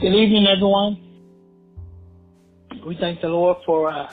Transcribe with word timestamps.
Good 0.00 0.14
evening, 0.14 0.46
everyone. 0.46 0.96
We 2.86 2.96
thank 3.00 3.20
the 3.20 3.26
Lord 3.26 3.56
for 3.66 3.90
uh, 3.90 4.08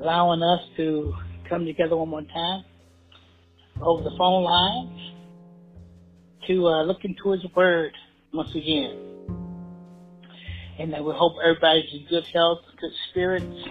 allowing 0.00 0.42
us 0.42 0.60
to 0.78 1.12
come 1.46 1.66
together 1.66 1.94
one 1.94 2.08
more 2.08 2.22
time 2.22 2.64
over 3.82 4.02
the 4.02 4.16
phone 4.16 4.44
lines 4.44 5.12
to 6.46 6.66
uh, 6.68 6.84
look 6.84 7.04
into 7.04 7.32
His 7.32 7.44
Word 7.54 7.92
once 8.32 8.48
again. 8.54 8.96
And 10.78 10.90
that 10.94 11.04
we 11.04 11.12
hope 11.14 11.34
everybody's 11.44 11.92
in 11.92 12.06
good 12.08 12.26
health, 12.32 12.60
good 12.80 12.92
spirits, 13.10 13.68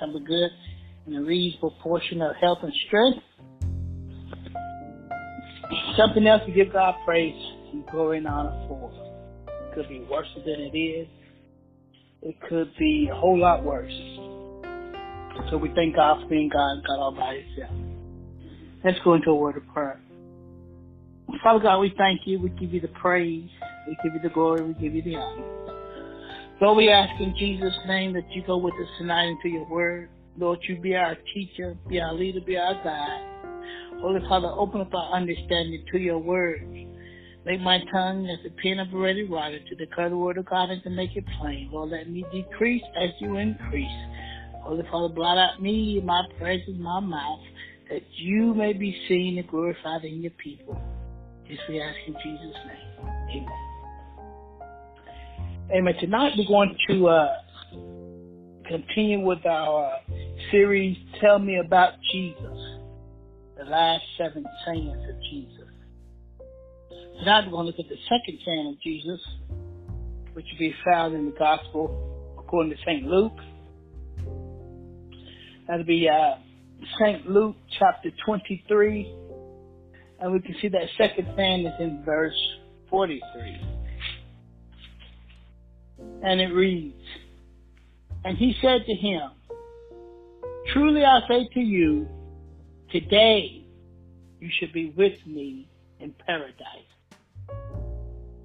a 0.00 0.20
good 0.20 0.50
and 1.06 1.16
a 1.16 1.20
reasonable 1.20 1.74
portion 1.82 2.22
of 2.22 2.36
health 2.36 2.58
and 2.62 2.72
strength. 2.86 3.24
Something 5.96 6.28
else 6.28 6.42
to 6.46 6.52
give 6.52 6.72
God 6.72 6.94
praise 7.04 7.34
and 7.72 7.84
glory 7.88 8.18
and 8.18 8.28
honor 8.28 8.66
for. 8.68 9.05
Could 9.76 9.88
be 9.90 10.06
worse 10.10 10.26
than 10.34 10.58
it 10.58 10.74
is. 10.74 11.06
It 12.22 12.34
could 12.48 12.72
be 12.78 13.10
a 13.12 13.14
whole 13.14 13.38
lot 13.38 13.62
worse. 13.62 13.92
So 15.50 15.58
we 15.58 15.70
thank 15.74 15.94
God 15.94 16.22
for 16.22 16.28
being 16.28 16.48
God, 16.48 16.82
God 16.86 16.98
all 16.98 17.12
by 17.14 17.42
Himself. 17.42 17.76
Let's 18.82 18.98
go 19.04 19.12
into 19.12 19.28
a 19.28 19.34
word 19.34 19.58
of 19.58 19.66
prayer. 19.74 20.00
Father 21.42 21.62
God, 21.62 21.80
we 21.80 21.92
thank 21.98 22.22
you. 22.24 22.40
We 22.40 22.48
give 22.48 22.72
you 22.72 22.80
the 22.80 22.88
praise. 22.88 23.50
We 23.86 23.98
give 24.02 24.14
you 24.14 24.20
the 24.22 24.30
glory. 24.30 24.64
We 24.64 24.72
give 24.80 24.94
you 24.94 25.02
the 25.02 25.16
honor. 25.16 25.44
Lord, 26.62 26.78
we 26.78 26.88
ask 26.88 27.20
in 27.20 27.36
Jesus' 27.36 27.76
name 27.86 28.14
that 28.14 28.24
you 28.30 28.42
go 28.46 28.56
with 28.56 28.72
us 28.72 28.88
tonight 28.96 29.26
into 29.26 29.50
your 29.50 29.68
word. 29.68 30.08
Lord, 30.38 30.58
you 30.62 30.80
be 30.80 30.94
our 30.94 31.18
teacher, 31.34 31.76
be 31.86 32.00
our 32.00 32.14
leader, 32.14 32.40
be 32.40 32.56
our 32.56 32.82
guide. 32.82 34.00
Holy 34.00 34.20
Father, 34.26 34.48
open 34.48 34.80
up 34.80 34.94
our 34.94 35.12
understanding 35.12 35.84
to 35.92 35.98
your 35.98 36.16
word. 36.16 36.85
Make 37.46 37.60
my 37.60 37.78
tongue 37.92 38.28
as 38.28 38.44
a 38.44 38.50
pen 38.60 38.80
of 38.80 38.92
a 38.92 38.98
ready 38.98 39.22
writer 39.22 39.60
to 39.60 39.74
declare 39.76 40.10
the 40.10 40.16
word 40.16 40.36
of 40.36 40.46
God 40.46 40.68
and 40.68 40.82
to 40.82 40.90
make 40.90 41.14
it 41.14 41.24
plain. 41.40 41.70
Lord, 41.72 41.90
let 41.90 42.10
me 42.10 42.26
decrease 42.32 42.82
as 43.00 43.10
you 43.20 43.36
increase. 43.36 43.86
Holy 44.62 44.82
Father, 44.90 45.14
blot 45.14 45.38
out 45.38 45.62
me, 45.62 46.02
my 46.04 46.24
presence, 46.40 46.76
my 46.76 46.98
mouth, 46.98 47.38
that 47.88 48.02
you 48.16 48.52
may 48.52 48.72
be 48.72 49.00
seen 49.06 49.38
and 49.38 49.46
glorified 49.46 50.04
in 50.04 50.22
your 50.22 50.32
people. 50.32 50.76
This 51.48 51.58
we 51.68 51.80
ask 51.80 51.96
in 52.08 52.14
Jesus' 52.14 52.56
name. 52.66 53.06
Amen. 53.30 53.66
Amen. 55.72 55.94
Tonight 56.00 56.32
we're 56.36 56.48
going 56.48 56.76
to 56.88 57.06
uh, 57.06 57.28
continue 58.66 59.20
with 59.20 59.46
our 59.46 60.00
series, 60.50 60.96
Tell 61.20 61.38
Me 61.38 61.58
About 61.64 61.92
Jesus 62.12 62.58
the 63.56 63.66
last 63.66 64.02
seven 64.18 64.44
sayings 64.66 64.98
of 65.08 65.14
Jesus. 65.30 65.55
Tonight 67.18 67.46
we're 67.46 67.52
going 67.52 67.64
to 67.64 67.76
look 67.76 67.78
at 67.78 67.88
the 67.88 67.96
second 68.10 68.38
saying 68.44 68.68
of 68.68 68.82
Jesus, 68.82 69.20
which 70.34 70.44
will 70.52 70.58
be 70.58 70.74
found 70.84 71.14
in 71.14 71.24
the 71.24 71.36
Gospel 71.38 72.34
according 72.38 72.70
to 72.72 72.78
St. 72.84 73.04
Luke. 73.04 73.32
That'll 75.66 75.86
be 75.86 76.08
uh, 76.10 76.34
St. 77.00 77.26
Luke 77.26 77.56
chapter 77.78 78.10
23. 78.24 79.14
And 80.20 80.32
we 80.32 80.40
can 80.40 80.54
see 80.60 80.68
that 80.68 80.88
second 80.98 81.26
saying 81.36 81.66
is 81.66 81.72
in 81.80 82.02
verse 82.04 82.36
43. 82.90 83.60
And 86.22 86.40
it 86.40 86.52
reads, 86.52 87.02
And 88.24 88.36
he 88.36 88.54
said 88.60 88.84
to 88.84 88.94
him, 88.94 89.30
Truly 90.74 91.02
I 91.02 91.20
say 91.26 91.48
to 91.54 91.60
you, 91.60 92.08
Today, 92.92 93.64
you 94.38 94.50
should 94.60 94.72
be 94.74 94.92
with 94.96 95.18
me 95.26 95.68
in 95.98 96.14
paradise. 96.26 96.95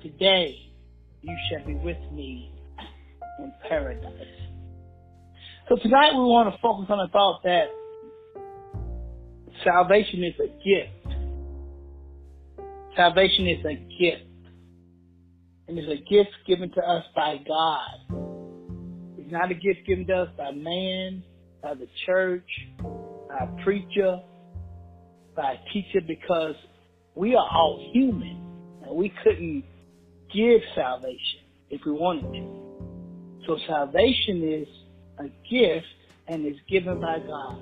Today, 0.02 0.56
you 1.22 1.38
shall 1.50 1.68
be 1.68 1.76
with 1.76 1.98
me 2.12 2.52
in 3.38 3.54
paradise. 3.70 4.12
So 5.70 5.76
tonight 5.76 6.14
we 6.14 6.22
want 6.22 6.52
to 6.52 6.60
focus 6.60 6.88
on 6.90 6.98
the 6.98 7.08
thought 7.12 7.42
that 7.44 7.68
salvation 9.64 10.24
is 10.24 10.34
a 10.40 10.48
gift. 10.48 11.18
Salvation 12.96 13.48
is 13.48 13.64
a 13.64 13.76
gift. 14.00 14.26
And 15.68 15.78
it's 15.78 15.88
a 15.88 16.04
gift 16.10 16.32
given 16.48 16.72
to 16.72 16.82
us 16.82 17.04
by 17.16 17.38
God. 17.48 18.18
It's 19.20 19.32
not 19.32 19.52
a 19.52 19.56
gift 19.56 19.86
given 19.86 20.08
to 20.08 20.24
us 20.24 20.30
by 20.36 20.50
man, 20.50 21.24
by 21.62 21.76
the 21.76 21.88
church, 22.08 22.50
by 22.82 23.46
a 23.46 23.64
preacher, 23.64 24.20
by 25.36 25.54
a 25.54 25.72
teacher 25.72 26.02
because 26.08 26.56
we 27.14 27.36
are 27.36 27.48
all 27.52 27.88
human 27.94 28.82
and 28.84 28.96
we 28.96 29.14
couldn't 29.24 29.64
give 30.34 30.62
salvation 30.76 31.42
if 31.70 31.82
we 31.86 31.92
wanted 31.92 32.32
to. 32.34 32.62
So 33.48 33.58
salvation 33.68 34.44
is 34.44 34.68
a 35.20 35.30
gift 35.50 35.88
and 36.28 36.46
is 36.46 36.58
given 36.70 37.00
by 37.00 37.20
God. 37.20 37.60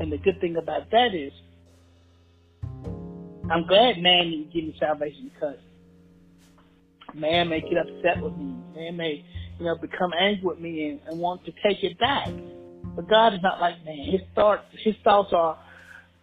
And 0.00 0.12
the 0.12 0.18
good 0.18 0.40
thing 0.40 0.56
about 0.56 0.90
that 0.90 1.14
is 1.14 1.32
I'm 3.50 3.66
glad 3.66 3.98
man 3.98 4.30
didn't 4.30 4.52
give 4.52 4.64
me 4.64 4.76
salvation 4.80 5.30
because 5.32 5.58
man 7.14 7.48
may 7.48 7.60
get 7.60 7.78
upset 7.78 8.22
with 8.22 8.36
me. 8.36 8.54
Man 8.74 8.96
may, 8.96 9.24
you 9.58 9.66
know, 9.66 9.76
become 9.76 10.12
angry 10.18 10.42
with 10.42 10.58
me 10.58 10.88
and, 10.88 11.00
and 11.06 11.20
want 11.20 11.44
to 11.44 11.52
take 11.66 11.84
it 11.84 11.98
back. 11.98 12.28
But 12.96 13.08
God 13.08 13.34
is 13.34 13.40
not 13.42 13.60
like 13.60 13.84
man. 13.84 14.10
His 14.10 14.22
thoughts 14.34 14.64
his 14.82 14.94
thoughts 15.04 15.32
are 15.32 15.58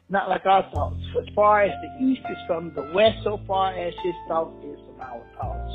not 0.10 0.30
like 0.30 0.46
our 0.46 0.70
thoughts. 0.74 0.98
As 1.22 1.34
far 1.36 1.62
as 1.62 1.72
the 1.82 2.06
east 2.06 2.22
is 2.30 2.38
from 2.48 2.74
the 2.76 2.92
west, 2.94 3.18
so 3.24 3.40
far 3.48 3.74
as 3.74 3.94
his 4.04 4.16
thoughts 4.28 4.64
is 4.66 4.80
our 5.12 5.24
thoughts. 5.38 5.74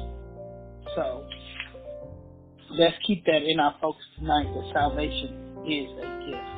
So 0.95 1.27
let's 2.71 2.97
keep 3.07 3.25
that 3.27 3.43
in 3.43 3.61
our 3.61 3.75
focus 3.81 4.03
tonight 4.19 4.47
that 4.47 4.71
salvation 4.73 5.65
is 5.67 5.91
a 5.99 6.31
gift. 6.31 6.57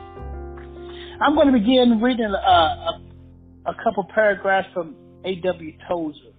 I'm 1.21 1.34
going 1.34 1.53
to 1.53 1.59
begin 1.59 2.00
reading 2.00 2.33
uh, 2.33 2.38
a, 2.38 3.03
a 3.67 3.75
couple 3.83 4.06
paragraphs 4.15 4.69
from 4.72 4.94
A.W. 5.25 5.72
Tozer. 5.88 6.33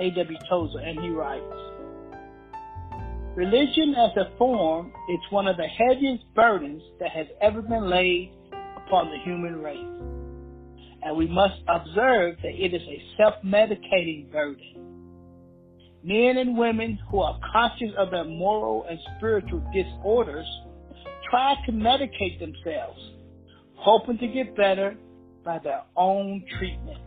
A.W. 0.00 0.38
Tozer, 0.48 0.78
and 0.78 1.00
he 1.00 1.08
writes, 1.08 1.44
Religion 3.36 3.94
as 3.96 4.10
a 4.16 4.36
form 4.36 4.92
is 5.08 5.20
one 5.30 5.46
of 5.46 5.56
the 5.56 5.66
heaviest 5.66 6.24
burdens 6.34 6.82
that 6.98 7.10
has 7.10 7.26
ever 7.40 7.62
been 7.62 7.88
laid 7.88 8.32
upon 8.76 9.10
the 9.10 9.18
human 9.24 9.62
race. 9.62 10.09
And 11.02 11.16
we 11.16 11.26
must 11.26 11.60
observe 11.66 12.36
that 12.42 12.54
it 12.54 12.74
is 12.74 12.82
a 12.82 13.02
self-medicating 13.16 14.30
burden. 14.30 14.90
Men 16.02 16.38
and 16.38 16.56
women 16.56 16.98
who 17.10 17.20
are 17.20 17.38
conscious 17.52 17.90
of 17.98 18.10
their 18.10 18.24
moral 18.24 18.86
and 18.88 18.98
spiritual 19.16 19.62
disorders 19.72 20.46
try 21.28 21.54
to 21.66 21.72
medicate 21.72 22.38
themselves, 22.38 22.98
hoping 23.76 24.18
to 24.18 24.26
get 24.26 24.56
better 24.56 24.96
by 25.44 25.58
their 25.58 25.82
own 25.96 26.44
treatment. 26.58 26.98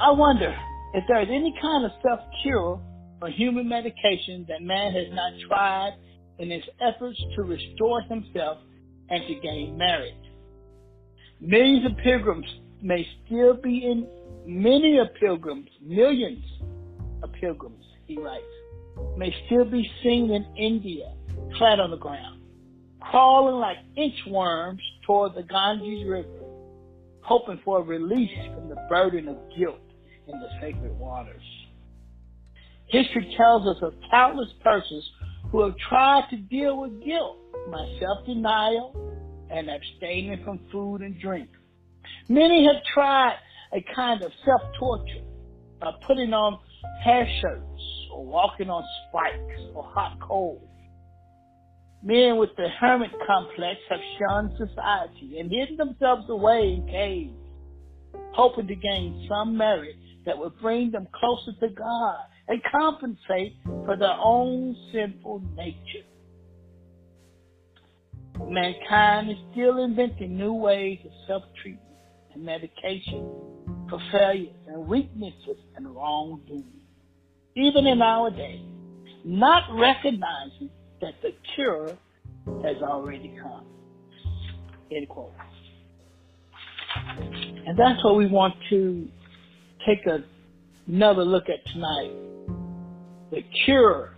I 0.00 0.12
wonder 0.12 0.54
if 0.94 1.04
there 1.08 1.22
is 1.22 1.28
any 1.28 1.54
kind 1.60 1.84
of 1.84 1.90
self-cure 2.02 2.80
or 3.20 3.28
human 3.30 3.68
medication 3.68 4.46
that 4.48 4.62
man 4.62 4.92
has 4.92 5.06
not 5.12 5.32
tried 5.48 5.94
in 6.38 6.50
his 6.50 6.62
efforts 6.80 7.18
to 7.36 7.42
restore 7.42 8.02
himself 8.02 8.58
and 9.10 9.22
to 9.26 9.34
gain 9.40 9.76
merit. 9.76 10.14
Millions 11.40 11.86
of 11.86 11.96
pilgrims 11.98 12.46
may 12.82 13.06
still 13.24 13.54
be 13.54 13.84
in, 13.84 14.08
many 14.44 14.98
of 14.98 15.06
pilgrims, 15.20 15.68
millions 15.80 16.44
of 17.22 17.32
pilgrims, 17.32 17.84
he 18.06 18.18
writes, 18.18 18.42
may 19.16 19.32
still 19.46 19.64
be 19.64 19.88
seen 20.02 20.32
in 20.32 20.44
India, 20.56 21.12
flat 21.56 21.78
on 21.78 21.90
the 21.92 21.96
ground, 21.96 22.42
crawling 23.00 23.60
like 23.60 23.76
inchworms 23.96 24.80
toward 25.06 25.34
the 25.36 25.44
Ganges 25.44 26.08
River, 26.08 26.44
hoping 27.20 27.60
for 27.64 27.78
a 27.78 27.82
release 27.82 28.36
from 28.54 28.68
the 28.68 28.86
burden 28.88 29.28
of 29.28 29.36
guilt 29.56 29.78
in 30.26 30.40
the 30.40 30.48
sacred 30.60 30.98
waters. 30.98 31.42
History 32.86 33.32
tells 33.36 33.66
us 33.68 33.80
of 33.82 33.94
countless 34.10 34.48
persons 34.64 35.08
who 35.52 35.62
have 35.62 35.76
tried 35.88 36.24
to 36.30 36.36
deal 36.36 36.80
with 36.80 37.04
guilt 37.04 37.36
by 37.70 37.86
self-denial 38.00 38.92
and 39.50 39.68
abstaining 39.70 40.42
from 40.44 40.60
food 40.70 41.00
and 41.00 41.18
drink. 41.20 41.48
Many 42.28 42.66
have 42.66 42.82
tried 42.94 43.36
a 43.72 43.84
kind 43.94 44.22
of 44.22 44.32
self-torture 44.44 45.24
by 45.80 45.92
putting 46.06 46.32
on 46.32 46.58
hair 47.02 47.26
shirts 47.40 47.82
or 48.12 48.24
walking 48.24 48.70
on 48.70 48.84
spikes 49.08 49.60
or 49.74 49.84
hot 49.84 50.18
coals. 50.20 50.62
Men 52.02 52.36
with 52.36 52.50
the 52.56 52.68
hermit 52.80 53.10
complex 53.26 53.80
have 53.90 53.98
shunned 54.18 54.52
society 54.56 55.38
and 55.40 55.50
hidden 55.50 55.76
themselves 55.76 56.28
away 56.28 56.74
in 56.78 56.86
caves, 56.86 57.34
hoping 58.32 58.68
to 58.68 58.74
gain 58.74 59.26
some 59.28 59.56
merit 59.56 59.96
that 60.24 60.38
would 60.38 60.58
bring 60.60 60.90
them 60.90 61.08
closer 61.12 61.58
to 61.60 61.68
God 61.74 62.16
and 62.48 62.62
compensate 62.70 63.56
for 63.84 63.96
their 63.96 64.16
own 64.22 64.76
sinful 64.92 65.42
nature. 65.56 66.07
Mankind 68.46 69.30
is 69.30 69.36
still 69.52 69.82
inventing 69.82 70.36
new 70.36 70.52
ways 70.52 70.98
of 71.04 71.10
self-treatment 71.26 71.82
and 72.34 72.44
medication 72.44 73.28
for 73.90 73.98
failures 74.12 74.54
and 74.66 74.86
weaknesses 74.86 75.58
and 75.76 75.94
wrongdoing, 75.94 76.64
even 77.56 77.86
in 77.86 78.00
our 78.00 78.30
day, 78.30 78.62
not 79.24 79.64
recognizing 79.72 80.70
that 81.00 81.14
the 81.22 81.34
cure 81.54 81.96
has 82.64 82.82
already 82.82 83.36
come. 83.42 83.64
End 84.90 85.08
quote. 85.08 85.32
And 87.66 87.78
that's 87.78 88.02
what 88.02 88.16
we 88.16 88.26
want 88.26 88.54
to 88.70 89.08
take 89.86 90.06
a, 90.06 90.24
another 90.86 91.24
look 91.24 91.44
at 91.48 91.64
tonight. 91.72 92.12
The 93.30 93.42
cure 93.64 94.14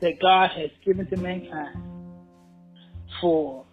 that 0.00 0.20
God 0.20 0.50
has 0.56 0.70
given 0.84 1.06
to 1.08 1.16
mankind 1.16 1.85
for 3.20 3.64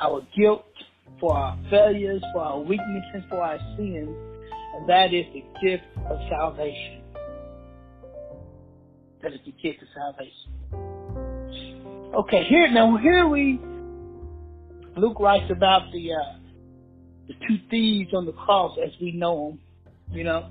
our 0.00 0.22
guilt, 0.36 0.64
for 1.20 1.34
our 1.36 1.58
failures, 1.70 2.22
for 2.32 2.42
our 2.42 2.60
weaknesses, 2.60 3.22
for 3.28 3.40
our 3.42 3.58
sins, 3.76 4.14
and 4.74 4.88
that 4.88 5.14
is 5.14 5.24
the 5.32 5.44
gift 5.62 5.84
of 6.10 6.18
salvation. 6.28 7.02
That 9.22 9.32
is 9.32 9.40
the 9.44 9.52
gift 9.62 9.82
of 9.82 9.88
salvation. 9.94 10.52
Okay, 12.14 12.44
here 12.48 12.70
now 12.70 12.96
here 12.96 13.26
we 13.26 13.58
Luke 14.96 15.20
writes 15.20 15.50
about 15.50 15.92
the 15.92 16.12
uh, 16.12 16.38
the 17.28 17.34
two 17.46 17.58
thieves 17.70 18.14
on 18.14 18.24
the 18.24 18.32
cross 18.32 18.78
as 18.84 18.92
we 19.00 19.12
know 19.12 19.50
them, 19.50 20.16
you 20.16 20.24
know. 20.24 20.48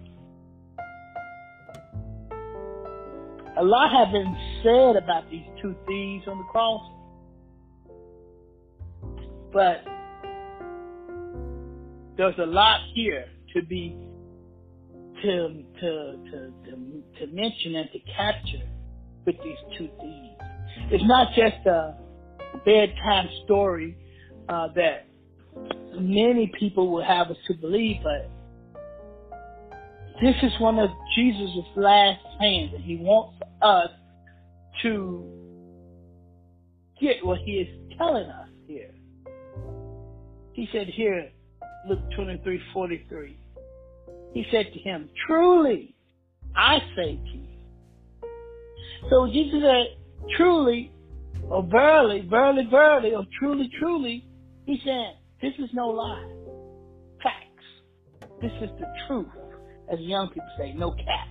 A 3.58 3.64
lot 3.64 3.90
has 3.90 4.12
been 4.12 4.36
said 4.64 5.02
about 5.02 5.30
these 5.32 5.46
two 5.62 5.74
thieves 5.88 6.28
on 6.28 6.38
the 6.38 6.44
cross, 6.44 6.82
but 9.56 9.86
there's 12.18 12.38
a 12.40 12.46
lot 12.46 12.82
here 12.94 13.26
to 13.54 13.64
be 13.64 13.96
to 15.24 15.64
to 15.80 16.18
to 16.30 16.54
to, 16.66 17.04
to 17.20 17.28
mention 17.34 17.76
and 17.76 17.90
to 17.94 18.00
capture 18.18 18.68
with 19.26 19.36
these 19.42 19.78
two 19.78 19.88
thieves. 20.02 20.92
It's 20.92 21.04
not 21.06 21.30
just 21.30 21.66
a 21.66 21.96
bedtime 22.66 23.30
story 23.46 23.98
uh, 24.50 24.68
that 24.76 25.08
many 25.98 26.52
people 26.60 26.92
will 26.92 27.06
have 27.06 27.32
us 27.32 27.38
to 27.48 27.54
believe, 27.54 28.04
but 28.04 28.30
this 30.22 30.36
is 30.44 30.52
one 30.60 30.80
of 30.80 30.90
Jesus' 31.16 31.64
last 31.78 32.20
plans, 32.38 32.74
and 32.74 32.84
He 32.84 32.98
wants 32.98 33.40
us 33.62 33.90
to 34.82 35.24
get 37.00 37.26
what 37.26 37.40
He 37.40 37.54
is 37.54 37.98
telling 37.98 38.26
us. 38.26 38.45
He 40.56 40.70
said 40.72 40.88
here, 40.88 41.30
Luke 41.88 42.00
23 42.16 42.62
43, 42.72 43.38
He 44.34 44.46
said 44.52 44.68
to 44.74 44.80
him, 44.80 45.10
Truly, 45.28 45.94
I 46.56 46.80
say 46.96 47.18
to 47.18 47.38
you. 47.38 48.30
So 49.10 49.28
Jesus 49.28 49.62
said, 49.62 49.98
Truly, 50.38 50.94
or 51.50 51.62
verily, 51.70 52.26
verily, 52.30 52.66
verily, 52.72 53.14
or 53.14 53.26
truly, 53.38 53.70
truly, 53.78 54.26
He 54.66 54.80
said, 54.86 55.18
This 55.42 55.54
is 55.60 55.70
no 55.74 55.90
lie. 55.90 56.26
Facts. 57.22 58.30
This 58.42 58.54
is 58.62 58.70
the 58.80 58.88
truth, 59.08 59.28
as 59.92 60.00
young 60.00 60.30
people 60.30 60.50
say, 60.58 60.72
no 60.72 60.92
cap. 60.92 61.28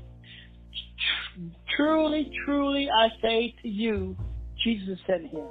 Truly, 1.75 2.31
truly, 2.44 2.91
I 2.94 3.09
say 3.23 3.55
to 3.62 3.69
you, 3.69 4.19
Jesus 4.62 4.99
said 5.06 5.23
to 5.23 5.29
him, 5.29 5.47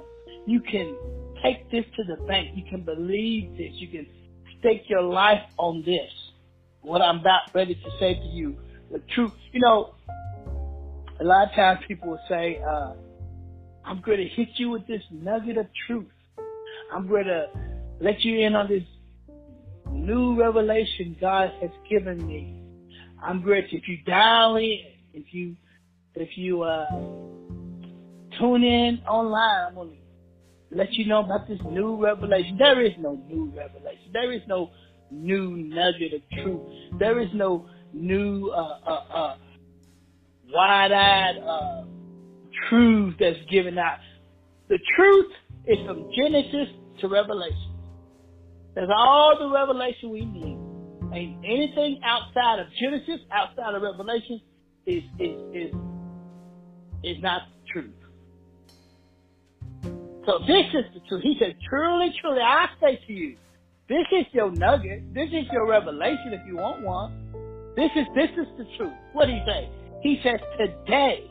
you 0.46 0.60
can 0.60 0.96
take 1.44 1.70
this 1.70 1.84
to 1.96 2.04
the 2.04 2.22
bank. 2.24 2.50
You 2.54 2.64
can 2.68 2.82
believe 2.82 3.56
this. 3.56 3.72
You 3.74 3.88
can 3.88 4.06
stake 4.58 4.84
your 4.88 5.02
life 5.02 5.42
on 5.58 5.82
this. 5.84 6.10
What 6.80 7.02
I'm 7.02 7.20
about 7.20 7.54
ready 7.54 7.74
to 7.74 7.90
say 8.00 8.14
to 8.14 8.26
you, 8.26 8.56
the 8.90 9.00
truth. 9.14 9.32
You 9.52 9.60
know, 9.60 9.94
a 11.20 11.24
lot 11.24 11.48
of 11.48 11.54
times 11.54 11.80
people 11.86 12.10
will 12.10 12.20
say, 12.28 12.60
uh, 12.66 12.94
I'm 13.84 14.00
going 14.00 14.18
to 14.18 14.28
hit 14.28 14.48
you 14.56 14.70
with 14.70 14.86
this 14.86 15.02
nugget 15.10 15.58
of 15.58 15.66
truth. 15.86 16.06
I'm 16.92 17.06
going 17.08 17.26
to 17.26 17.48
let 18.00 18.22
you 18.22 18.40
in 18.40 18.54
on 18.54 18.68
this 18.68 18.82
new 19.90 20.38
revelation 20.38 21.16
God 21.20 21.50
has 21.60 21.70
given 21.88 22.26
me. 22.26 22.60
I'm 23.22 23.42
going 23.42 23.62
to, 23.70 23.76
if 23.76 23.88
you 23.88 23.98
dial 24.06 24.56
in, 24.56 24.80
if 25.12 25.32
you, 25.32 25.56
if 26.14 26.36
you, 26.36 26.62
uh, 26.62 26.86
tune 28.38 28.64
in 28.64 29.00
online, 29.06 29.68
I'm 29.68 29.74
going 29.74 29.90
to 29.90 30.03
let 30.74 30.92
you 30.94 31.06
know 31.06 31.20
about 31.20 31.48
this 31.48 31.58
new 31.70 31.96
revelation. 32.02 32.56
There 32.58 32.84
is 32.84 32.92
no 32.98 33.20
new 33.28 33.52
revelation. 33.56 34.10
There 34.12 34.32
is 34.32 34.42
no 34.46 34.70
new 35.10 35.56
nugget 35.56 36.14
of 36.14 36.22
truth. 36.42 36.60
There 36.98 37.20
is 37.20 37.28
no 37.34 37.66
new 37.92 38.50
uh, 38.50 38.78
uh, 38.86 39.14
uh, 39.14 39.36
wide-eyed 40.52 41.38
uh, 41.38 41.84
truth 42.68 43.14
that's 43.18 43.38
given 43.50 43.78
out. 43.78 43.98
The 44.68 44.78
truth 44.96 45.32
is 45.66 45.78
from 45.86 46.10
Genesis 46.16 46.68
to 47.00 47.08
Revelation. 47.08 47.74
That's 48.74 48.90
all 48.94 49.36
the 49.38 49.48
revelation 49.48 50.10
we 50.10 50.24
need. 50.24 50.58
And 51.12 51.44
anything 51.44 52.00
outside 52.02 52.58
of 52.58 52.66
Genesis, 52.80 53.20
outside 53.30 53.74
of 53.74 53.82
Revelation, 53.82 54.40
is 54.86 55.02
is 55.20 55.36
is 55.54 55.74
is 57.04 57.22
not 57.22 57.42
truth. 57.72 57.92
So 60.26 60.38
this 60.46 60.66
is 60.72 60.84
the 60.94 61.00
truth. 61.08 61.22
He 61.22 61.36
said, 61.38 61.56
truly, 61.68 62.12
truly, 62.20 62.40
I 62.40 62.66
say 62.80 62.98
to 63.06 63.12
you, 63.12 63.36
this 63.88 64.06
is 64.12 64.26
your 64.32 64.50
nugget. 64.50 65.12
This 65.14 65.28
is 65.28 65.44
your 65.52 65.66
revelation 65.68 66.32
if 66.32 66.46
you 66.46 66.56
want 66.56 66.82
one. 66.82 67.12
This 67.76 67.90
is, 67.96 68.06
this 68.14 68.30
is 68.30 68.46
the 68.56 68.64
truth. 68.76 68.92
What 69.12 69.26
did 69.26 69.34
he 69.34 69.42
say? 69.46 69.68
He 70.02 70.20
says, 70.22 70.40
today. 70.58 71.30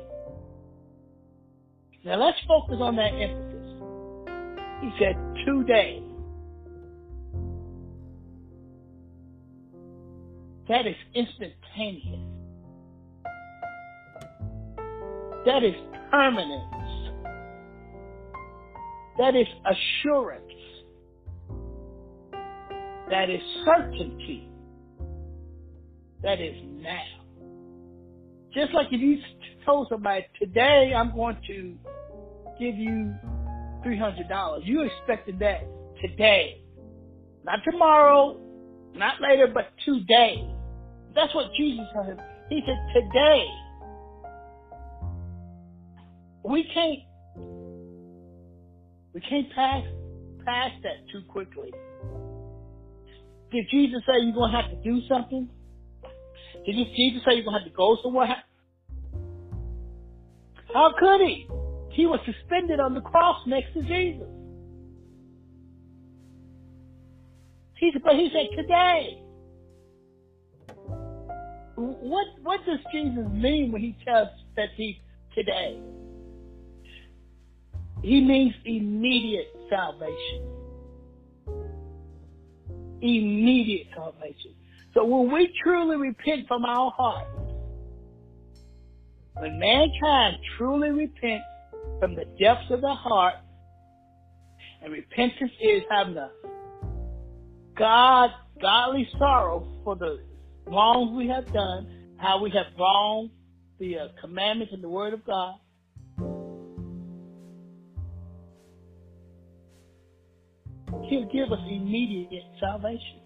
Now 2.06 2.24
let's 2.24 2.38
focus 2.48 2.78
on 2.80 2.96
that 2.98 3.14
emphasis. 3.14 3.60
He 4.82 4.92
said, 5.00 5.16
today. 5.46 6.04
That 10.70 10.86
is 10.86 10.96
instantaneous. 11.16 12.20
That 15.46 15.64
is 15.64 15.76
permanent. 16.12 16.83
That 19.18 19.36
is 19.36 19.48
assurance. 19.66 20.44
That 23.10 23.30
is 23.30 23.42
certainty. 23.66 24.50
That 26.24 26.40
is 26.40 26.56
now. 26.64 27.04
Just 28.54 28.74
like 28.74 28.88
if 28.92 29.02
you 29.02 29.20
told 29.66 29.88
somebody, 29.90 30.26
today 30.40 30.94
I'm 30.96 31.14
going 31.14 31.38
to 31.48 31.76
give 32.60 32.76
you 32.76 33.14
$300, 33.86 34.62
you 34.64 34.82
expected 34.82 35.40
that 35.40 35.62
today. 36.02 36.62
Not 37.44 37.60
tomorrow, 37.70 38.40
not 38.96 39.16
later, 39.22 39.48
but 39.54 39.72
today. 39.86 40.50
That's 41.14 41.34
what 41.36 41.52
Jesus 41.58 41.86
said. 41.94 42.20
He 42.50 42.62
said, 42.66 42.78
today. 42.94 43.46
We 46.44 46.64
can't 46.74 47.00
we 49.14 49.22
can't 49.22 49.52
pass 49.54 49.84
past 50.46 50.76
that 50.84 51.08
too 51.12 51.22
quickly. 51.28 51.72
Did 53.52 53.66
Jesus 53.70 54.02
say 54.06 54.24
you're 54.24 54.34
gonna 54.34 54.62
have 54.62 54.72
to 54.72 54.78
do 54.84 55.00
something? 55.08 55.48
Did 56.66 56.76
Jesus 56.96 57.22
say 57.26 57.36
you're 57.36 57.46
gonna 57.46 57.60
have 57.60 57.68
to 57.68 57.76
go 57.76 57.98
somewhere? 58.02 58.36
How 60.74 60.94
could 60.98 61.22
he? 61.22 61.48
He 61.92 62.08
was 62.08 62.20
suspended 62.26 62.80
on 62.80 62.96
the 62.96 63.02
cross 63.02 63.38
next 63.46 63.74
to 63.74 63.82
Jesus. 63.84 64.28
He 67.78 67.92
said, 67.94 68.02
but 68.04 68.16
he 68.16 68.30
said 68.34 68.58
today. 68.58 69.20
What 71.76 72.28
what 72.42 72.66
does 72.66 72.80
Jesus 72.92 73.28
mean 73.32 73.72
when 73.72 73.82
he 73.82 73.96
tells 74.06 74.30
that 74.56 74.70
he 74.76 75.02
today? 75.36 75.80
He 78.04 78.22
means 78.22 78.54
immediate 78.66 79.48
salvation. 79.70 80.44
Immediate 83.02 83.88
salvation. 83.96 84.54
So 84.94 85.06
when 85.06 85.32
we 85.32 85.52
truly 85.64 85.96
repent 85.96 86.48
from 86.48 86.66
our 86.66 86.92
heart, 86.92 87.28
when 89.36 89.58
mankind 89.58 90.38
truly 90.58 90.92
repents 90.92 91.46
from 92.00 92.16
the 92.16 92.26
depths 92.40 92.70
of 92.70 92.82
the 92.82 92.94
heart, 92.94 93.36
and 94.82 94.92
repentance 94.92 95.52
is 95.62 95.84
having 95.90 96.18
a 96.18 96.30
God, 97.78 98.32
godly 98.62 99.08
sorrow 99.18 99.66
for 99.84 99.96
the 99.96 100.20
wrongs 100.68 101.16
we 101.18 101.28
have 101.30 101.52
done, 101.54 102.14
how 102.18 102.42
we 102.42 102.50
have 102.52 102.68
wronged 102.78 103.32
the 103.80 103.98
uh, 103.98 104.08
commandments 104.22 104.74
and 104.74 104.84
the 104.84 104.90
word 104.90 105.14
of 105.14 105.26
God, 105.26 105.56
He'll 111.14 111.26
give 111.26 111.52
us 111.52 111.60
immediate 111.70 112.44
salvation. 112.60 113.20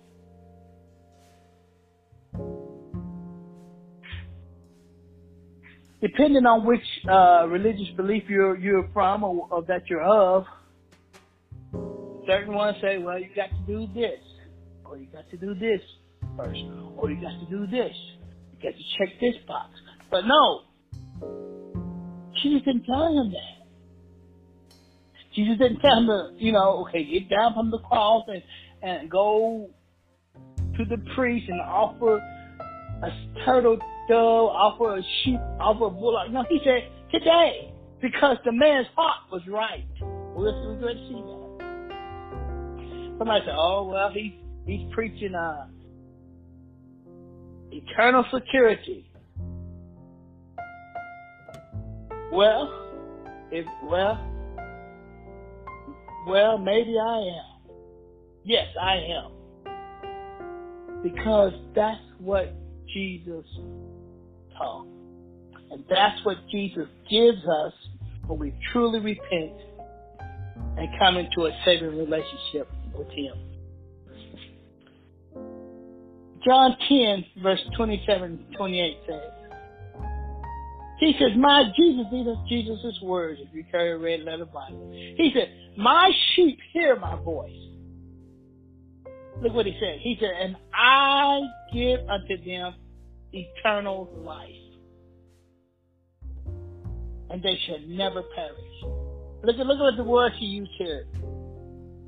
Depending 6.02 6.46
on 6.46 6.66
which 6.66 6.82
uh, 7.10 7.48
religious 7.48 7.88
belief 7.96 8.24
you're 8.28 8.58
you're 8.58 8.90
from 8.92 9.24
or, 9.24 9.48
or 9.50 9.64
that 9.70 9.84
you're 9.90 10.04
of, 10.04 10.44
certain 12.28 12.54
ones 12.54 12.76
say, 12.82 12.98
"Well, 12.98 13.18
you 13.20 13.30
got 13.34 13.52
to 13.52 13.64
do 13.66 13.88
this, 13.96 14.20
or 14.84 14.98
you 14.98 15.08
got 15.08 15.30
to 15.30 15.38
do 15.38 15.56
this 15.56 15.80
first, 16.36 16.60
or 16.98 17.10
you 17.10 17.22
got 17.22 17.40
to 17.40 17.48
do 17.50 17.68
this. 17.68 17.96
You 18.52 18.70
got 18.70 18.78
to 18.78 18.84
check 18.98 19.18
this 19.22 19.36
box." 19.48 19.70
But 20.12 20.26
no, 20.26 20.64
she 22.44 22.50
didn't 22.60 22.84
tell 22.84 23.08
him 23.08 23.32
that. 23.32 23.57
Jesus 25.38 25.60
didn't 25.60 25.82
tell 25.82 26.00
him 26.00 26.08
to, 26.08 26.32
you 26.38 26.52
know, 26.52 26.84
okay, 26.88 27.04
get 27.04 27.30
down 27.30 27.54
from 27.54 27.70
the 27.70 27.78
cross 27.78 28.26
and, 28.28 28.42
and 28.82 29.08
go 29.08 29.70
to 30.76 30.86
the 30.86 30.98
priest 31.14 31.48
and 31.48 31.62
offer 31.62 32.18
a 32.18 33.10
turtle 33.46 33.78
dove, 34.10 34.50
offer 34.50 34.98
a 34.98 35.02
sheep, 35.24 35.40
offer 35.60 35.86
a 35.86 35.90
bullock. 35.92 36.32
No, 36.32 36.44
he 36.50 36.60
said 36.64 36.90
today 37.12 37.72
because 38.02 38.38
the 38.46 38.52
man's 38.52 38.88
heart 38.96 39.32
was 39.32 39.44
right. 39.48 39.86
We're 40.02 40.52
going 40.52 40.80
to 40.82 41.08
see 41.08 41.22
that. 41.22 41.38
Somebody 43.20 43.46
said, 43.46 43.56
"Oh 43.56 43.90
well, 43.92 44.10
he's 44.12 44.34
he's 44.66 44.92
preaching 44.92 45.36
uh, 45.36 45.68
eternal 47.72 48.26
security." 48.34 49.12
Well, 52.32 52.72
if 53.52 53.66
well, 53.84 54.37
well, 56.28 56.58
maybe 56.58 56.96
I 57.00 57.18
am. 57.18 57.72
Yes, 58.44 58.68
I 58.80 58.96
am. 58.96 59.32
Because 61.04 61.54
that's 61.76 62.02
what 62.20 62.54
Jesus 62.94 63.46
taught. 64.58 64.88
And 65.72 65.84
that's 65.90 66.24
what 66.26 66.38
Jesus 66.50 66.88
gives 67.10 67.44
us 67.46 67.74
when 68.28 68.40
we 68.40 68.54
truly 68.72 69.00
repent 69.00 69.54
and 70.78 70.88
come 71.00 71.18
into 71.18 71.46
a 71.46 71.52
saving 71.66 71.98
relationship 71.98 72.70
with 72.94 73.10
Him. 73.10 73.34
John 76.46 76.78
10, 76.88 77.26
verse 77.44 77.60
27 77.76 78.46
28 78.56 78.98
says, 79.08 79.37
He 81.00 81.14
says, 81.20 81.32
My 81.38 81.64
Jesus, 81.76 82.06
these 82.12 82.28
are 82.28 82.44
Jesus' 82.48 83.02
words 83.04 83.40
if 83.42 83.54
you 83.54 83.64
carry 83.72 83.92
a 83.92 83.98
red 83.98 84.22
letter 84.22 84.46
Bible. 84.46 84.92
He 84.92 85.32
said, 85.34 85.52
My 85.78 86.12
sheep 86.36 86.58
hear 86.74 86.96
my 86.96 87.16
voice. 87.22 87.52
Look 89.42 89.54
what 89.54 89.68
he 89.68 89.78
said. 89.80 90.00
He 90.00 90.18
said, 90.20 90.32
And 90.40 90.56
I 90.74 91.42
give 91.72 92.00
unto 92.10 92.44
them 92.44 92.74
eternal 93.32 94.10
life. 94.24 94.50
And 97.30 97.44
they 97.44 97.60
shall 97.68 97.80
never 97.88 98.24
perish. 98.36 98.68
Look 99.44 99.58
at 99.60 99.68
look 99.68 99.94
at 99.94 99.98
the 99.98 100.04
word 100.04 100.32
he 100.38 100.46
used 100.46 100.72
here. 100.80 101.06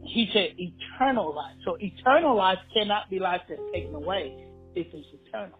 He 0.03 0.27
said 0.33 0.55
eternal 0.57 1.35
life. 1.35 1.55
So 1.65 1.77
eternal 1.79 2.35
life 2.35 2.57
cannot 2.73 3.09
be 3.09 3.19
life 3.19 3.41
that's 3.47 3.61
taken 3.71 3.93
away 3.93 4.33
if 4.75 4.87
it's 4.91 5.07
eternal. 5.27 5.59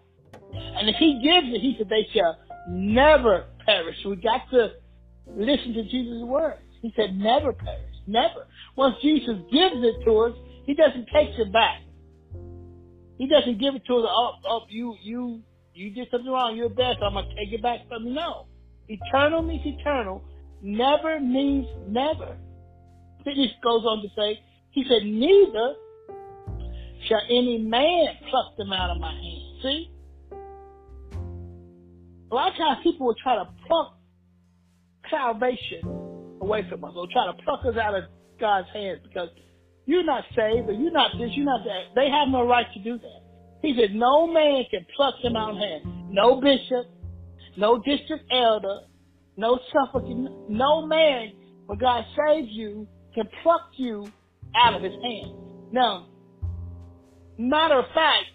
And 0.54 0.90
if 0.90 0.96
he 0.96 1.22
gives 1.22 1.54
it, 1.54 1.62
he 1.62 1.76
said 1.78 1.90
they 1.90 2.08
shall 2.14 2.38
never 2.68 3.46
perish. 3.66 3.96
We 4.06 4.16
got 4.18 4.50
to 4.52 4.72
listen 5.28 5.74
to 5.74 5.84
Jesus' 5.84 6.24
words. 6.24 6.60
He 6.82 6.94
said 6.96 7.16
never 7.16 7.54
perish. 7.54 7.96
Never. 8.08 8.48
Once 8.76 8.96
Jesus 9.02 9.36
gives 9.52 9.76
it 9.78 10.04
to 10.06 10.18
us, 10.20 10.34
he 10.66 10.74
doesn't 10.74 11.08
take 11.14 11.30
it 11.38 11.52
back. 11.54 11.82
He 13.18 13.28
doesn't 13.28 13.60
give 13.60 13.76
it 13.76 13.84
to 13.88 13.96
us, 13.98 14.06
oh, 14.10 14.32
oh 14.48 14.62
you, 14.70 14.96
you 15.04 15.42
you 15.74 15.92
did 15.92 16.08
something 16.12 16.30
wrong, 16.30 16.56
you're 16.56 16.70
bad, 16.70 16.98
so 17.00 17.06
I'm 17.06 17.14
going 17.14 17.30
to 17.30 17.36
take 17.36 17.54
it 17.54 17.62
back 17.62 17.88
from 17.88 18.06
you. 18.06 18.14
No. 18.14 18.48
Eternal 18.88 19.42
means 19.42 19.62
eternal. 19.66 20.24
Never 20.62 21.20
means 21.20 21.68
never. 21.88 22.36
Then 23.24 23.36
He 23.36 23.50
goes 23.64 23.84
on 23.86 24.02
to 24.02 24.10
say, 24.16 24.40
he 24.72 24.84
said, 24.84 25.04
neither 25.04 25.76
shall 27.08 27.22
any 27.30 27.60
man 27.60 28.08
pluck 28.30 28.58
them 28.58 28.74
out 28.74 28.90
of 28.90 29.00
my 29.00 29.12
hand. 29.12 29.62
See? 29.64 29.92
A 32.32 32.36
lot 32.36 32.52
of 32.52 32.58
times 32.58 32.80
people 32.84 33.08
will 33.08 33.16
try 33.22 33.36
to 33.36 33.48
pluck 33.68 33.98
salvation 35.10 35.82
away 36.42 36.68
from 36.70 36.84
us 36.84 36.94
or 36.96 37.08
try 37.12 37.26
to 37.26 37.34
pluck 37.44 37.62
us 37.66 37.76
out 37.78 37.96
of 37.96 38.04
God's 38.40 38.68
hands 38.74 39.00
because 39.04 39.30
you're 39.86 40.04
not 40.04 40.24
saved 40.36 40.70
or 40.70 40.74
you're 40.74 40.92
not 40.92 41.12
this, 41.18 41.32
you're 41.34 41.46
not 41.46 41.62
that. 41.66 41.96
They 41.96 42.10
have 42.10 42.30
no 42.30 42.46
right 42.46 42.68
to 42.74 42.80
do 42.84 42.98
that. 42.98 43.22
He 43.62 43.76
said, 43.80 43.96
no 43.96 44.28
man 44.28 44.64
can 44.70 44.86
pluck 44.96 45.16
him 45.22 45.36
out 45.36 45.52
of 45.52 45.58
hand. 45.58 46.14
No 46.14 46.40
bishop, 46.40 46.86
no 47.58 47.78
district 47.80 48.26
elder, 48.32 48.82
no 49.36 49.60
suffocating, 49.74 50.46
no 50.48 50.86
man, 50.86 51.34
when 51.66 51.78
God 51.78 52.06
saves 52.16 52.50
you, 52.52 52.88
can 53.16 53.28
pluck 53.44 53.70
you 53.78 54.08
out 54.56 54.76
of 54.76 54.84
his 54.84 54.94
hand. 54.94 55.34
Now, 55.72 56.08
matter 57.38 57.80
of 57.80 57.86
fact, 57.94 58.26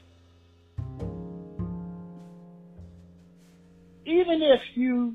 even 4.06 4.42
if 4.42 4.60
you 4.74 5.14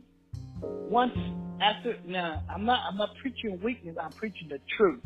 once 0.62 1.14
after 1.62 1.98
now 2.06 2.44
I'm 2.54 2.66
not 2.66 2.80
I'm 2.90 2.98
not 2.98 3.10
preaching 3.22 3.60
weakness, 3.64 3.96
I'm 4.02 4.12
preaching 4.12 4.50
the 4.50 4.60
truth. 4.78 5.02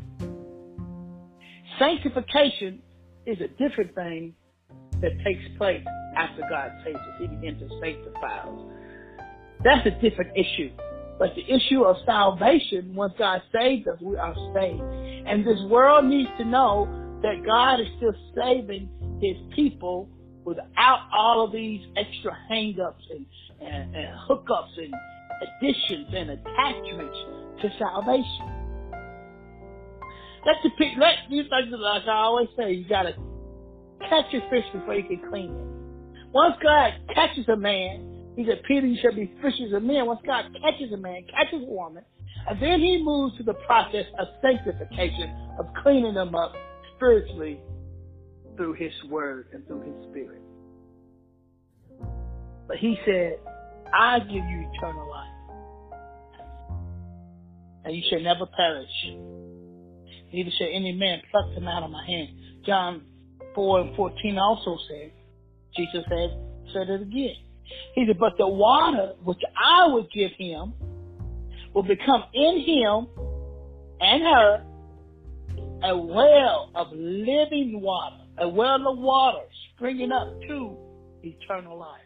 Sanctification 1.80 2.82
is 3.26 3.38
a 3.42 3.48
different 3.48 3.96
thing 3.96 4.34
that 5.02 5.12
takes 5.24 5.42
place 5.58 5.84
after 6.16 6.44
God 6.50 6.72
saves 6.84 6.98
us. 6.98 7.16
He 7.20 7.28
begins 7.28 7.60
to 7.60 7.70
sanctify 7.82 8.40
us. 8.40 8.60
That's 9.64 9.88
a 9.88 9.92
different 10.02 10.32
issue. 10.38 10.72
But 11.20 11.30
the 11.36 11.44
issue 11.54 11.84
of 11.84 11.96
salvation, 12.06 12.96
once 12.96 13.14
God 13.18 13.42
saves 13.54 13.88
us, 13.88 14.00
we 14.02 14.18
are 14.18 14.36
saved. 14.54 14.82
And 15.28 15.46
this 15.46 15.60
world 15.70 16.06
needs 16.06 16.30
to 16.38 16.46
know 16.46 16.88
that 17.22 17.46
God 17.46 17.80
is 17.80 17.88
still 17.98 18.14
saving 18.36 18.90
his 19.22 19.38
people 19.56 20.10
without 20.46 21.10
all 21.16 21.46
of 21.46 21.52
these 21.52 21.82
extra 21.96 22.38
hang-ups 22.50 23.04
and, 23.10 23.26
and, 23.62 23.96
and 23.96 24.18
hookups 24.30 24.78
and 24.78 24.94
additions 25.44 26.08
and 26.16 26.30
attachments 26.32 27.18
to 27.62 27.70
salvation. 27.80 28.64
Let 30.46 30.56
the 30.64 30.70
pick, 30.78 30.98
let 31.00 31.16
you 31.30 31.44
like 31.44 32.04
I 32.08 32.12
always 32.12 32.50
say, 32.58 32.74
you 32.74 32.88
gotta 32.88 33.16
catch 34.10 34.26
your 34.32 34.42
fish 34.50 34.66
before 34.74 34.96
you 34.96 35.04
can 35.04 35.30
clean 35.30 35.52
it. 35.52 35.74
Once 36.34 36.56
God 36.62 36.94
catches 37.14 37.48
a 37.48 37.56
man, 37.56 38.34
he 38.36 38.46
said, 38.46 38.62
Peter, 38.68 38.88
you 38.88 38.98
shall 39.02 39.14
be 39.14 39.32
fishers 39.42 39.74
of 39.74 39.84
men. 39.84 40.06
Once 40.06 40.20
God 40.26 40.46
catches 40.62 40.92
a 40.92 40.98
man, 40.98 41.26
catches 41.32 41.62
a 41.62 41.72
woman, 41.72 42.04
and 42.50 42.62
then 42.62 42.80
he 42.80 43.02
moves 43.02 43.38
to 43.38 43.44
the 43.44 43.54
process 43.54 44.06
of 44.20 44.28
sanctification, 44.42 45.34
of 45.60 45.68
cleaning 45.82 46.16
them 46.16 46.36
up 46.36 46.54
spiritually 46.96 47.62
through 48.56 48.74
his 48.74 48.92
word 49.10 49.48
and 49.54 49.66
through 49.68 49.82
his 49.82 50.10
spirit. 50.10 50.42
But 52.68 52.78
he 52.78 52.98
said, 53.06 53.40
I 53.94 54.20
give 54.20 54.32
you 54.32 54.70
eternal 54.74 55.10
life. 55.10 55.30
And 57.86 57.96
you 57.96 58.04
shall 58.10 58.22
never 58.22 58.46
perish. 58.46 58.90
Neither 60.32 60.52
shall 60.58 60.70
any 60.72 60.94
man 60.94 61.22
pluck 61.30 61.54
them 61.54 61.68
out 61.68 61.84
of 61.84 61.92
my 61.92 62.06
hand. 62.06 62.30
John 62.66 63.04
4 63.56 63.82
and 63.82 63.96
14 63.96 64.38
also 64.38 64.78
said, 64.90 65.12
Jesus 65.76 66.04
said, 66.10 66.40
said 66.74 66.90
it 66.90 67.02
again. 67.02 67.36
He 67.96 68.06
said, 68.08 68.18
but 68.20 68.34
the 68.38 68.48
water 68.48 69.14
which 69.24 69.42
I 69.58 69.88
would 69.88 70.10
give 70.12 70.32
him 70.38 70.74
will 71.74 71.84
become 71.84 72.24
in 72.34 72.60
him 72.60 73.08
and 74.00 74.24
her 74.24 74.66
a 75.84 75.98
well 75.98 76.72
of 76.76 76.88
living 76.94 77.82
water, 77.82 78.23
a 78.38 78.48
well 78.48 78.88
of 78.88 78.98
water 78.98 79.44
springing 79.76 80.12
up 80.12 80.40
to 80.48 80.78
eternal 81.24 81.78
life. 81.78 82.02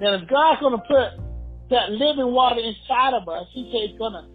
Now, 0.00 0.14
if 0.14 0.28
God's 0.28 0.60
going 0.60 0.78
to 0.78 0.84
put 0.86 1.24
that 1.70 1.90
living 1.90 2.32
water 2.32 2.60
inside 2.60 3.14
of 3.14 3.28
us, 3.28 3.46
He 3.52 3.70
says 3.72 3.90
it's 3.90 3.98
going 3.98 4.12
to 4.12 4.28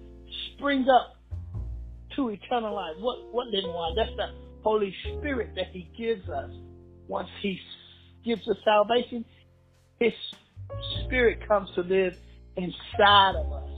spring 0.53 0.87
up 0.89 1.15
to 2.15 2.29
eternal 2.29 2.75
life. 2.75 2.95
What 2.99 3.33
what 3.33 3.47
living 3.47 3.73
water? 3.73 3.95
That's 3.95 4.15
the 4.15 4.27
Holy 4.63 4.93
Spirit 5.03 5.51
that 5.55 5.67
He 5.71 5.89
gives 5.97 6.27
us. 6.29 6.51
Once 7.07 7.29
He 7.41 7.59
gives 8.25 8.47
us 8.47 8.57
salvation, 8.63 9.25
His 9.99 10.13
Spirit 11.05 11.47
comes 11.47 11.69
to 11.75 11.81
live 11.81 12.15
inside 12.55 13.35
of 13.35 13.51
us. 13.51 13.69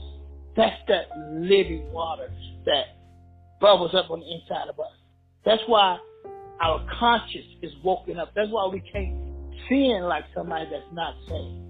That's 0.56 0.80
that 0.88 1.08
living 1.32 1.92
water 1.92 2.30
that 2.64 2.84
bubbles 3.60 3.94
up 3.94 4.10
on 4.10 4.20
the 4.20 4.34
inside 4.34 4.68
of 4.68 4.78
us. 4.80 4.92
That's 5.44 5.62
why 5.66 5.98
our 6.60 6.86
conscience 6.98 7.46
is 7.62 7.72
woken 7.84 8.18
up. 8.18 8.32
That's 8.34 8.50
why 8.50 8.68
we 8.68 8.80
can't 8.80 9.14
sin 9.68 10.02
like 10.08 10.24
somebody 10.34 10.66
that's 10.70 10.92
not 10.92 11.14
saved 11.28 11.62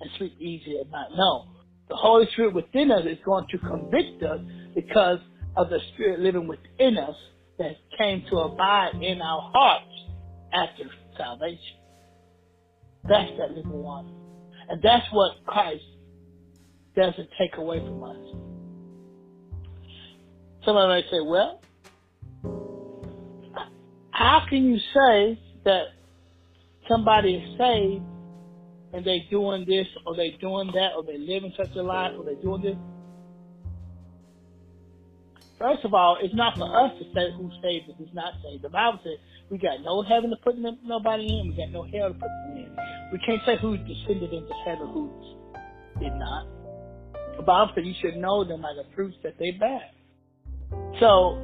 and 0.00 0.10
sleep 0.18 0.34
easy 0.40 0.78
at 0.80 0.90
night. 0.90 1.08
No. 1.16 1.46
The 1.88 1.96
Holy 1.96 2.26
Spirit 2.32 2.54
within 2.54 2.90
us 2.90 3.04
is 3.04 3.18
going 3.24 3.46
to 3.50 3.58
convict 3.58 4.22
us 4.22 4.40
because 4.74 5.18
of 5.56 5.68
the 5.70 5.78
Spirit 5.94 6.20
living 6.20 6.46
within 6.46 6.98
us 6.98 7.16
that 7.58 7.76
came 7.98 8.24
to 8.30 8.36
abide 8.38 8.94
in 9.02 9.20
our 9.20 9.50
hearts 9.52 9.92
after 10.52 10.84
salvation. 11.16 11.76
That's 13.08 13.30
that 13.38 13.50
living 13.52 13.72
water. 13.72 14.08
And 14.68 14.80
that's 14.82 15.06
what 15.12 15.32
Christ 15.46 15.82
doesn't 16.96 17.28
take 17.38 17.56
away 17.56 17.80
from 17.80 18.02
us. 18.04 18.16
Somebody 20.64 20.88
might 20.88 21.10
say, 21.10 21.20
well, 21.24 21.60
how 24.20 24.42
can 24.50 24.66
you 24.66 24.76
say 24.76 25.40
that 25.64 25.84
somebody 26.86 27.36
is 27.36 27.56
saved 27.56 28.04
and 28.92 29.02
they 29.02 29.24
doing 29.30 29.64
this 29.66 29.86
or 30.04 30.14
they 30.14 30.36
doing 30.38 30.70
that 30.74 30.90
or 30.94 31.02
they 31.02 31.16
living 31.16 31.54
such 31.56 31.74
a 31.74 31.82
life 31.82 32.12
or 32.18 32.24
they 32.26 32.34
doing 32.34 32.60
this? 32.60 32.76
First 35.58 35.86
of 35.86 35.94
all, 35.94 36.18
it's 36.20 36.34
not 36.34 36.58
for 36.58 36.68
us 36.68 36.92
to 36.98 37.04
say 37.14 37.32
who's 37.34 37.54
saved 37.62 37.88
and 37.88 37.96
who's 37.96 38.12
not 38.12 38.34
saved. 38.44 38.62
The 38.62 38.68
Bible 38.68 39.00
says 39.02 39.16
we 39.48 39.56
got 39.56 39.80
no 39.80 40.02
heaven 40.02 40.28
to 40.28 40.36
put 40.36 40.56
nobody 40.58 41.24
in. 41.24 41.48
We 41.48 41.56
got 41.56 41.72
no 41.72 41.84
hell 41.84 42.08
to 42.08 42.14
put 42.14 42.28
them 42.44 42.56
in. 42.58 42.76
We 43.12 43.18
can't 43.24 43.40
say 43.46 43.56
who 43.56 43.78
descended 43.78 44.34
into 44.34 44.52
heaven, 44.66 44.86
who 44.92 45.10
did 45.98 46.12
not. 46.16 46.46
The 47.38 47.42
Bible 47.42 47.72
says 47.74 47.84
you 47.86 47.94
should 48.02 48.16
know 48.20 48.44
them 48.44 48.60
by 48.60 48.74
the 48.76 48.84
fruits 48.94 49.16
that 49.22 49.38
they 49.38 49.52
bear. 49.52 49.80
So, 51.00 51.40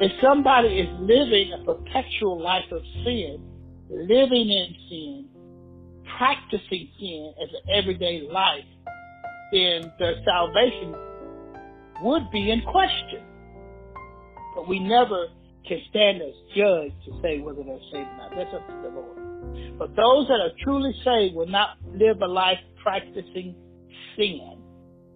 if 0.00 0.12
somebody 0.22 0.68
is 0.80 0.88
living 1.00 1.52
a 1.52 1.64
perpetual 1.64 2.40
life 2.40 2.70
of 2.70 2.82
sin, 3.04 3.42
living 3.90 4.48
in 4.48 4.74
sin, 4.88 5.28
practicing 6.16 6.88
sin 6.98 7.34
as 7.42 7.48
an 7.50 7.74
everyday 7.74 8.28
life, 8.30 8.64
then 9.52 9.92
their 9.98 10.14
salvation 10.24 10.94
would 12.02 12.30
be 12.30 12.50
in 12.50 12.62
question. 12.62 13.22
But 14.54 14.68
we 14.68 14.78
never 14.78 15.28
can 15.66 15.80
stand 15.90 16.22
as 16.22 16.34
judge 16.56 16.92
to 17.04 17.20
say 17.22 17.40
whether 17.40 17.62
they're 17.62 17.78
saved 17.92 18.08
or 18.08 18.16
not. 18.16 18.30
That's 18.36 18.54
up 18.54 18.66
to 18.68 18.74
the 18.82 18.88
Lord. 18.88 19.78
But 19.78 19.94
those 19.96 20.28
that 20.28 20.40
are 20.40 20.52
truly 20.62 20.94
saved 21.04 21.34
will 21.34 21.46
not 21.46 21.76
live 21.92 22.20
a 22.22 22.26
life 22.26 22.58
practicing 22.82 23.54
sin, 24.16 24.57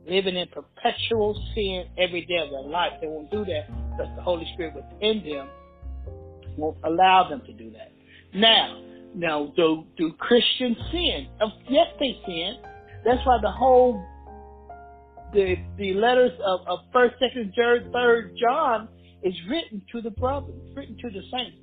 living 0.06 0.37
in 0.37 0.49
perpetual 0.49 1.40
sin 1.54 1.87
every 1.99 2.25
day 2.26 2.38
of 2.38 2.50
their 2.50 2.71
life. 2.71 2.92
They 3.00 3.06
won't 3.06 3.30
do 3.30 3.44
that 3.44 3.68
because 3.90 4.12
the 4.16 4.23
Holy 4.23 4.49
Spirit 4.54 4.75
within 4.75 5.23
them 5.25 5.49
won't 6.56 6.78
allow 6.85 7.28
them 7.28 7.42
to 7.47 7.52
do 7.52 7.71
that. 7.71 7.92
Now, 8.35 8.82
now, 9.14 9.52
do 9.56 9.85
do 9.97 10.12
Christians 10.14 10.76
sin? 10.90 11.28
Yes, 11.68 11.87
they 12.00 12.18
sin. 12.26 12.56
That's 13.04 13.25
why 13.26 13.38
the 13.42 13.50
whole 13.50 14.02
the 15.32 15.56
the 15.78 15.94
letters 15.94 16.32
of, 16.44 16.61
of 16.66 16.78
first, 16.92 17.14
second, 17.18 17.52
third, 17.56 17.90
third 17.92 18.37
John 18.40 18.88
is 19.23 19.35
written 19.49 19.82
to 19.92 20.00
the 20.00 20.11
brothers, 20.11 20.54
written 20.75 20.97
to 20.99 21.11
the 21.11 21.23
saints, 21.30 21.59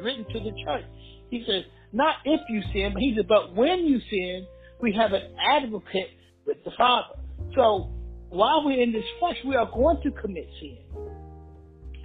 written 0.00 0.24
to 0.32 0.40
the 0.40 0.52
church. 0.64 0.84
He 1.30 1.44
says, 1.46 1.64
not 1.92 2.16
if 2.24 2.40
you 2.48 2.62
sin, 2.72 2.92
but 2.92 3.00
he 3.00 3.14
said, 3.16 3.26
but 3.28 3.54
when 3.54 3.86
you 3.86 4.00
sin, 4.10 4.46
we 4.80 4.92
have 4.94 5.12
an 5.12 5.34
advocate 5.38 6.10
with 6.46 6.62
the 6.64 6.70
Father. 6.76 7.14
So 7.54 7.90
while 8.30 8.64
we're 8.64 8.80
in 8.80 8.92
this 8.92 9.04
flesh, 9.18 9.36
we 9.46 9.56
are 9.56 9.70
going 9.72 10.00
to 10.02 10.10
commit 10.10 10.48
sin. 10.60 10.78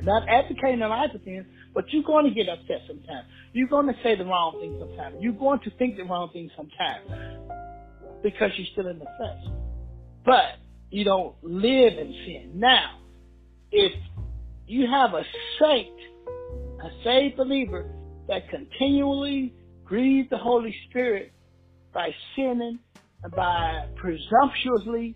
Not 0.02 0.28
advocating 0.30 0.80
the 0.80 0.88
life 0.88 1.14
of 1.16 1.22
sin, 1.24 1.46
but 1.74 1.86
you're 1.92 2.04
going 2.04 2.26
to 2.26 2.32
get 2.32 2.50
upset 2.50 2.82
sometimes. 2.88 3.28
You're 3.54 3.68
going 3.68 3.88
to 3.88 3.96
say 4.04 4.16
the 4.16 4.26
wrong 4.26 4.60
thing 4.60 4.78
sometimes. 4.80 5.16
You're 5.20 5.34
going 5.34 5.60
to 5.62 5.72
think 5.72 5.98
the 5.98 6.04
wrong 6.04 6.30
thing 6.32 6.50
sometimes 6.56 7.10
because 8.22 8.52
you're 8.58 8.68
still 8.74 8.88
in 8.88 9.00
the 9.00 9.06
flesh. 9.18 9.54
But 10.26 10.60
you 10.90 11.04
don't 11.04 11.36
live 11.42 11.94
in 11.98 12.14
sin. 12.26 12.52
Now, 12.56 13.00
if 13.72 13.94
you 14.68 14.88
have 14.90 15.14
a 15.14 15.24
saint, 15.60 15.96
a 16.84 16.90
saved 17.04 17.38
believer 17.38 17.90
that 18.28 18.50
continually 18.50 19.54
grieves 19.86 20.30
the 20.30 20.38
Holy 20.38 20.76
Spirit 20.90 21.32
by 21.94 22.10
sinning, 22.36 22.80
and 23.24 23.34
by 23.34 23.88
presumptuously 23.96 25.16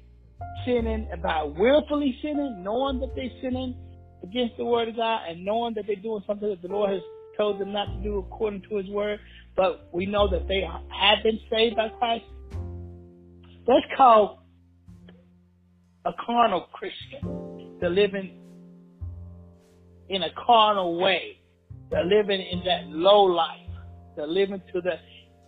sinning, 0.65 1.07
by 1.21 1.43
willfully 1.43 2.17
sinning, 2.21 2.63
knowing 2.63 2.99
that 2.99 3.15
they're 3.15 3.29
sinning 3.41 3.75
against 4.23 4.57
the 4.57 4.65
word 4.65 4.89
of 4.89 4.95
God 4.95 5.21
and 5.27 5.43
knowing 5.43 5.73
that 5.75 5.85
they're 5.87 5.95
doing 5.95 6.23
something 6.27 6.49
that 6.49 6.61
the 6.61 6.67
Lord 6.67 6.91
has 6.91 7.01
told 7.37 7.59
them 7.59 7.71
not 7.73 7.85
to 7.85 8.03
do 8.03 8.19
according 8.19 8.61
to 8.69 8.77
his 8.77 8.87
word, 8.89 9.19
but 9.55 9.89
we 9.91 10.05
know 10.05 10.29
that 10.29 10.47
they 10.47 10.61
have 10.61 11.23
been 11.23 11.39
saved 11.49 11.75
by 11.75 11.89
Christ. 11.99 12.25
That's 13.67 13.85
called 13.97 14.39
a 16.05 16.11
carnal 16.25 16.67
Christian. 16.73 17.77
They're 17.79 17.89
living 17.89 18.37
in 20.09 20.23
a 20.23 20.29
carnal 20.45 20.99
way. 20.99 21.39
They're 21.89 22.05
living 22.05 22.41
in 22.41 22.63
that 22.65 22.87
low 22.87 23.23
life. 23.23 23.59
They're 24.15 24.27
living 24.27 24.61
to 24.73 24.81
the 24.81 24.93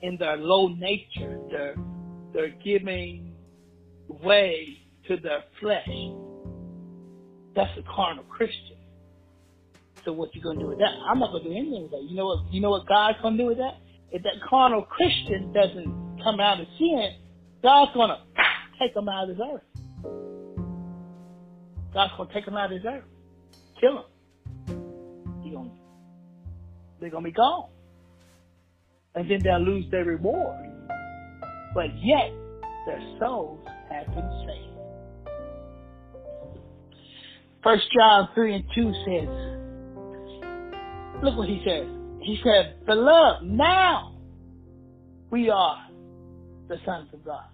in 0.01 0.17
their 0.17 0.37
low 0.37 0.67
nature. 0.67 1.39
They're 1.49 1.75
they're 2.33 2.55
giving 2.63 3.35
way 4.07 4.82
to 5.07 5.17
their 5.17 5.43
flesh. 5.59 5.87
That's 7.55 7.77
a 7.77 7.83
carnal 7.83 8.23
Christian. 8.25 8.77
So 10.05 10.11
what 10.11 10.35
you 10.35 10.41
gonna 10.41 10.59
do 10.59 10.67
with 10.67 10.79
that? 10.79 10.93
I'm 11.09 11.19
not 11.19 11.31
gonna 11.31 11.43
do 11.43 11.51
anything 11.51 11.83
with 11.83 11.91
that. 11.91 12.03
You 12.03 12.15
know 12.15 12.25
what 12.25 12.51
you 12.51 12.61
know 12.61 12.71
what 12.71 12.87
God's 12.87 13.17
gonna 13.21 13.37
do 13.37 13.45
with 13.45 13.57
that? 13.57 13.77
If 14.11 14.23
that 14.23 14.41
carnal 14.49 14.83
Christian 14.83 15.53
doesn't 15.53 16.19
come 16.23 16.39
out 16.39 16.59
of 16.59 16.67
sin, 16.77 17.15
God's 17.61 17.91
gonna 17.93 18.21
take 18.79 18.93
them 18.93 19.07
out 19.07 19.29
of 19.29 19.37
this 19.37 19.45
earth. 19.51 19.61
God's 21.93 22.13
gonna 22.17 22.33
take 22.33 22.45
them 22.45 22.55
out 22.55 22.71
of 22.71 22.81
this 22.81 22.91
earth. 22.91 23.03
Kill 23.79 23.95
them 23.95 24.05
they're 27.03 27.11
going 27.11 27.25
to 27.25 27.29
be 27.29 27.33
gone. 27.33 27.67
And 29.13 29.29
then 29.29 29.39
they'll 29.43 29.59
lose 29.59 29.83
their 29.91 30.05
reward. 30.05 30.55
But 31.75 31.87
yet, 31.97 32.31
their 32.85 33.01
souls 33.19 33.59
have 33.89 34.07
been 34.07 34.45
saved. 34.47 34.72
First 37.63 37.83
John 37.97 38.29
3 38.35 38.55
and 38.55 38.63
2 38.75 38.93
says, 39.05 39.53
look 41.23 41.37
what 41.37 41.47
he 41.47 41.61
says. 41.65 41.87
He 42.21 42.39
said, 42.43 42.85
Beloved, 42.85 43.45
now 43.45 44.15
we 45.29 45.49
are 45.49 45.87
the 46.67 46.77
sons 46.85 47.09
of 47.13 47.25
God. 47.25 47.45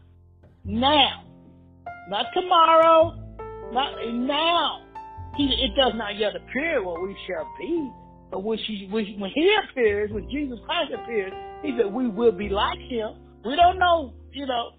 Now. 0.65 1.23
Not 2.09 2.25
tomorrow. 2.33 3.15
Not 3.71 3.95
now. 4.13 4.81
He, 5.37 5.45
it 5.45 5.75
does 5.79 5.93
not 5.95 6.17
yet 6.17 6.35
appear 6.35 6.83
what 6.83 7.01
we 7.01 7.15
shall 7.27 7.47
be. 7.59 7.91
But 8.31 8.43
when 8.43 8.57
she 8.65 8.87
when, 8.91 9.05
he 9.05 9.55
appears, 9.63 10.11
when 10.11 10.29
Jesus 10.29 10.59
Christ 10.65 10.91
appears, 10.93 11.31
he 11.63 11.75
said 11.77 11.91
we 11.91 12.07
will 12.07 12.31
be 12.31 12.49
like 12.49 12.79
him. 12.79 13.15
We 13.45 13.55
don't 13.55 13.79
know, 13.79 14.13
you 14.31 14.45
know. 14.45 14.71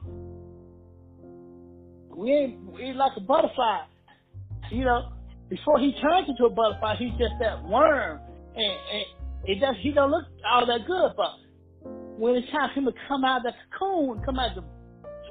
We 2.14 2.32
ain't, 2.32 2.72
we 2.72 2.82
ain't 2.82 2.96
like 2.96 3.12
a 3.16 3.20
butterfly. 3.20 3.80
You 4.70 4.84
know, 4.84 5.12
before 5.50 5.78
he 5.78 5.92
turns 6.00 6.28
into 6.28 6.46
a 6.46 6.50
butterfly, 6.50 6.96
he's 6.96 7.12
just 7.18 7.34
that 7.40 7.62
worm, 7.64 8.20
and, 8.56 8.76
and 8.94 9.04
it 9.44 9.60
does. 9.60 9.74
He 9.80 9.92
don't 9.92 10.10
look 10.10 10.24
all 10.50 10.64
that 10.66 10.86
good, 10.86 11.12
but 11.16 11.32
when 12.16 12.36
it's 12.36 12.50
time 12.50 12.70
for 12.72 12.80
him 12.80 12.86
to 12.86 12.94
come 13.08 13.24
out 13.24 13.44
of 13.44 13.52
the 13.52 13.52
cocoon, 13.78 14.22
come 14.24 14.38
out 14.38 14.54
to 14.54 14.64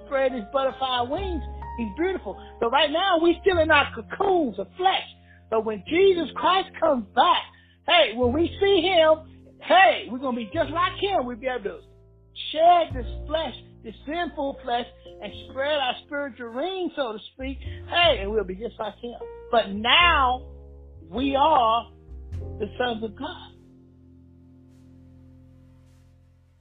spread 0.05 0.33
his 0.33 0.43
butterfly 0.53 1.01
wings, 1.09 1.41
he's 1.77 1.89
beautiful. 1.97 2.37
But 2.59 2.69
right 2.71 2.91
now, 2.91 3.17
we're 3.19 3.39
still 3.41 3.59
in 3.59 3.71
our 3.71 3.89
cocoons 3.95 4.59
of 4.59 4.67
flesh. 4.77 5.07
But 5.49 5.65
when 5.65 5.83
Jesus 5.87 6.29
Christ 6.35 6.69
comes 6.79 7.05
back, 7.15 7.41
Hey, 7.89 8.13
when 8.15 8.33
we 8.33 8.55
see 8.61 8.81
him, 8.81 9.25
hey, 9.61 10.05
we're 10.11 10.19
to 10.19 10.31
be 10.33 10.45
just 10.53 10.69
like 10.69 10.93
him. 11.01 11.25
We'll 11.25 11.37
be 11.37 11.47
able 11.47 11.63
to 11.63 11.79
shed 12.51 12.93
this 12.93 13.07
flesh, 13.25 13.55
this 13.83 13.95
sinful 14.05 14.59
flesh, 14.63 14.85
and 15.21 15.31
spread 15.49 15.75
our 15.75 15.93
spiritual 16.05 16.47
ring, 16.47 16.91
so 16.95 17.13
to 17.13 17.19
speak. 17.33 17.57
Hey, 17.59 18.19
and 18.21 18.31
we'll 18.31 18.43
be 18.43 18.55
just 18.55 18.79
like 18.79 18.95
him. 19.01 19.15
But 19.51 19.69
now, 19.69 20.45
we 21.09 21.35
are 21.35 21.91
the 22.59 22.67
sons 22.77 23.03
of 23.03 23.15
God. 23.17 23.53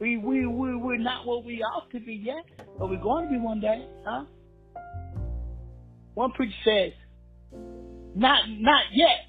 We, 0.00 0.16
we, 0.16 0.46
we, 0.46 0.76
we're 0.76 0.98
not 0.98 1.26
what 1.26 1.44
we 1.44 1.60
ought 1.62 1.90
to 1.90 2.00
be 2.00 2.14
yet, 2.14 2.44
but 2.78 2.88
we're 2.88 3.02
going 3.02 3.26
to 3.26 3.30
be 3.32 3.38
one 3.38 3.60
day, 3.60 3.84
huh? 4.04 4.24
One 6.14 6.30
preacher 6.32 6.54
says, 6.64 6.92
not, 8.14 8.42
not 8.48 8.84
yet, 8.92 9.26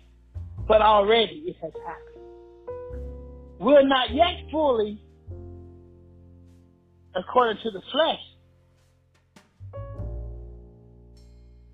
but 0.68 0.82
already 0.82 1.44
it 1.48 1.56
has 1.62 1.72
happened. 1.86 2.10
We're 3.60 3.88
not 3.88 4.14
yet 4.14 4.50
fully, 4.52 5.02
according 7.16 7.62
to 7.64 7.72
the 7.72 7.82
flesh, 7.92 8.20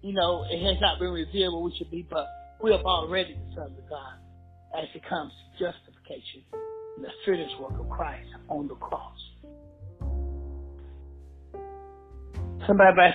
you 0.01 0.13
know, 0.13 0.45
it 0.49 0.61
has 0.61 0.79
not 0.81 0.99
been 0.99 1.11
revealed 1.11 1.53
what 1.53 1.63
we 1.63 1.75
should 1.77 1.89
be, 1.89 2.05
but 2.09 2.27
we 2.61 2.71
are 2.71 2.83
already 2.83 3.33
the 3.33 3.55
sons 3.55 3.77
of 3.77 3.89
God 3.89 4.13
as 4.77 4.87
it 4.93 5.01
comes 5.09 5.31
to 5.31 5.65
justification 5.65 6.43
and 6.95 7.05
the 7.05 7.09
finished 7.25 7.59
work 7.59 7.79
of 7.79 7.89
Christ 7.89 8.29
on 8.47 8.67
the 8.67 8.75
cross. 8.75 9.17
Somebody 12.67 12.95
might 12.95 13.13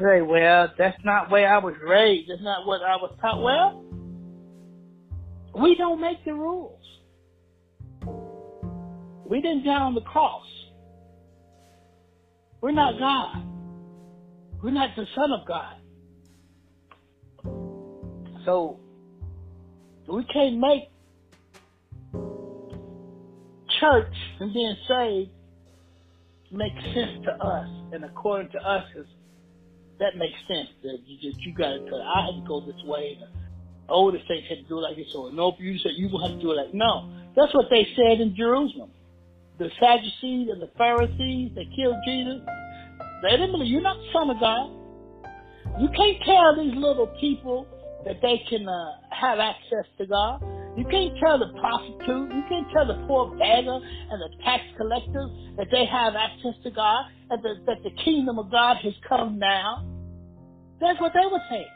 say, 0.00 0.22
well, 0.22 0.68
that's 0.78 0.96
not 1.04 1.30
where 1.30 1.52
I 1.52 1.58
was 1.58 1.74
raised. 1.82 2.30
That's 2.30 2.42
not 2.42 2.66
what 2.66 2.82
I 2.82 2.96
was 2.96 3.14
taught. 3.20 3.42
Well, 3.42 3.84
we 5.60 5.74
don't 5.76 6.00
make 6.00 6.24
the 6.24 6.34
rules. 6.34 6.80
We 9.26 9.40
didn't 9.40 9.64
die 9.64 9.80
on 9.80 9.94
the 9.94 10.02
cross 10.02 10.44
We're 12.62 12.72
not 12.72 12.98
God. 12.98 13.44
We're 14.62 14.70
not 14.70 14.96
the 14.96 15.04
Son 15.14 15.32
of 15.32 15.46
God. 15.46 15.76
So 18.46 18.78
we 20.08 20.24
can't 20.32 20.58
make 20.58 20.84
church 23.80 24.14
and 24.40 24.54
being 24.54 24.76
saved 24.88 25.30
make 26.52 26.72
sense 26.94 27.24
to 27.24 27.32
us. 27.32 27.68
And 27.92 28.04
according 28.04 28.52
to 28.52 28.58
us, 28.58 28.84
that 29.98 30.16
makes 30.16 30.38
sense. 30.46 30.68
That 30.82 30.98
you 31.06 31.16
just 31.20 31.42
you 31.44 31.54
got 31.54 31.74
to. 31.74 31.96
I 31.96 32.26
had 32.26 32.42
to 32.42 32.46
go 32.46 32.60
this 32.60 32.80
way. 32.84 33.18
The 33.20 33.92
older 33.92 34.18
saints 34.28 34.48
had 34.48 34.58
to 34.58 34.68
do 34.68 34.78
it 34.78 34.82
like 34.82 34.96
this. 34.96 35.12
Or 35.14 35.32
no, 35.32 35.54
you 35.58 35.78
said 35.78 35.92
you 35.96 36.08
will 36.08 36.26
have 36.26 36.38
to 36.38 36.42
do 36.42 36.52
it 36.52 36.56
like 36.56 36.74
no. 36.74 37.10
That's 37.34 37.54
what 37.54 37.66
they 37.70 37.86
said 37.96 38.20
in 38.20 38.36
Jerusalem. 38.36 38.90
The 39.62 39.70
Sadducees 39.78 40.48
and 40.50 40.60
the 40.60 40.70
Pharisees 40.76 41.52
that 41.54 41.66
killed 41.76 41.96
Jesus. 42.04 42.42
They 43.22 43.30
didn't 43.30 43.52
believe 43.52 43.70
you're 43.70 43.80
not 43.80 43.96
the 43.96 44.10
son 44.12 44.30
of 44.30 44.40
God. 44.40 44.74
You 45.78 45.88
can't 45.94 46.18
tell 46.26 46.56
these 46.58 46.74
little 46.74 47.06
people 47.20 47.66
that 48.04 48.18
they 48.20 48.42
can 48.50 48.68
uh, 48.68 48.92
have 49.10 49.38
access 49.38 49.86
to 49.98 50.06
God. 50.06 50.42
You 50.76 50.84
can't 50.90 51.14
tell 51.22 51.38
the 51.38 51.52
prostitute, 51.60 52.34
you 52.34 52.42
can't 52.48 52.66
tell 52.72 52.86
the 52.88 53.04
poor 53.06 53.30
beggar 53.38 53.78
and 53.78 54.18
the 54.18 54.30
tax 54.42 54.64
collectors 54.76 55.30
that 55.56 55.68
they 55.70 55.84
have 55.86 56.14
access 56.16 56.58
to 56.64 56.70
God 56.70 57.04
and 57.30 57.42
that, 57.44 57.62
that 57.66 57.82
the 57.84 57.90
kingdom 58.02 58.40
of 58.40 58.50
God 58.50 58.78
has 58.82 58.94
come 59.08 59.38
now. 59.38 59.86
That's 60.80 61.00
what 61.00 61.12
they 61.14 61.22
would 61.22 61.42
say. 61.48 61.66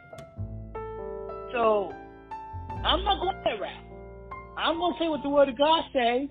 So 1.52 1.92
I'm 2.82 3.04
not 3.04 3.20
going 3.20 3.36
that 3.44 3.60
route. 3.60 3.84
I'm 4.58 4.78
going 4.78 4.94
to 4.94 4.98
say 4.98 5.08
what 5.08 5.22
the 5.22 5.28
Word 5.28 5.50
of 5.50 5.58
God 5.58 5.84
says 5.92 6.28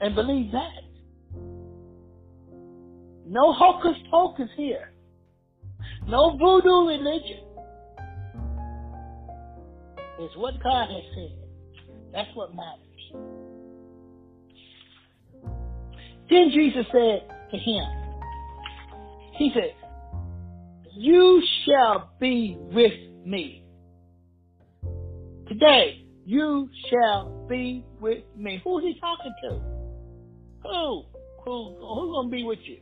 and 0.00 0.14
believe 0.14 0.52
that. 0.52 0.82
No 3.26 3.52
hocus 3.52 3.96
pocus 4.10 4.48
here. 4.56 4.92
No 6.06 6.36
voodoo 6.36 6.88
religion. 6.88 7.44
It's 10.18 10.36
what 10.36 10.60
God 10.62 10.88
has 10.90 11.02
said. 11.14 11.38
That's 12.12 12.28
what 12.34 12.54
matters. 12.54 12.86
Then 16.28 16.50
Jesus 16.52 16.86
said 16.92 17.28
to 17.50 17.56
him, 17.56 17.84
He 19.36 19.52
said, 19.54 19.74
You 20.92 21.42
shall 21.64 22.10
be 22.20 22.56
with 22.58 22.92
me. 23.24 23.64
Today, 25.48 26.04
you 26.24 26.68
shall 26.90 27.46
be 27.48 27.84
with 28.00 28.24
me. 28.36 28.60
Who's 28.62 28.82
he 28.82 28.98
talking 29.00 29.34
to? 29.44 29.79
Who? 30.62 31.04
Who? 31.44 31.76
Who's 31.78 32.24
to 32.24 32.30
be 32.30 32.44
with 32.44 32.58
you? 32.64 32.78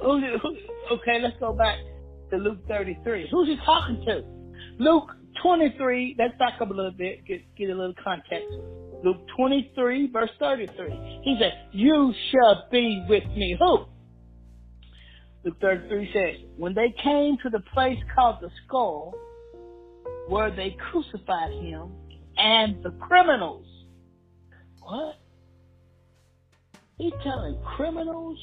Who, 0.00 0.20
who, 0.20 0.56
okay, 0.92 1.18
let's 1.20 1.36
go 1.40 1.52
back 1.52 1.78
to 2.30 2.36
Luke 2.36 2.58
33. 2.68 3.28
Who's 3.30 3.48
he 3.48 3.56
talking 3.64 4.02
to? 4.06 4.22
Luke 4.78 5.10
23, 5.42 6.16
let's 6.18 6.36
back 6.38 6.60
up 6.60 6.70
a 6.70 6.72
little 6.72 6.92
bit, 6.92 7.24
get, 7.26 7.40
get 7.56 7.70
a 7.70 7.74
little 7.74 7.94
context. 8.02 8.48
Luke 9.04 9.26
23, 9.36 10.10
verse 10.10 10.30
33. 10.38 11.20
He 11.22 11.36
said, 11.40 11.52
You 11.72 12.12
shall 12.30 12.66
be 12.70 13.04
with 13.08 13.24
me. 13.36 13.56
Who? 13.58 13.84
Luke 15.44 15.60
33 15.60 16.10
says, 16.12 16.46
When 16.56 16.74
they 16.74 16.94
came 17.02 17.36
to 17.42 17.50
the 17.50 17.60
place 17.72 17.98
called 18.14 18.36
the 18.40 18.50
skull, 18.66 19.14
where 20.28 20.54
they 20.54 20.76
crucified 20.90 21.52
him 21.52 21.92
and 22.36 22.82
the 22.82 22.90
criminals. 23.00 23.66
What? 24.80 25.16
He 26.98 27.12
telling 27.22 27.56
criminals 27.76 28.38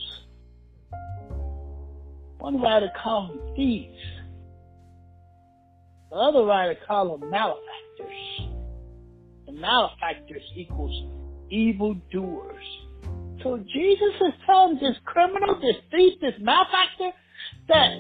one 2.40 2.62
writer 2.62 2.90
called 3.02 3.32
them 3.32 3.56
thieves. 3.56 3.98
The 6.10 6.16
other 6.16 6.46
writer 6.46 6.78
called 6.88 7.22
them 7.22 7.30
malefactors. 7.30 8.50
And 9.48 9.60
malefactors 9.60 10.44
equals 10.56 11.12
evildoers. 11.50 12.64
So 13.44 13.58
Jesus 13.58 14.16
is 14.22 14.34
telling 14.46 14.80
this 14.80 14.96
criminal, 15.06 15.60
this 15.62 15.76
thief, 15.92 16.20
this 16.22 16.34
malefactor, 16.40 17.12
that 17.68 17.92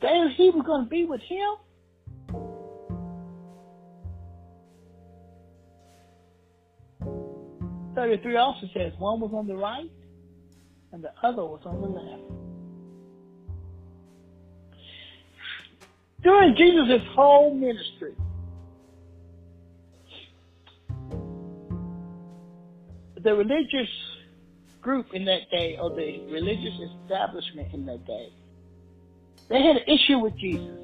they, 0.00 0.34
he 0.36 0.50
was 0.50 0.64
going 0.66 0.84
to 0.84 0.90
be 0.90 1.04
with 1.04 1.20
him. 1.20 1.56
Thirty-three 8.00 8.36
also 8.36 8.66
says 8.72 8.94
one 8.98 9.20
was 9.20 9.30
on 9.34 9.46
the 9.46 9.54
right 9.54 9.90
and 10.90 11.04
the 11.04 11.12
other 11.22 11.44
was 11.44 11.60
on 11.66 11.82
the 11.82 11.86
left. 11.86 12.22
During 16.22 16.56
Jesus' 16.56 17.06
whole 17.14 17.52
ministry, 17.52 18.14
the 23.22 23.34
religious 23.34 23.90
group 24.80 25.12
in 25.12 25.26
that 25.26 25.50
day, 25.50 25.76
or 25.78 25.90
the 25.90 26.24
religious 26.30 26.80
establishment 27.02 27.68
in 27.74 27.84
that 27.84 28.06
day, 28.06 28.32
they 29.50 29.62
had 29.62 29.76
an 29.76 29.84
issue 29.86 30.20
with 30.20 30.34
Jesus. 30.38 30.78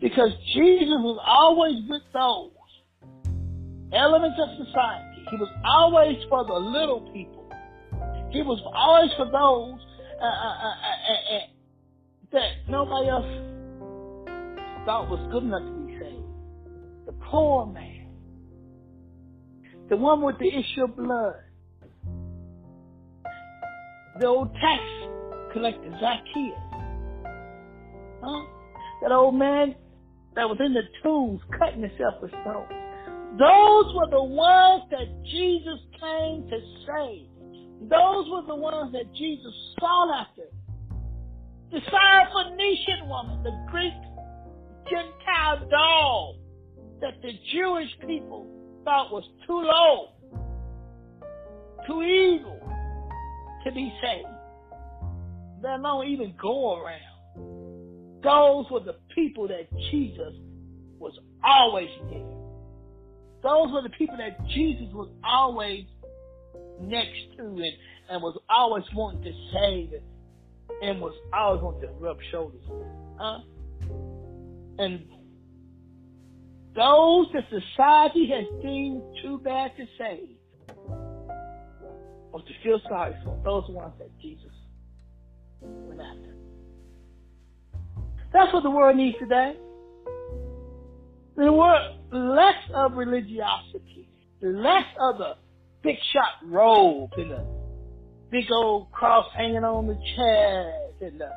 Because 0.00 0.30
Jesus 0.54 0.88
was 0.88 1.20
always 1.26 1.76
with 1.90 2.02
those 2.14 2.52
elements 3.92 4.38
of 4.40 4.66
society. 4.66 5.09
He 5.30 5.36
was 5.36 5.48
always 5.64 6.16
for 6.28 6.44
the 6.44 6.54
little 6.54 7.00
people. 7.12 7.48
He 8.30 8.42
was 8.42 8.60
always 8.74 9.10
for 9.16 9.26
those 9.26 9.80
uh, 10.20 10.24
uh, 10.24 10.66
uh, 10.66 11.40
that 12.32 12.50
nobody 12.68 13.08
else 13.08 13.26
thought 14.84 15.08
was 15.08 15.20
good 15.30 15.44
enough 15.44 15.62
to 15.62 15.86
be 15.86 15.92
saved. 15.98 17.06
The 17.06 17.12
poor 17.30 17.66
man, 17.66 18.08
the 19.88 19.96
one 19.96 20.22
with 20.22 20.38
the 20.38 20.48
issue 20.48 20.84
of 20.84 20.96
blood, 20.96 21.34
the 24.18 24.26
old 24.26 24.52
tax 24.54 24.82
collector 25.52 25.90
Zacchaeus, 26.00 26.58
huh? 28.22 28.46
That 29.02 29.12
old 29.12 29.34
man 29.34 29.74
that 30.34 30.48
was 30.48 30.58
in 30.64 30.74
the 30.74 30.82
tombs 31.02 31.40
cutting 31.58 31.82
himself 31.82 32.14
with 32.20 32.30
stones. 32.30 32.79
Those 33.38 33.94
were 33.94 34.10
the 34.10 34.22
ones 34.22 34.84
that 34.90 35.06
Jesus 35.24 35.78
came 36.00 36.48
to 36.50 36.60
save. 36.86 37.26
Those 37.88 38.28
were 38.28 38.42
the 38.46 38.56
ones 38.56 38.92
that 38.92 39.12
Jesus 39.14 39.54
sought 39.78 40.26
after. 40.26 40.42
The 41.70 41.78
Syrophoenician 41.78 43.08
woman, 43.08 43.42
the 43.44 43.66
Greek 43.70 43.94
Gentile 44.90 45.68
doll 45.70 46.36
that 47.00 47.22
the 47.22 47.32
Jewish 47.52 47.88
people 48.06 48.46
thought 48.84 49.12
was 49.12 49.24
too 49.46 49.62
low, 49.62 50.08
too 51.86 52.02
evil 52.02 52.60
to 53.64 53.72
be 53.72 53.92
saved. 54.02 54.26
They 55.62 55.76
don't 55.80 56.06
even 56.08 56.34
go 56.40 56.82
around. 56.82 58.22
Those 58.22 58.70
were 58.70 58.80
the 58.80 58.96
people 59.14 59.46
that 59.48 59.68
Jesus 59.90 60.34
was 60.98 61.12
always 61.44 61.88
near. 62.10 62.39
Those 63.42 63.72
were 63.72 63.82
the 63.82 63.90
people 63.90 64.16
that 64.18 64.46
Jesus 64.48 64.92
was 64.92 65.08
always 65.24 65.84
next 66.80 67.36
to 67.36 67.42
and, 67.42 67.72
and 68.10 68.22
was 68.22 68.38
always 68.48 68.84
wanting 68.94 69.22
to 69.22 69.32
save 69.52 70.00
and 70.82 71.00
was 71.00 71.14
always 71.32 71.62
wanting 71.62 71.82
to 71.82 71.94
rub 71.98 72.18
shoulders 72.30 72.62
with. 72.68 72.86
Huh? 73.18 73.40
And 74.78 75.06
those 76.74 77.26
that 77.32 77.44
society 77.50 78.30
has 78.30 78.62
deemed 78.62 79.02
too 79.22 79.38
bad 79.38 79.72
to 79.76 79.86
save 79.98 80.36
or 82.32 82.40
to 82.40 82.52
feel 82.62 82.80
sorry 82.88 83.14
for, 83.24 83.38
those 83.44 83.64
ones 83.68 83.92
that 83.98 84.10
Jesus 84.20 84.52
went 85.60 86.00
after. 86.00 86.34
That's 88.32 88.52
what 88.52 88.62
the 88.62 88.70
world 88.70 88.96
needs 88.96 89.18
today. 89.18 89.56
The 91.40 91.50
world 91.50 91.96
less 92.12 92.62
of 92.74 92.92
religiosity, 92.92 94.06
less 94.42 94.84
of 95.00 95.16
the 95.16 95.36
big 95.82 95.96
shot 96.12 96.46
robe 96.46 97.12
and 97.16 97.32
a 97.32 97.46
big 98.30 98.44
old 98.52 98.92
cross 98.92 99.24
hanging 99.34 99.64
on 99.64 99.86
the 99.86 99.94
chest 99.94 101.00
and 101.00 101.18
the, 101.18 101.30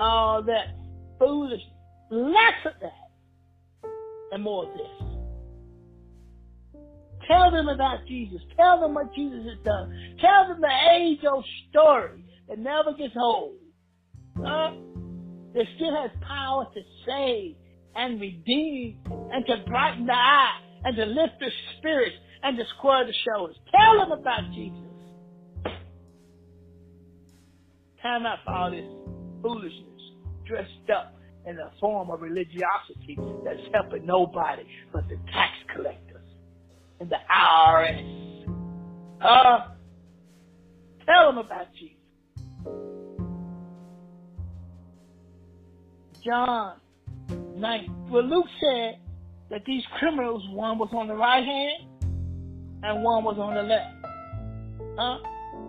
all 0.00 0.44
that 0.44 0.76
foolish, 1.18 1.60
less 2.08 2.66
of 2.66 2.74
that 2.80 3.90
and 4.30 4.44
more 4.44 4.70
of 4.70 4.74
this. 4.74 5.08
Tell 7.26 7.50
them 7.50 7.66
about 7.66 8.06
Jesus. 8.06 8.40
Tell 8.56 8.78
them 8.80 8.94
what 8.94 9.12
Jesus 9.12 9.44
has 9.44 9.58
done. 9.64 10.16
Tell 10.20 10.46
them 10.46 10.60
the 10.60 10.92
age 10.92 11.18
old 11.28 11.44
story 11.68 12.24
that 12.48 12.60
never 12.60 12.92
gets 12.92 13.14
old. 13.16 13.56
Uh, 14.36 14.70
that 15.54 15.64
still 15.74 15.96
has 15.96 16.12
power 16.24 16.64
to 16.72 16.80
save 17.04 17.56
and 17.94 18.20
redeem 18.20 18.98
and 19.32 19.44
to 19.46 19.64
brighten 19.66 20.06
the 20.06 20.12
eye 20.12 20.60
and 20.84 20.96
to 20.96 21.04
lift 21.04 21.34
the 21.40 21.50
spirits 21.78 22.16
and 22.42 22.56
to 22.56 22.64
square 22.78 23.04
the 23.06 23.14
shoulders. 23.24 23.56
Tell 23.70 23.98
them 23.98 24.12
about 24.12 24.50
Jesus. 24.54 24.78
Time 28.02 28.26
out 28.26 28.38
for 28.44 28.52
all 28.52 28.70
this 28.70 28.86
foolishness 29.42 29.84
dressed 30.46 30.90
up 30.94 31.14
in 31.46 31.56
the 31.56 31.70
form 31.80 32.10
of 32.10 32.20
religiosity 32.20 33.18
that's 33.44 33.60
helping 33.72 34.06
nobody 34.06 34.62
but 34.92 35.08
the 35.08 35.16
tax 35.32 35.52
collectors 35.74 36.24
and 37.00 37.10
the 37.10 37.16
IRS. 37.30 38.46
Uh, 39.20 39.68
tell 41.06 41.26
them 41.26 41.38
about 41.38 41.66
Jesus. 41.74 41.96
John 46.24 46.76
9. 47.58 48.08
Well, 48.10 48.24
Luke 48.24 48.46
said 48.60 48.98
that 49.50 49.64
these 49.66 49.82
criminals, 49.98 50.42
one 50.50 50.78
was 50.78 50.90
on 50.92 51.08
the 51.08 51.14
right 51.14 51.44
hand 51.44 52.10
and 52.82 53.02
one 53.02 53.24
was 53.24 53.38
on 53.38 53.54
the 53.54 53.62
left. 53.62 53.94
Huh? 54.96 55.18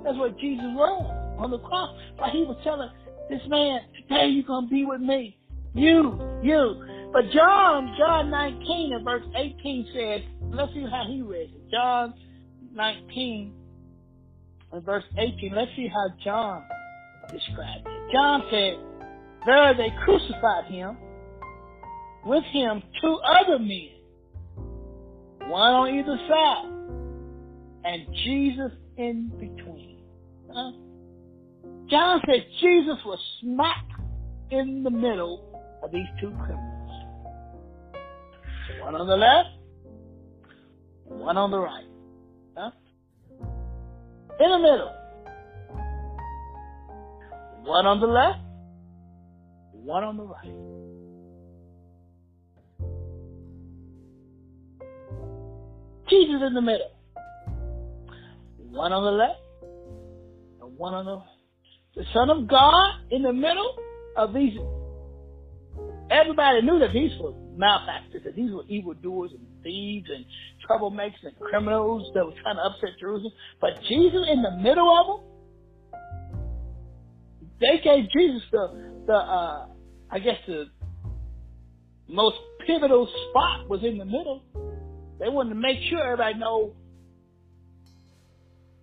That's 0.03 0.17
what 0.17 0.37
Jesus 0.39 0.65
was 0.75 1.35
on 1.37 1.51
the 1.51 1.59
cross. 1.59 1.95
But 2.17 2.29
he 2.29 2.43
was 2.43 2.57
telling 2.63 2.89
this 3.29 3.41
man, 3.47 3.81
today 3.95 4.27
you're 4.27 4.43
going 4.43 4.65
to 4.65 4.71
be 4.71 4.85
with 4.85 5.01
me. 5.01 5.37
You, 5.73 6.19
you. 6.41 7.09
But 7.11 7.31
John, 7.33 7.95
John 7.97 8.29
19 8.29 8.93
and 8.93 9.05
verse 9.05 9.23
18 9.35 9.87
says, 9.93 10.21
let's 10.51 10.73
see 10.73 10.85
how 10.89 11.05
he 11.07 11.21
read 11.21 11.49
it. 11.53 11.71
John 11.71 12.13
19 12.73 13.53
and 14.71 14.85
verse 14.85 15.03
18, 15.17 15.53
let's 15.55 15.71
see 15.75 15.87
how 15.87 16.07
John 16.23 16.63
described 17.31 17.87
it. 17.87 18.11
John 18.11 18.43
said, 18.51 18.77
there 19.45 19.73
they 19.75 19.89
crucified 20.03 20.65
him, 20.65 20.97
with 22.25 22.43
him 22.45 22.81
two 23.01 23.19
other 23.39 23.59
men, 23.59 23.89
one 25.47 25.71
on 25.71 25.95
either 25.95 26.17
side, 26.27 26.79
and 27.85 28.07
Jesus 28.23 28.71
in 28.97 29.29
between. 29.39 30.03
Huh? 30.53 30.71
John 31.89 32.21
said 32.25 32.45
Jesus 32.59 32.97
was 33.05 33.19
smack 33.41 33.85
in 34.51 34.83
the 34.83 34.91
middle 34.91 35.45
of 35.81 35.91
these 35.91 36.07
two 36.19 36.31
criminals. 36.31 36.75
One 38.81 38.95
on 38.95 39.07
the 39.07 39.15
left, 39.15 39.49
one 41.05 41.37
on 41.37 41.51
the 41.51 41.59
right. 41.59 41.85
Huh? 42.55 42.71
In 44.39 44.51
the 44.51 44.59
middle. 44.59 44.95
One 47.63 47.85
on 47.85 47.99
the 47.99 48.07
left, 48.07 48.39
one 49.73 50.03
on 50.03 50.17
the 50.17 50.23
right. 50.23 50.78
Jesus 56.09 56.41
in 56.45 56.53
the 56.53 56.61
middle. 56.61 56.91
One 58.71 58.91
on 58.93 59.03
the 59.03 59.11
left 59.11 59.39
and 60.61 60.77
one 60.77 60.93
on 60.93 61.05
the. 61.05 61.21
The 61.95 62.05
Son 62.13 62.29
of 62.29 62.47
God 62.47 62.93
in 63.11 63.23
the 63.23 63.33
middle 63.33 63.75
of 64.15 64.33
these. 64.33 64.53
Everybody 66.11 66.61
knew 66.61 66.79
that 66.79 66.93
these 66.93 67.11
were 67.19 67.33
malefactors, 67.57 68.23
that 68.23 68.35
these 68.35 68.51
were 68.51 68.63
evildoers 68.67 69.31
and 69.31 69.45
thieves 69.63 70.07
and 70.09 70.23
troublemakers 70.67 71.23
and 71.23 71.37
criminals 71.39 72.09
that 72.13 72.25
were 72.25 72.33
trying 72.41 72.55
to 72.55 72.61
upset 72.61 72.97
Jerusalem. 72.99 73.33
But 73.59 73.81
Jesus 73.87 74.27
in 74.31 74.41
the 74.41 74.51
middle 74.61 74.87
of 74.87 75.21
them, 75.91 75.99
they 77.59 77.79
gave 77.83 78.09
Jesus 78.11 78.43
the 78.51 79.03
the 79.07 79.13
uh, 79.13 79.65
I 80.11 80.19
guess 80.19 80.37
the 80.47 80.65
most 82.07 82.37
pivotal 82.65 83.07
spot 83.29 83.67
was 83.67 83.83
in 83.83 83.97
the 83.97 84.05
middle. 84.05 84.43
They 85.19 85.27
wanted 85.27 85.49
to 85.49 85.55
make 85.55 85.77
sure 85.89 86.01
everybody 86.01 86.35
know 86.39 86.73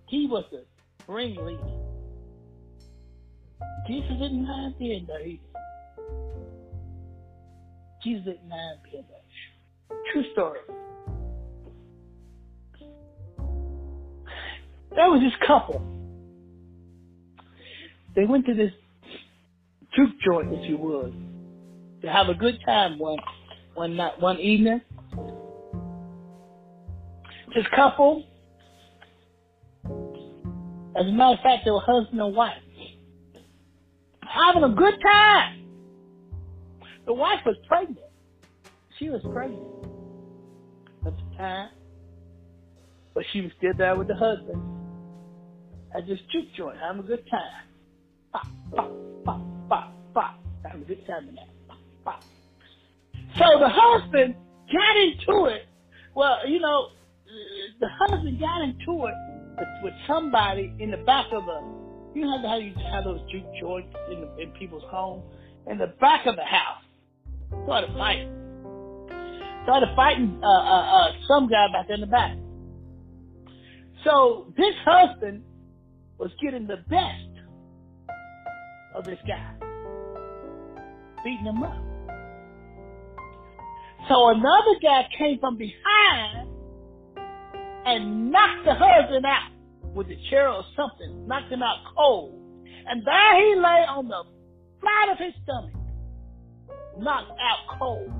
he 0.08 0.26
was 0.26 0.44
the 0.50 0.64
ringleader. 1.12 1.62
Jesus 3.88 4.10
didn't 4.10 4.46
mind 4.46 4.74
being 4.78 5.06
there 5.06 5.26
either. 5.26 5.42
Jesus 8.02 8.24
didn't 8.24 8.48
mind 8.48 8.78
being 8.90 9.04
there. 9.08 9.98
True 10.12 10.24
story. 10.32 10.60
There 14.94 15.10
was 15.10 15.20
this 15.20 15.46
couple. 15.46 15.82
They 18.14 18.24
went 18.24 18.46
to 18.46 18.54
this 18.54 18.72
juke 19.94 20.10
joint, 20.24 20.52
if 20.52 20.68
you 20.68 20.78
would, 20.78 21.12
to 22.02 22.10
have 22.10 22.28
a 22.28 22.34
good 22.34 22.58
time 22.64 22.98
one 22.98 23.18
one 23.74 23.96
night, 23.96 24.18
one 24.20 24.38
evening. 24.38 24.80
This 27.56 27.64
couple, 27.74 28.22
as 30.94 31.06
a 31.06 31.10
matter 31.10 31.32
of 31.32 31.40
fact, 31.42 31.64
they 31.64 31.70
were 31.70 31.80
husband 31.80 32.20
and 32.20 32.36
wife, 32.36 32.52
having 34.20 34.62
a 34.62 34.68
good 34.68 34.94
time. 35.02 35.64
The 37.06 37.14
wife 37.14 37.40
was 37.46 37.56
pregnant. 37.66 37.98
She 38.98 39.08
was 39.08 39.22
pregnant 39.32 39.64
at 41.06 41.14
the 41.16 41.36
time, 41.38 41.70
but 43.14 43.24
she 43.32 43.40
was 43.40 43.52
still 43.56 43.72
there 43.78 43.96
with 43.96 44.08
the 44.08 44.16
husband 44.16 44.62
at 45.96 46.06
this 46.06 46.18
juke 46.30 46.52
joint, 46.54 46.76
having 46.78 47.04
a 47.04 47.06
good 47.06 47.26
time. 47.30 47.64
Pop, 48.32 48.46
pop, 48.74 48.92
pop 49.24 49.40
bop, 49.68 49.92
bop. 50.12 50.38
Having 50.64 50.82
a 50.82 50.84
good 50.84 51.06
time 51.06 51.28
in 51.28 51.34
that. 51.36 51.48
Bop, 51.68 51.78
bop. 52.04 52.22
So 53.38 53.44
the 53.58 53.68
husband 53.68 54.34
got 54.72 54.96
into 54.96 55.46
it. 55.54 55.66
Well, 56.14 56.48
you 56.48 56.60
know, 56.60 56.88
the 57.80 57.88
husband 57.98 58.40
got 58.40 58.62
into 58.62 59.06
it 59.06 59.14
with, 59.58 59.68
with 59.82 59.94
somebody 60.06 60.72
in 60.78 60.90
the 60.90 60.98
back 60.98 61.26
of 61.32 61.44
a, 61.44 61.60
you 62.14 62.22
know 62.22 62.40
how 62.46 62.56
you 62.56 62.72
have 62.92 63.04
those 63.04 63.20
juke 63.30 63.44
joints 63.60 63.94
in, 64.10 64.20
the, 64.20 64.42
in 64.42 64.50
people's 64.58 64.84
homes? 64.88 65.24
In 65.66 65.78
the 65.78 65.88
back 66.00 66.26
of 66.26 66.36
the 66.36 66.44
house. 66.44 66.82
Started 67.64 67.90
fighting. 67.96 68.32
Started 69.64 69.88
fighting 69.96 70.40
uh, 70.42 70.46
uh, 70.46 71.08
uh, 71.08 71.12
some 71.26 71.48
guy 71.48 71.66
back 71.72 71.88
there 71.88 71.96
in 71.96 72.00
the 72.00 72.06
back. 72.06 72.36
So 74.04 74.52
this 74.56 74.74
husband 74.84 75.42
was 76.18 76.30
getting 76.40 76.66
the 76.66 76.76
best 76.88 77.36
of 78.94 79.04
this 79.04 79.18
guy, 79.26 79.54
beating 81.24 81.44
him 81.44 81.62
up. 81.62 81.76
So 84.08 84.28
another 84.28 84.78
guy 84.80 85.08
came 85.18 85.38
from 85.40 85.58
behind 85.58 86.48
and 87.86 88.30
knocked 88.32 88.64
the 88.64 88.74
husband 88.74 89.24
out 89.24 89.50
with 89.94 90.08
a 90.08 90.16
chair 90.28 90.48
or 90.48 90.64
something, 90.74 91.26
knocked 91.26 91.50
him 91.50 91.62
out 91.62 91.78
cold. 91.96 92.34
And 92.88 93.06
there 93.06 93.46
he 93.46 93.54
lay 93.54 93.86
on 93.88 94.08
the 94.08 94.24
flat 94.80 95.08
of 95.12 95.18
his 95.18 95.32
stomach, 95.42 95.72
knocked 96.98 97.30
out 97.30 97.78
cold. 97.78 98.10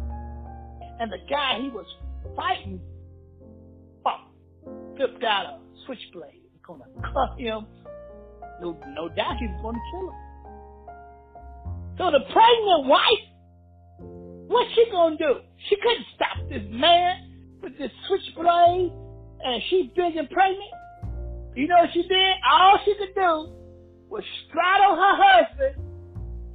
And 0.98 1.12
the 1.12 1.18
guy 1.28 1.60
he 1.60 1.68
was 1.68 1.86
fighting, 2.34 2.80
flipped 4.96 5.22
out 5.24 5.46
a 5.46 5.58
switchblade. 5.84 6.40
He's 6.52 6.62
gonna 6.66 6.84
cut 7.02 7.38
him. 7.38 7.66
No, 8.60 8.78
no 8.94 9.08
doubt 9.08 9.36
he 9.38 9.46
was 9.46 9.60
gonna 9.62 9.78
kill 9.92 10.08
him. 10.10 10.16
So 11.98 12.10
the 12.10 12.24
pregnant 12.32 12.86
wife, 12.86 13.24
what's 14.48 14.72
she 14.74 14.86
gonna 14.90 15.16
do? 15.16 15.40
She 15.68 15.76
couldn't 15.76 16.06
stop 16.14 16.48
this 16.48 16.62
man 16.70 17.58
with 17.62 17.76
this 17.78 17.90
switchblade, 18.08 18.92
and 19.44 19.62
she 19.68 19.92
big 19.94 20.16
and 20.16 20.28
pregnant. 20.30 20.70
You 21.54 21.68
know 21.68 21.76
what 21.80 21.90
she 21.92 22.02
did? 22.02 22.34
All 22.50 22.78
she 22.84 22.94
could 22.94 23.14
do 23.14 23.52
was 24.08 24.24
straddle 24.48 24.96
her 24.96 25.16
husband. 25.16 25.76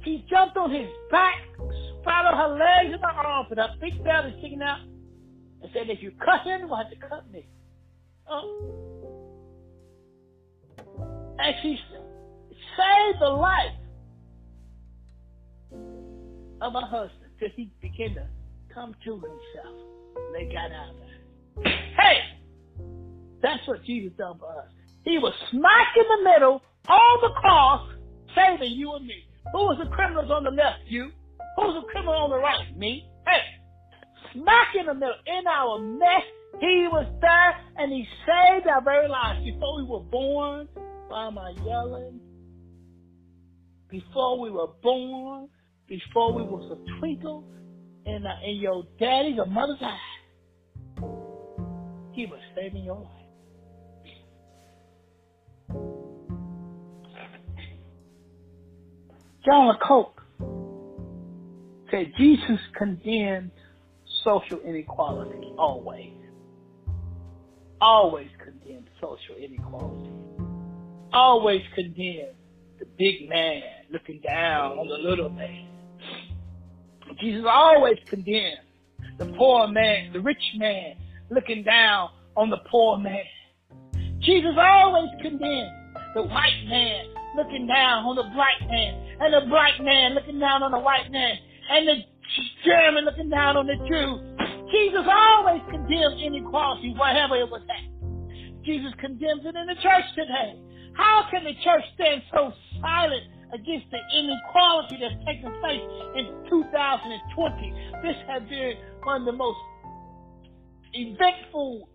She 0.04 0.24
jumped 0.28 0.56
on 0.56 0.70
his 0.70 0.88
back, 1.10 1.38
straddled 2.00 2.36
her 2.36 2.48
legs 2.58 2.92
and 2.94 3.02
her 3.02 3.08
arms, 3.08 3.48
and 3.50 3.58
her 3.58 3.74
big 3.80 4.02
belly 4.04 4.34
sticking 4.38 4.62
out, 4.62 4.80
and 5.62 5.70
said, 5.72 5.88
"If 5.90 6.02
you 6.02 6.12
cut 6.24 6.42
him, 6.42 6.60
you'll 6.60 6.76
have 6.76 6.90
to 6.90 6.96
cut 6.96 7.30
me." 7.30 7.46
Oh. 8.28 8.88
And 11.38 11.54
she 11.62 11.78
saved 12.76 13.20
the 13.20 13.28
life 13.28 13.74
of 16.60 16.74
a 16.74 16.80
husband 16.80 17.32
till 17.38 17.48
he 17.56 17.70
began 17.80 18.14
to 18.14 18.26
come 18.72 18.94
to 19.04 19.14
himself. 19.14 19.76
And 20.16 20.34
they 20.34 20.44
got 20.52 20.70
out 20.70 20.90
of 20.90 20.96
there. 21.00 21.72
Hey! 21.96 22.18
That's 23.42 23.66
what 23.66 23.84
Jesus 23.84 24.12
done 24.16 24.38
for 24.38 24.50
us. 24.56 24.68
He 25.04 25.18
was 25.18 25.34
smack 25.50 25.92
in 25.96 26.06
the 26.08 26.30
middle 26.30 26.62
on 26.88 27.20
the 27.20 27.34
cross, 27.40 27.90
saving 28.34 28.72
you 28.72 28.94
and 28.94 29.06
me. 29.06 29.26
Who 29.52 29.58
was 29.66 29.78
the 29.82 29.90
criminals 29.90 30.30
on 30.30 30.44
the 30.44 30.50
left? 30.50 30.86
You. 30.86 31.10
Who 31.56 31.62
was 31.62 31.84
the 31.84 31.90
criminal 31.90 32.14
on 32.14 32.30
the 32.30 32.38
right? 32.38 32.76
Me. 32.76 33.08
Hey! 33.26 33.42
Smack 34.32 34.68
in 34.78 34.86
the 34.86 34.94
middle, 34.94 35.18
in 35.26 35.46
our 35.46 35.78
mess, 35.78 36.24
he 36.60 36.88
was 36.90 37.06
there 37.20 37.56
and 37.76 37.92
he 37.92 38.06
saved 38.24 38.66
our 38.66 38.82
very 38.82 39.08
lives. 39.08 39.44
Before 39.44 39.76
we 39.76 39.84
were 39.84 40.00
born, 40.00 40.68
am 41.12 41.38
I 41.38 41.50
yelling? 41.64 42.20
Before 43.90 44.40
we 44.40 44.50
were 44.50 44.68
born, 44.82 45.48
before 45.88 46.32
we 46.32 46.42
was 46.42 46.78
a 46.78 46.98
twinkle 46.98 47.44
in, 48.06 48.24
uh, 48.24 48.48
in 48.48 48.56
your 48.56 48.84
daddy's 48.98 49.38
or 49.38 49.46
mother's 49.46 49.82
eye. 49.82 49.98
He 52.12 52.26
was 52.26 52.40
saving 52.54 52.84
your 52.84 53.00
life. 53.00 53.21
John 59.44 59.66
Locke 59.66 60.22
said 61.90 62.12
Jesus 62.16 62.60
condemned 62.78 63.50
social 64.22 64.60
inequality 64.60 65.52
always. 65.58 66.12
Always 67.80 68.28
condemned 68.38 68.88
social 69.00 69.34
inequality. 69.36 70.10
Always 71.12 71.62
condemned 71.74 72.36
the 72.78 72.86
big 72.96 73.28
man 73.28 73.62
looking 73.90 74.20
down 74.20 74.78
on 74.78 74.86
the 74.86 74.94
little 74.94 75.28
man. 75.28 75.66
Jesus 77.20 77.44
always 77.48 77.98
condemned 78.06 78.58
the 79.18 79.26
poor 79.36 79.66
man, 79.66 80.12
the 80.12 80.20
rich 80.20 80.42
man 80.56 80.94
looking 81.30 81.64
down 81.64 82.10
on 82.36 82.48
the 82.48 82.58
poor 82.70 82.96
man. 82.96 83.24
Jesus 84.20 84.54
always 84.56 85.10
condemned 85.20 85.72
the 86.14 86.22
white 86.22 86.64
man 86.68 87.11
looking 87.36 87.66
down 87.66 88.04
on 88.04 88.16
the 88.16 88.28
black 88.34 88.60
man, 88.68 88.92
and 89.20 89.34
the 89.34 89.48
black 89.48 89.80
man 89.80 90.14
looking 90.14 90.38
down 90.38 90.62
on 90.62 90.72
the 90.72 90.78
white 90.78 91.10
man, 91.10 91.36
and 91.70 91.88
the 91.88 91.96
German 92.64 93.04
looking 93.04 93.28
down 93.28 93.56
on 93.56 93.66
the 93.66 93.76
Jew. 93.88 94.20
Jesus 94.72 95.04
always 95.04 95.60
condemns 95.68 96.20
inequality, 96.22 96.96
wherever 96.96 97.36
it 97.36 97.48
was 97.48 97.62
at. 97.68 97.92
Jesus 98.64 98.92
condemns 99.00 99.44
it 99.44 99.54
in 99.56 99.66
the 99.66 99.76
church 99.82 100.06
today. 100.14 100.56
How 100.94 101.26
can 101.30 101.44
the 101.44 101.54
church 101.64 101.84
stand 101.94 102.22
so 102.32 102.52
silent 102.80 103.24
against 103.52 103.90
the 103.90 104.00
inequality 104.16 104.96
that's 105.00 105.18
taking 105.26 105.52
place 105.60 105.82
in 106.16 106.24
2020? 106.48 107.74
This 108.02 108.16
has 108.28 108.42
been 108.48 108.76
one 109.04 109.22
of 109.22 109.26
the 109.26 109.32
most 109.32 109.58
eventful 110.92 111.88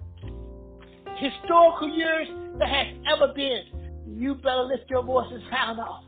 historical 1.17 1.89
years 1.89 2.27
that 2.59 2.69
has 2.69 2.87
ever 3.09 3.33
been. 3.33 3.63
You 4.15 4.35
better 4.35 4.63
lift 4.63 4.89
your 4.89 5.03
voice 5.03 5.27
and 5.31 5.43
sound 5.51 5.79
off. 5.79 6.03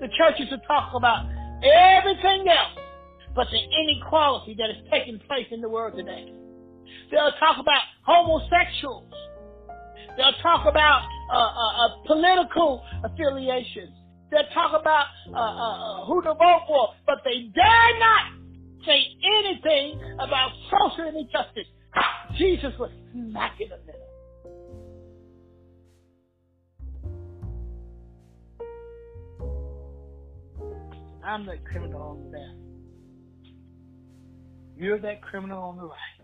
The 0.00 0.08
churches 0.18 0.48
will 0.50 0.58
talk 0.66 0.92
about 0.94 1.26
everything 1.62 2.48
else 2.48 2.84
but 3.34 3.48
the 3.50 3.58
inequality 3.58 4.54
that 4.58 4.70
is 4.70 4.76
taking 4.90 5.18
place 5.26 5.46
in 5.50 5.60
the 5.60 5.68
world 5.68 5.94
today. 5.96 6.32
They'll 7.10 7.32
talk 7.40 7.58
about 7.58 7.82
homosexuals. 8.06 9.12
They'll 10.16 10.38
talk 10.42 10.66
about 10.66 11.02
uh, 11.32 11.36
uh, 11.36 11.84
uh, 11.84 12.06
political 12.06 12.84
affiliations. 13.02 13.90
They'll 14.30 14.48
talk 14.54 14.80
about 14.80 15.06
uh, 15.32 15.36
uh, 15.36 16.02
uh, 16.02 16.06
who 16.06 16.22
to 16.22 16.34
vote 16.34 16.62
for, 16.66 16.88
but 17.06 17.18
they 17.24 17.50
dare 17.54 17.98
not 17.98 18.32
say 18.86 19.02
anything 19.38 20.00
about 20.20 20.50
social 20.70 21.08
injustice. 21.08 21.66
Jesus 22.38 22.72
was 22.78 22.90
smack 23.14 23.60
in 23.60 23.68
the 23.68 23.78
middle. 23.86 24.00
I'm 31.24 31.46
the 31.46 31.56
criminal 31.64 32.02
on 32.02 32.30
the 32.30 32.38
left. 32.38 32.58
You're 34.76 34.98
that 34.98 35.22
criminal 35.22 35.62
on 35.62 35.76
the 35.76 35.84
right. 35.84 36.20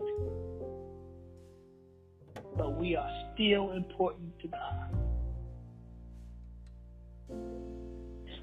But 2.57 2.77
we 2.77 2.95
are 2.95 3.09
still 3.33 3.71
important 3.71 4.37
to 4.41 4.47
God. 4.49 4.91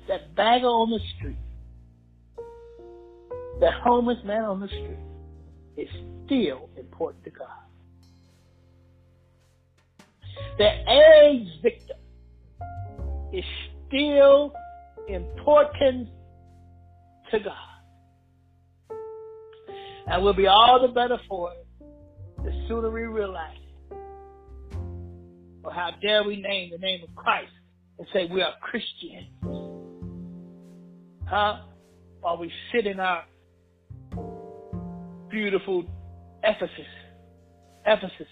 That 0.09 0.35
bagger 0.35 0.67
on 0.67 0.91
the 0.91 1.01
street, 1.17 1.37
that 3.61 3.75
homeless 3.85 4.19
man 4.25 4.45
on 4.45 4.61
the 4.61 4.69
street, 4.69 4.99
is 5.77 5.89
still 6.25 6.71
important 6.77 7.25
to 7.25 7.31
God. 7.31 7.68
The 10.59 10.71
AIDS 10.91 11.51
victim 11.63 11.97
is 13.33 13.45
still 13.87 14.53
important 15.09 16.09
to 17.31 17.39
God. 17.39 18.97
And 20.09 20.25
we'll 20.25 20.35
be 20.35 20.47
all 20.47 20.81
the 20.85 20.93
better 20.93 21.19
for 21.29 21.53
it 21.53 21.69
the 22.45 22.53
sooner 22.69 22.91
we 22.91 23.03
realize 23.03 23.57
it. 23.91 23.97
Or 25.63 25.73
how 25.73 25.91
dare 26.01 26.25
we 26.25 26.41
name 26.41 26.71
the 26.71 26.79
name 26.79 27.03
of 27.03 27.15
Christ 27.15 27.53
and 27.99 28.07
say 28.13 28.27
we 28.27 28.43
are 28.43 28.53
Christians? 28.61 29.29
Huh? 31.27 31.61
While 32.21 32.39
we 32.39 32.51
sit 32.73 32.87
in 32.87 33.01
our 33.01 33.25
beautiful 35.29 35.85
Ephesus, 36.43 36.87
Ephesus, 37.87 38.27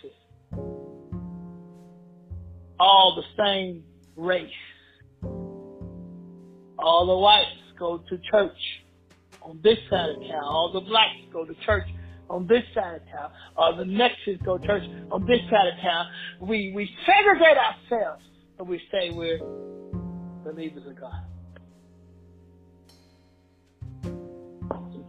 all 2.79 3.17
the 3.17 3.43
same 3.43 3.85
race. 4.17 4.51
All 6.79 7.07
the 7.07 7.17
whites 7.17 7.47
go 7.79 7.99
to 7.99 8.19
church 8.31 8.59
on 9.43 9.61
this 9.63 9.79
side 9.91 10.11
of 10.11 10.21
town. 10.23 10.45
All 10.45 10.71
the 10.73 10.81
blacks 10.81 11.17
go 11.33 11.45
to 11.45 11.55
church 11.65 11.87
on 12.29 12.47
this 12.47 12.63
side 12.75 12.97
of 12.97 13.03
town. 13.09 13.31
All 13.57 13.77
the 13.77 13.85
Mexicans 13.85 14.41
go 14.45 14.59
to 14.59 14.67
church 14.67 14.83
on 15.11 15.27
this 15.27 15.41
side 15.51 15.69
of 15.69 15.81
town. 15.83 16.07
We 16.41 16.73
we 16.75 16.91
segregate 17.07 17.57
ourselves, 17.57 18.23
and 18.59 18.69
we 18.69 18.81
say 18.91 19.11
we're 19.11 19.39
believers 20.45 20.87
of 20.87 21.01
God. 21.01 21.23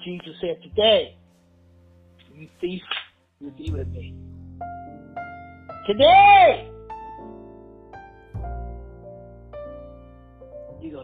Jesus 0.03 0.35
said, 0.39 0.61
"Today, 0.63 1.17
you 2.33 2.47
thief, 2.61 2.81
you 3.41 3.51
be 3.51 3.71
with 3.71 3.89
me. 3.89 4.15
Today, 5.85 6.71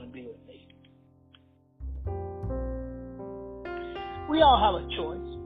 gonna 0.04 0.14
be 0.14 0.28
with 0.28 0.48
me." 0.48 0.68
We 4.30 4.42
all 4.42 4.60
have 4.60 4.76
a 4.76 4.88
choice. 4.96 5.40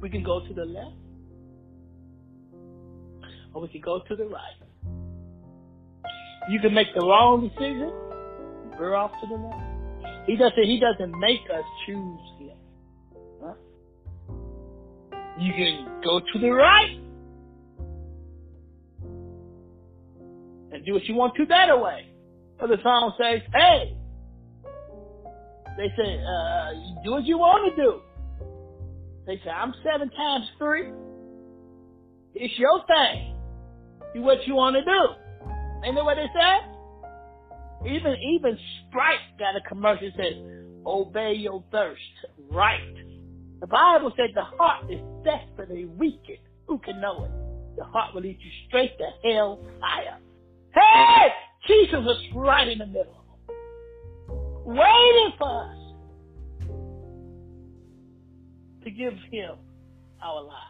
We 0.00 0.10
can 0.10 0.22
go 0.22 0.46
to 0.46 0.54
the 0.54 0.64
left, 0.64 0.96
or 3.52 3.62
we 3.62 3.68
can 3.68 3.80
go 3.80 4.00
to 4.00 4.16
the 4.16 4.26
right. 4.26 4.56
You 6.48 6.60
can 6.60 6.74
make 6.74 6.92
the 6.94 7.00
wrong 7.00 7.48
decision, 7.48 7.90
we're 8.78 8.94
off 8.94 9.12
to 9.20 9.26
the 9.26 9.34
left. 9.34 10.26
He 10.26 10.36
doesn't. 10.36 10.64
He 10.64 10.80
doesn't 10.80 11.18
make 11.18 11.40
us 11.50 11.64
choose 11.86 12.20
him. 12.38 12.56
Huh? 13.42 13.54
You 15.38 15.52
can 15.52 16.00
go 16.02 16.20
to 16.20 16.38
the 16.38 16.50
right 16.50 16.98
and 20.72 20.84
do 20.84 20.94
what 20.94 21.04
you 21.04 21.14
want 21.14 21.34
to 21.36 21.46
that 21.46 21.80
way. 21.80 22.13
But 22.58 22.68
the 22.68 22.78
song 22.82 23.12
says, 23.18 23.42
"Hey, 23.52 23.96
they 25.76 25.88
say, 25.96 26.22
uh, 26.22 26.70
do 27.02 27.10
what 27.10 27.24
you 27.24 27.38
want 27.38 27.74
to 27.74 27.82
do. 27.82 28.00
They 29.26 29.40
say, 29.44 29.50
I'm 29.50 29.74
seven 29.82 30.10
times 30.10 30.46
three. 30.58 30.92
It's 32.34 32.58
your 32.58 32.84
thing. 32.86 33.36
Do 34.14 34.22
what 34.22 34.46
you 34.46 34.54
want 34.54 34.76
to 34.76 34.84
do. 34.84 35.84
Ain't 35.84 35.96
that 35.96 36.04
what 36.04 36.16
they 36.16 36.28
said? 36.32 36.70
Even 37.86 38.16
even 38.34 38.58
Sprite 38.88 39.18
got 39.38 39.56
a 39.56 39.68
commercial 39.68 40.10
that 40.16 40.16
says, 40.16 40.34
obey 40.86 41.34
your 41.34 41.62
thirst. 41.70 42.00
Right. 42.50 42.94
The 43.60 43.66
Bible 43.66 44.12
said 44.16 44.30
the 44.34 44.42
heart 44.42 44.90
is 44.90 45.00
desperately 45.24 45.86
wicked. 45.86 46.38
Who 46.68 46.78
can 46.78 47.00
know 47.00 47.24
it? 47.24 47.30
The 47.76 47.84
heart 47.84 48.14
will 48.14 48.22
lead 48.22 48.38
you 48.40 48.50
straight 48.68 48.96
to 48.98 49.28
hell 49.28 49.60
fire. 49.80 50.18
Hey! 50.72 51.28
Jesus 51.66 52.04
was 52.04 52.22
right 52.34 52.68
in 52.68 52.78
the 52.78 52.86
middle 52.86 53.24
waiting 54.64 55.32
for 55.38 55.70
us 55.70 55.76
to 58.82 58.90
give 58.90 59.12
him 59.30 59.56
our 60.22 60.42
lives. 60.42 60.60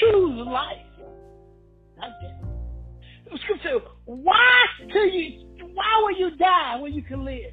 Choose 0.00 0.46
life, 0.46 0.76
not 1.98 2.10
death. 2.22 2.48
The 3.30 3.38
scripture, 3.38 3.80
why 4.04 4.66
till 4.92 5.06
you 5.06 5.48
why 5.74 6.02
will 6.02 6.18
you 6.18 6.36
die 6.36 6.76
when 6.80 6.92
you 6.92 7.02
can 7.02 7.24
live? 7.24 7.52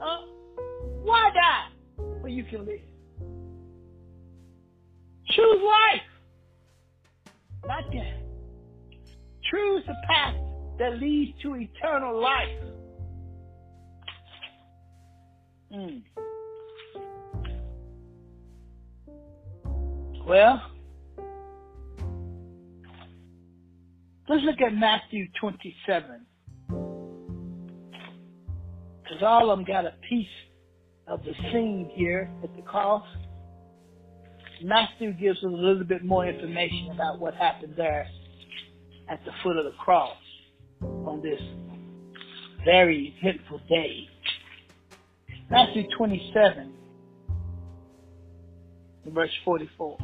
Huh? 0.00 0.26
Why 1.02 1.30
die 1.34 1.68
when 2.20 2.32
you 2.32 2.44
can 2.44 2.66
live? 2.66 2.80
Choose 5.30 5.62
life, 5.62 6.02
not 7.66 7.92
death. 7.92 8.15
Choose 9.50 9.82
the 9.86 9.94
path 10.08 10.34
that 10.78 10.98
leads 10.98 11.32
to 11.42 11.54
eternal 11.56 12.20
life. 12.20 12.48
Mm. 15.72 16.02
Well, 20.26 20.60
let's 24.28 24.42
look 24.42 24.60
at 24.60 24.74
Matthew 24.74 25.26
27. 25.40 26.26
Because 29.02 29.22
all 29.22 29.50
of 29.50 29.58
them 29.58 29.64
got 29.64 29.84
a 29.84 29.94
piece 30.08 30.26
of 31.06 31.22
the 31.22 31.32
scene 31.52 31.90
here 31.94 32.30
at 32.42 32.54
the 32.56 32.62
cross, 32.62 33.06
Matthew 34.62 35.12
gives 35.12 35.38
us 35.38 35.44
a 35.44 35.48
little 35.48 35.84
bit 35.84 36.04
more 36.04 36.26
information 36.26 36.90
about 36.92 37.20
what 37.20 37.34
happened 37.34 37.74
there 37.76 38.08
at 39.08 39.24
the 39.24 39.32
foot 39.42 39.56
of 39.56 39.64
the 39.64 39.72
cross 39.72 40.16
on 40.82 41.22
this 41.22 41.40
very 42.64 43.14
eventful 43.22 43.60
day. 43.68 44.08
Matthew 45.50 45.84
27, 45.96 46.72
verse 49.06 49.30
44. 49.44 49.98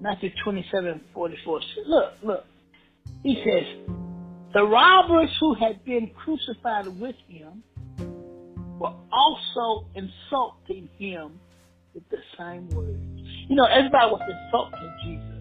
Matthew 0.00 0.30
27, 0.44 1.00
44. 1.14 1.60
Look, 1.86 2.12
look. 2.22 2.44
He 3.22 3.42
says, 3.44 3.94
The 4.52 4.64
robbers 4.64 5.30
who 5.40 5.54
had 5.54 5.84
been 5.84 6.10
crucified 6.16 6.86
with 7.00 7.16
him 7.28 7.62
were 8.78 8.94
also 9.12 9.86
insulting 9.94 10.88
him 10.98 11.38
with 11.94 12.02
the 12.10 12.18
same 12.38 12.68
words. 12.70 12.98
You 13.48 13.56
know, 13.56 13.66
everybody 13.66 14.10
was 14.10 14.22
insulting 14.28 14.94
Jesus. 15.04 15.31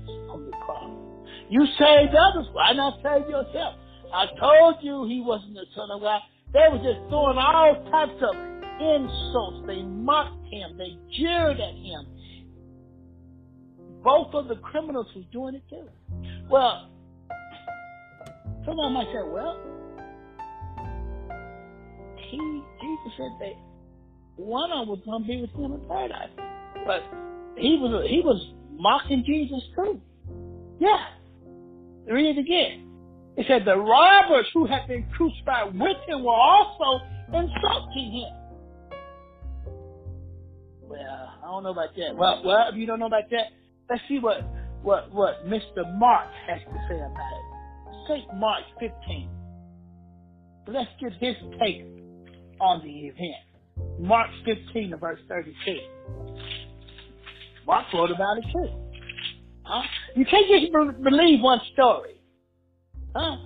You 1.52 1.66
saved 1.78 2.16
others, 2.16 2.48
why 2.54 2.72
not 2.72 3.04
save 3.04 3.30
yourself? 3.30 3.76
I 4.14 4.26
told 4.40 4.76
you 4.82 5.06
he 5.06 5.20
wasn't 5.20 5.54
the 5.56 5.66
Son 5.76 5.92
of 5.92 6.00
God. 6.00 6.22
They 6.54 6.66
were 6.72 6.78
just 6.78 7.10
throwing 7.10 7.38
all 7.38 7.76
types 7.92 8.16
of 8.24 8.36
insults. 8.80 9.68
They 9.68 9.84
mocked 9.84 10.46
him. 10.50 10.78
They 10.78 10.98
jeered 11.12 11.60
at 11.60 11.76
him. 11.76 12.08
Both 14.02 14.34
of 14.34 14.48
the 14.48 14.56
criminals 14.56 15.08
was 15.14 15.26
doing 15.34 15.56
it 15.56 15.64
too. 15.70 15.90
Well, 16.50 16.90
someone 18.66 18.94
might 18.94 19.08
say, 19.08 19.24
well, 19.28 19.60
he, 22.16 22.38
Jesus 22.80 23.12
said 23.18 23.32
that 23.40 23.54
one 24.38 24.72
of 24.72 24.88
them 24.88 24.90
was 24.90 25.00
going 25.06 25.24
to 25.24 25.28
be 25.28 25.42
with 25.42 25.52
him 25.52 25.74
in 25.74 25.86
paradise. 25.86 26.30
But 26.86 27.04
he 27.58 27.78
was, 27.78 28.08
he 28.10 28.22
was 28.22 28.42
mocking 28.72 29.26
Jesus 29.26 29.62
too. 29.76 30.00
Yeah. 30.80 31.08
Read 32.08 32.38
it 32.38 32.40
again. 32.40 32.88
It 33.38 33.46
said 33.48 33.66
the 33.66 33.78
robbers 33.78 34.48
who 34.54 34.66
had 34.66 34.88
been 34.88 35.08
crucified 35.16 35.74
with 35.74 35.98
him 36.08 36.24
were 36.24 36.34
also 36.34 37.04
insulting 37.28 38.12
him. 38.12 38.38
Well, 40.82 41.34
I 41.42 41.46
don't 41.46 41.64
know 41.64 41.72
about 41.72 41.96
that. 41.96 42.16
Well, 42.16 42.42
well, 42.44 42.68
if 42.70 42.76
you 42.76 42.86
don't 42.86 43.00
know 43.00 43.08
about 43.08 43.30
that, 43.32 43.48
let's 43.90 44.02
see 44.10 44.20
what 44.20 44.44
what 44.84 45.14
what 45.14 45.46
Mr. 45.48 45.98
Mark 45.98 46.28
has 46.48 46.60
to 46.60 46.86
say 46.90 46.96
about 46.96 47.34
it. 47.34 47.52
St. 48.10 48.34
Mark 48.36 48.64
15. 48.80 49.30
Let's 50.68 50.90
get 51.00 51.14
his 51.14 51.36
take 51.60 51.86
on 52.60 52.82
the 52.84 53.08
event. 53.08 54.00
Mark 54.00 54.30
15, 54.46 54.96
verse 55.00 55.20
32. 55.30 55.80
Mark 57.66 57.86
wrote 57.94 58.12
about 58.12 58.38
it 58.38 58.46
too. 58.52 58.91
Huh? 59.72 59.84
You 60.16 60.26
can't 60.26 60.46
just 60.50 60.72
believe 61.02 61.42
one 61.42 61.62
story. 61.72 62.20
Huh? 63.16 63.38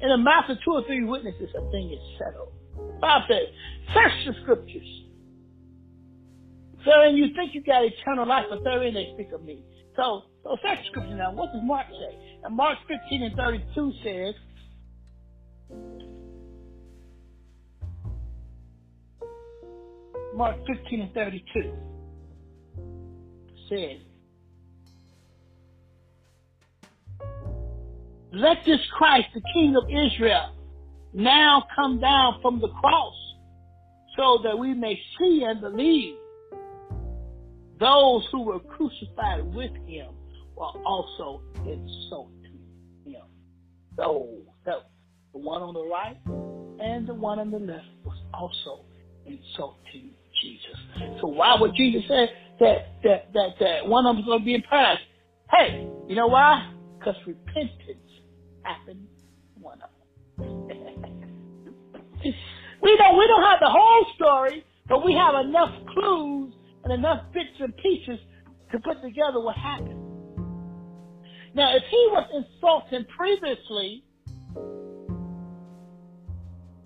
In 0.00 0.08
the 0.08 0.16
mouth 0.16 0.44
of 0.48 0.58
two 0.64 0.72
or 0.72 0.84
three 0.84 1.04
witnesses, 1.04 1.50
a 1.56 1.70
thing 1.72 1.90
is 1.90 1.98
settled. 2.18 2.52
Bible 3.00 3.26
says, 3.28 3.48
search 3.92 4.12
the 4.26 4.42
scriptures. 4.42 4.86
So, 6.84 6.90
and 7.02 7.16
you 7.18 7.34
think 7.34 7.54
you 7.54 7.62
got 7.62 7.84
eternal 7.84 8.28
life, 8.28 8.44
but 8.48 8.62
therein 8.62 8.94
they 8.94 9.10
speak 9.14 9.32
of 9.32 9.42
me. 9.42 9.64
So, 9.96 10.22
so 10.44 10.56
search 10.62 10.78
the 10.84 10.90
scripture 10.90 11.16
now. 11.16 11.32
What 11.32 11.52
does 11.52 11.62
Mark 11.64 11.86
say? 11.88 12.16
And 12.44 12.56
Mark 12.56 12.78
15 12.86 13.22
and 13.22 13.36
32 13.36 13.92
says, 14.04 14.34
Mark 20.36 20.56
15 20.66 21.00
and 21.00 21.14
32 21.14 21.72
says, 23.68 24.13
Let 28.34 28.58
this 28.66 28.80
Christ, 28.96 29.28
the 29.34 29.42
King 29.52 29.76
of 29.76 29.84
Israel, 29.84 30.54
now 31.12 31.64
come 31.74 32.00
down 32.00 32.40
from 32.42 32.60
the 32.60 32.68
cross 32.68 33.14
so 34.16 34.40
that 34.42 34.58
we 34.58 34.74
may 34.74 34.98
see 35.18 35.44
and 35.46 35.60
believe. 35.60 36.16
Those 37.78 38.26
who 38.30 38.42
were 38.42 38.60
crucified 38.60 39.44
with 39.54 39.72
him 39.86 40.08
were 40.56 40.72
also 40.84 41.42
insulting 41.66 42.60
him. 43.04 43.22
Those, 43.96 44.44
the 44.64 45.38
one 45.38 45.62
on 45.62 45.74
the 45.74 45.84
right 45.84 46.16
and 46.80 47.06
the 47.06 47.14
one 47.14 47.38
on 47.38 47.50
the 47.50 47.58
left 47.58 47.86
was 48.04 48.16
also 48.32 48.84
insulting 49.26 50.10
Jesus. 50.40 51.20
So 51.20 51.28
why 51.28 51.56
would 51.60 51.74
Jesus 51.74 52.02
say 52.08 52.30
that 52.60 52.86
that 53.02 53.32
that, 53.32 53.48
that 53.60 53.88
one 53.88 54.06
of 54.06 54.16
them 54.16 54.22
is 54.22 54.26
going 54.26 54.40
to 54.40 54.44
be 54.44 54.54
in 54.54 54.62
paradise? 54.68 55.02
Hey, 55.50 55.88
you 56.08 56.14
know 56.14 56.28
why? 56.28 56.72
Because 56.98 57.16
repentance 57.26 58.03
happened 58.64 59.06
one 59.60 59.78
of 59.82 59.90
them. 60.38 60.66
we 62.82 62.96
don't 62.96 63.18
we 63.18 63.26
don't 63.26 63.42
have 63.42 63.60
the 63.60 63.70
whole 63.70 64.06
story, 64.16 64.64
but 64.88 65.04
we 65.04 65.14
have 65.14 65.46
enough 65.46 65.70
clues 65.92 66.54
and 66.84 66.92
enough 66.92 67.24
bits 67.32 67.60
and 67.60 67.76
pieces 67.76 68.18
to 68.72 68.78
put 68.80 69.02
together 69.02 69.40
what 69.40 69.56
happened. 69.56 70.00
Now, 71.54 71.74
if 71.76 71.84
he 71.88 72.08
was 72.10 72.44
insulting 72.44 73.04
previously, 73.16 74.04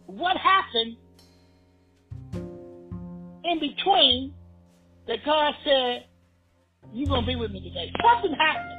what 0.06 0.36
happened 0.36 0.96
in 3.44 3.60
between 3.60 4.34
that 5.06 5.24
God 5.24 5.54
said, 5.64 6.04
You're 6.92 7.08
going 7.08 7.22
to 7.22 7.26
be 7.26 7.36
with 7.36 7.50
me 7.50 7.60
today? 7.60 7.90
Something 8.04 8.36
happened. 8.38 8.77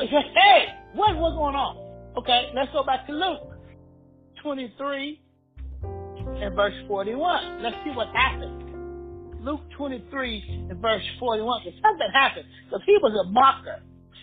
Hey, 0.00 0.66
what 0.94 1.16
was 1.16 1.34
going 1.34 1.54
on? 1.54 1.76
Okay, 2.16 2.50
let's 2.54 2.72
go 2.72 2.82
back 2.84 3.06
to 3.06 3.12
Luke 3.12 3.52
23 4.42 5.20
and 5.82 6.54
verse 6.56 6.74
41. 6.88 7.62
Let's 7.62 7.76
see 7.84 7.90
what 7.90 8.08
happened. 8.14 9.44
Luke 9.44 9.60
23 9.76 10.68
and 10.70 10.80
verse 10.80 11.02
41. 11.18 11.62
Because 11.64 11.80
something 11.82 12.08
happened. 12.12 12.46
Because 12.64 12.82
he 12.86 12.96
was 13.02 13.12
a 13.26 13.30
mocker. 13.30 13.82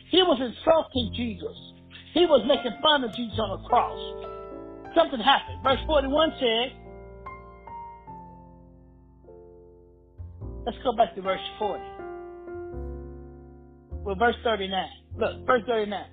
He 0.10 0.24
was 0.24 0.40
insulting 0.42 1.14
Jesus. 1.16 1.56
He 2.14 2.26
was 2.26 2.44
making 2.48 2.74
fun 2.82 3.04
of 3.04 3.14
Jesus 3.16 3.38
on 3.38 3.62
the 3.62 3.68
cross. 3.68 4.00
Something 4.96 5.20
happened. 5.20 5.62
Verse 5.64 5.80
41 5.86 6.34
says, 6.40 6.72
let's 10.66 10.78
go 10.84 10.94
back 10.96 11.14
to 11.16 11.22
verse 11.22 11.42
40. 11.60 11.84
Well, 14.04 14.16
verse 14.16 14.36
39. 14.44 14.99
Look, 15.18 15.46
verse 15.46 15.64
39. 15.68 16.06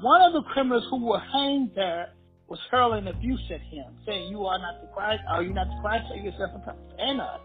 One 0.00 0.22
of 0.22 0.32
the 0.32 0.42
criminals 0.52 0.86
who 0.90 1.04
were 1.04 1.20
hanged 1.20 1.72
there 1.74 2.14
was 2.48 2.58
hurling 2.70 3.06
abuse 3.06 3.42
at 3.52 3.60
him, 3.60 3.84
saying, 4.06 4.30
You 4.30 4.44
are 4.44 4.58
not 4.58 4.80
the 4.80 4.88
Christ. 4.88 5.22
Are 5.28 5.42
you 5.42 5.52
not 5.52 5.68
the 5.68 5.80
Christ? 5.80 6.04
Are 6.10 6.16
yourself 6.16 6.50
prophet? 6.64 6.82
And 6.98 7.20
us. 7.20 7.40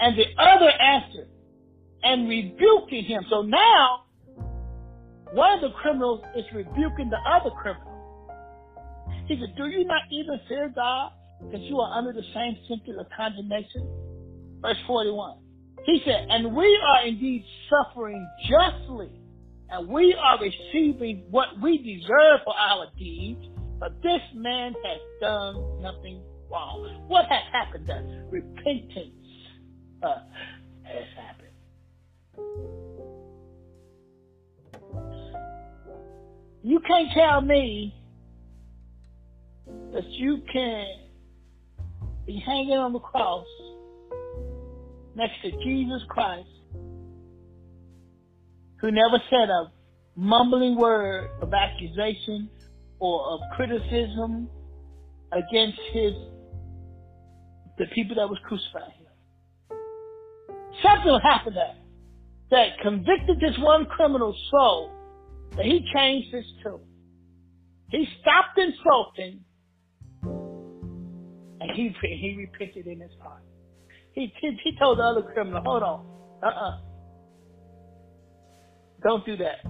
And 0.00 0.18
the 0.18 0.24
other 0.42 0.70
answered 0.70 1.28
and 2.02 2.28
rebuking 2.28 3.04
him. 3.04 3.24
So 3.30 3.42
now, 3.42 4.04
one 5.32 5.52
of 5.54 5.60
the 5.60 5.76
criminals 5.76 6.22
is 6.36 6.44
rebuking 6.54 7.10
the 7.10 7.18
other 7.30 7.50
criminal. 7.50 7.92
He 9.26 9.38
said, 9.38 9.54
Do 9.56 9.66
you 9.66 9.84
not 9.84 10.02
even 10.10 10.40
fear 10.48 10.72
God 10.74 11.12
because 11.40 11.60
you 11.62 11.78
are 11.78 11.98
under 11.98 12.12
the 12.12 12.24
same 12.34 12.56
sentence 12.68 12.96
of 12.98 13.06
condemnation? 13.16 13.88
Verse 14.60 14.78
41. 14.86 15.38
He 15.84 16.00
said, 16.04 16.26
And 16.30 16.54
we 16.54 16.80
are 16.86 17.06
indeed 17.06 17.44
suffering 17.68 18.26
justly 18.48 19.10
and 19.72 19.88
we 19.88 20.14
are 20.14 20.38
receiving 20.38 21.24
what 21.30 21.48
we 21.62 21.78
deserve 21.78 22.40
for 22.44 22.54
our 22.54 22.86
deeds, 22.98 23.40
but 23.80 23.94
this 24.02 24.20
man 24.34 24.74
has 24.84 25.00
done 25.20 25.80
nothing 25.80 26.20
wrong. 26.50 27.04
What 27.08 27.24
has 27.26 27.42
happened 27.50 27.88
there? 27.88 28.26
Repentance 28.30 29.14
uh, 30.02 30.16
has 30.82 31.04
happened. 31.16 31.38
You 36.62 36.78
can't 36.86 37.08
tell 37.14 37.40
me 37.40 37.94
that 39.94 40.04
you 40.10 40.42
can 40.52 40.86
be 42.26 42.42
hanging 42.44 42.76
on 42.76 42.92
the 42.92 43.00
cross 43.00 43.46
next 45.16 45.40
to 45.42 45.50
Jesus 45.64 46.02
Christ 46.08 46.48
who 48.82 48.92
never 48.92 49.18
said 49.30 49.50
a 49.50 49.72
mumbling 50.16 50.76
word 50.76 51.30
of 51.42 51.54
accusation 51.54 52.50
or 53.00 53.26
of 53.34 53.40
criticism 53.56 54.50
against 55.32 55.80
his 55.94 56.14
the 57.78 57.86
people 57.94 58.16
that 58.16 58.28
was 58.28 58.38
crucifying 58.46 58.92
him. 58.92 59.06
Something 60.82 61.18
happened 61.22 61.56
there 61.56 61.76
that 62.50 62.78
convicted 62.82 63.40
this 63.40 63.56
one 63.60 63.86
criminal 63.86 64.36
so 64.50 64.90
that 65.56 65.66
he 65.66 65.86
changed 65.94 66.34
his 66.34 66.46
tune. 66.62 66.80
He 67.90 68.06
stopped 68.20 68.58
insulting 68.58 69.40
And 71.60 71.70
he 71.76 71.94
he 72.02 72.36
repented 72.38 72.86
in 72.86 73.00
his 73.00 73.12
heart. 73.22 73.42
He, 74.14 74.32
he, 74.40 74.58
he 74.64 74.78
told 74.78 74.98
the 74.98 75.04
other 75.04 75.22
criminal, 75.22 75.62
hold 75.64 75.82
on, 75.84 76.06
uh-uh. 76.44 76.78
Don't 79.02 79.24
do 79.26 79.36
that. 79.36 79.66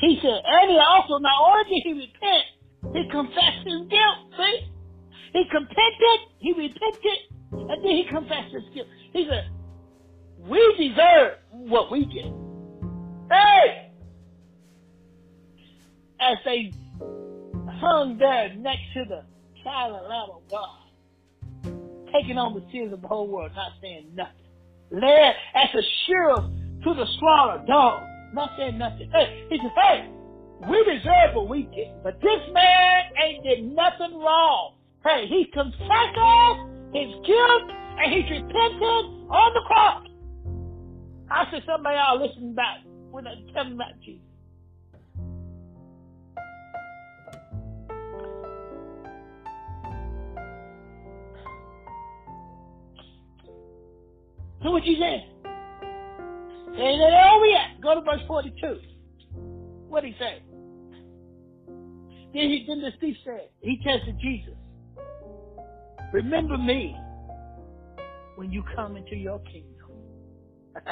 He 0.00 0.18
said, 0.22 0.40
and 0.46 0.70
he 0.70 0.78
also, 0.78 1.18
not 1.18 1.32
only 1.46 1.64
did 1.68 1.82
he 1.84 1.92
repent, 1.92 2.94
he 2.94 3.08
confessed 3.10 3.66
his 3.66 3.88
guilt, 3.88 4.18
see? 4.36 4.72
He 5.32 5.44
repented, 5.52 6.20
he 6.38 6.52
repented, 6.52 7.18
and 7.52 7.84
then 7.84 7.90
he 7.90 8.06
confessed 8.08 8.54
his 8.54 8.62
guilt. 8.74 8.86
He 9.12 9.28
said, 9.28 9.50
we 10.38 10.74
deserve 10.78 11.38
what 11.50 11.90
we 11.90 12.06
get. 12.06 12.32
Hey! 13.30 13.92
As 16.20 16.38
they 16.44 16.72
hung 17.68 18.16
there 18.18 18.54
next 18.56 18.92
to 18.94 19.04
the 19.04 19.24
child 19.62 19.92
lamb 20.08 20.28
of 20.34 20.42
God, 20.50 22.12
taking 22.12 22.38
on 22.38 22.54
the 22.54 22.64
sins 22.72 22.92
of 22.92 23.02
the 23.02 23.08
whole 23.08 23.28
world, 23.28 23.52
not 23.54 23.72
saying 23.82 24.08
nothing. 24.14 24.34
Led 24.90 25.34
as 25.54 25.68
a 25.74 25.82
sheriff 26.06 26.44
to 26.84 26.94
the 26.94 27.06
slaughter 27.18 27.64
dog, 27.66 28.02
not 28.32 28.50
saying 28.56 28.78
nothing. 28.78 29.10
Hey, 29.12 29.46
he 29.50 29.58
said, 29.58 29.72
hey, 29.76 30.10
we 30.68 30.84
deserve 30.84 31.34
what 31.34 31.48
we 31.48 31.62
get, 31.74 32.02
but 32.02 32.20
this 32.20 32.40
man 32.52 33.02
ain't 33.22 33.44
did 33.44 33.64
nothing 33.64 34.18
wrong. 34.18 34.74
Hey, 35.04 35.26
he 35.28 35.46
confessed 35.52 36.16
his 36.92 37.08
guilt 37.26 37.70
and 37.98 38.12
he 38.12 38.20
repented 38.28 39.06
on 39.30 39.54
the 39.54 39.60
cross. 39.66 40.06
I 41.30 41.44
said 41.50 41.62
somebody 41.66 41.96
ought 41.96 42.20
listen 42.20 42.54
back 42.54 42.78
when 43.10 43.26
I 43.26 43.34
tell 43.52 43.64
them 43.64 43.74
about 43.74 44.00
Jesus. 44.04 44.20
So 54.62 54.70
what 54.70 54.84
you 54.84 54.96
said? 55.00 55.29
Say 56.76 56.98
that 56.98 57.32
over 57.34 57.46
yet. 57.46 57.80
Go 57.82 57.94
to 57.94 58.00
verse 58.02 58.20
42. 58.26 58.80
What 59.88 60.02
did 60.02 60.14
he 60.14 60.18
say? 60.18 60.42
Then 62.32 62.48
he 62.48 62.64
then 62.66 62.80
the 62.80 62.92
thief 63.00 63.16
said, 63.24 63.48
he 63.60 63.76
to 63.78 64.12
Jesus, 64.20 64.54
Remember 66.12 66.56
me 66.56 66.96
when 68.36 68.52
you 68.52 68.62
come 68.74 68.96
into 68.96 69.16
your 69.16 69.40
kingdom. 69.40 69.66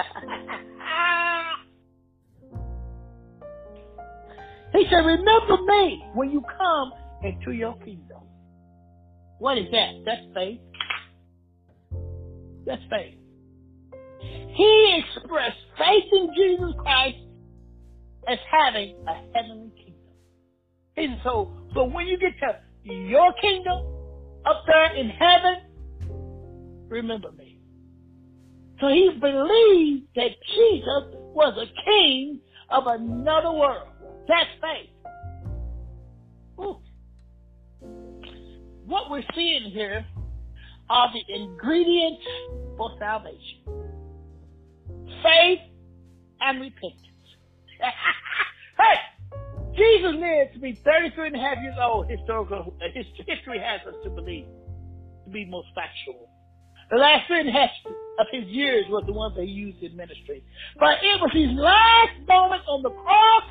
he 4.73 4.85
said, 4.91 5.07
Remember 5.07 5.57
me 5.65 6.05
when 6.15 6.31
you 6.31 6.43
come 6.59 6.93
into 7.23 7.53
your 7.53 7.77
kingdom. 7.79 8.23
What 9.39 9.59
is 9.59 9.67
that? 9.71 10.03
That's 10.05 10.23
faith. 10.35 10.61
That's 12.67 12.83
faith. 12.91 13.15
He 14.59 15.05
expressed 15.05 15.57
faith 15.79 16.05
in 16.11 16.35
Jesus 16.35 16.75
Christ 16.79 17.19
as 18.27 18.39
having 18.51 18.97
a 19.07 19.15
heavenly 19.33 19.71
kingdom. 19.77 19.95
And 20.97 21.21
so, 21.23 21.53
so 21.75 21.85
when 21.85 22.09
you 22.09 22.19
get 22.19 22.33
to 22.41 22.93
your 22.93 23.33
kingdom 23.41 23.87
up 24.45 24.65
there 24.67 24.97
in 24.97 25.11
heaven, 25.11 26.89
remember 26.89 27.31
me. 27.31 27.61
So 28.81 28.89
he 28.89 29.11
believed 29.21 30.09
that 30.17 30.31
Jesus 30.49 31.15
was 31.35 31.57
a 31.57 31.85
king 31.85 32.41
of 32.71 32.89
another 32.89 33.53
world. 33.53 33.87
That's 34.27 34.51
faith. 34.61 34.91
What 38.87 39.09
we're 39.09 39.23
seeing 39.37 39.71
here 39.71 40.05
are 40.91 41.13
the 41.13 41.33
ingredients 41.33 42.23
for 42.77 42.91
salvation 42.99 43.78
faith 45.23 45.61
and 46.41 46.61
repentance. 46.61 47.03
hey, 48.79 48.97
Jesus 49.77 50.15
lived 50.15 50.55
to 50.55 50.59
be 50.61 50.81
33 50.85 51.29
and 51.29 51.37
a 51.37 51.39
half 51.39 51.59
years 51.63 51.77
old. 51.81 52.11
Historical 52.11 52.75
uh, 52.81 52.85
history 52.95 53.59
has 53.59 53.81
us 53.87 53.95
to 54.05 54.11
believe 54.11 54.47
to 55.25 55.31
be 55.31 55.45
most 55.45 55.69
factual. 55.75 56.29
The 56.91 56.97
last 56.97 57.27
three 57.27 57.41
and 57.41 57.49
a 57.49 57.53
half 57.53 57.71
of 58.19 58.27
his 58.33 58.45
years 58.47 58.87
was 58.89 59.05
the 59.07 59.13
ones 59.13 59.37
that 59.37 59.45
he 59.45 59.51
used 59.51 59.83
in 59.83 59.95
ministry. 59.95 60.43
But 60.79 60.99
it 61.03 61.21
was 61.21 61.31
his 61.33 61.51
last 61.53 62.27
moments 62.27 62.65
on 62.67 62.83
the 62.83 62.91
cross 62.91 63.45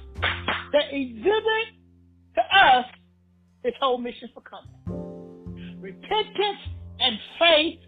that 0.73 0.89
exhibited 0.91 1.77
to 2.35 2.41
us 2.41 2.85
his 3.63 3.73
whole 3.79 3.97
mission 3.97 4.29
for 4.33 4.41
coming. 4.41 5.79
Repentance 5.79 6.61
and 6.99 7.17
faith 7.39 7.79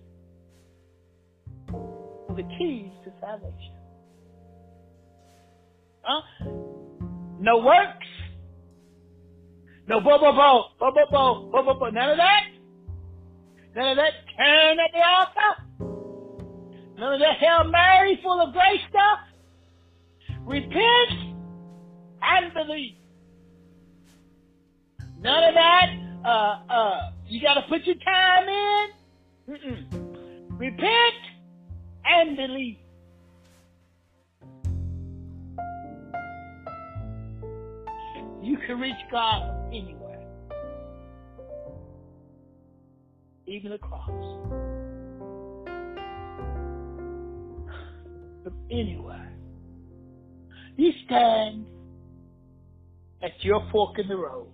the 2.35 2.43
keys 2.57 2.91
to 3.03 3.11
salvation. 3.21 3.73
Huh? 6.01 6.21
No 7.39 7.59
works. 7.59 8.07
No 9.87 10.01
bo 10.01 10.19
bo 10.19 10.31
bo 10.33 10.65
bo 10.79 10.91
bo 10.91 11.05
bo 11.11 11.49
bo 11.51 11.63
bo 11.63 11.79
bo. 11.79 11.89
None 11.89 12.11
of 12.11 12.17
that. 12.17 12.43
None 13.75 13.91
of 13.91 13.97
that 13.97 14.13
turn 14.37 14.77
at 14.79 14.91
the 14.91 15.01
altar. 15.05 15.69
None 16.97 17.13
of 17.13 17.19
that 17.19 17.37
Hail 17.37 17.63
Mary 17.65 18.19
full 18.21 18.41
of 18.41 18.53
grace 18.53 18.81
stuff. 18.89 19.19
Repent 20.45 21.35
and 22.21 22.53
believe. 22.53 22.95
None 25.19 25.43
of 25.43 25.53
that. 25.55 25.95
Uh, 26.25 26.71
uh, 26.71 27.11
you 27.27 27.41
got 27.41 27.53
to 27.55 27.61
put 27.69 27.83
your 27.85 27.95
time 27.95 28.49
in. 28.49 28.87
Mm-mm. 29.49 30.59
Repent 30.59 31.15
and 32.05 32.37
believe. 32.37 32.77
You 38.41 38.57
can 38.65 38.79
reach 38.79 38.95
God 39.11 39.67
anywhere, 39.67 40.25
even 43.45 43.71
the 43.71 43.77
cross. 43.77 44.09
From 48.43 48.55
anywhere. 48.71 49.33
You 50.77 50.91
stand 51.05 51.65
at 53.21 53.31
your 53.41 53.67
fork 53.71 53.99
in 53.99 54.07
the 54.07 54.15
road. 54.15 54.47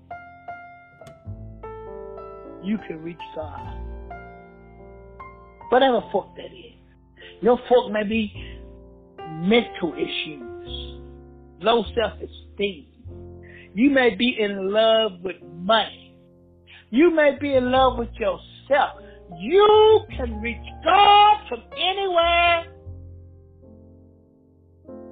You 2.64 2.80
can 2.88 3.04
reach 3.04 3.18
God. 3.36 3.78
Whatever 5.70 6.02
fork 6.12 6.36
that 6.36 6.46
is. 6.46 6.75
Your 7.42 7.60
fork 7.68 7.92
may 7.92 8.04
be 8.04 8.32
mental 9.30 9.94
issues, 9.94 11.02
low 11.60 11.84
self 11.96 12.14
esteem. 12.14 12.88
You 13.74 13.90
may 13.90 14.16
be 14.16 14.38
in 14.40 14.72
love 14.72 15.22
with 15.22 15.36
money. 15.54 16.16
You 16.92 17.14
may 17.14 17.38
be 17.40 17.56
in 17.56 17.72
love 17.72 17.98
with 17.98 18.14
yourself. 18.14 19.02
You 19.38 20.02
can 20.16 20.40
reach 20.40 20.66
God 20.84 21.38
from 21.50 21.64
anywhere 21.78 22.66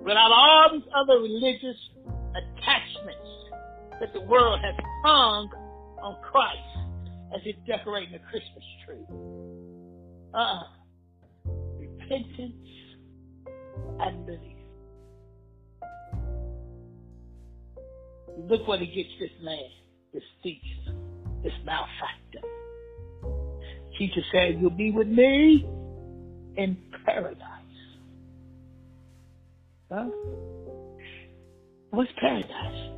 without 0.04 0.32
all 0.32 0.70
these 0.72 0.88
other 0.96 1.20
religious 1.20 1.78
attachments 2.32 3.24
that 4.00 4.14
the 4.14 4.22
world 4.22 4.60
has 4.64 4.76
hung 5.04 5.50
on 6.02 6.18
Christ 6.22 6.60
as 7.36 7.42
it's 7.46 7.60
decorating 7.68 8.14
the 8.14 8.20
Christmas 8.20 8.64
tree. 8.86 9.06
Uh-uh 10.34 10.83
repentance 12.14 12.54
and 14.00 14.26
belief. 14.26 14.40
Look 18.50 18.68
what 18.68 18.80
he 18.80 18.88
gets 18.88 19.10
this 19.20 19.30
man, 19.44 19.70
this 20.14 20.24
thief, 20.42 20.62
this 21.44 21.54
malefactor. 21.66 22.48
Jesus 23.98 24.24
said, 24.32 24.60
You'll 24.60 24.72
be 24.72 24.92
with 24.92 25.08
me 25.08 25.66
in 26.58 26.78
paradise. 27.06 27.40
Huh? 29.92 30.06
What's 31.92 32.12
paradise? 32.20 32.90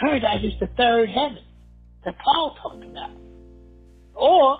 Paradise 0.00 0.44
is 0.44 0.52
the 0.60 0.68
third 0.76 1.10
heaven 1.10 1.44
that 2.04 2.14
Paul 2.24 2.56
talked 2.62 2.84
about. 2.84 3.10
Or 4.14 4.58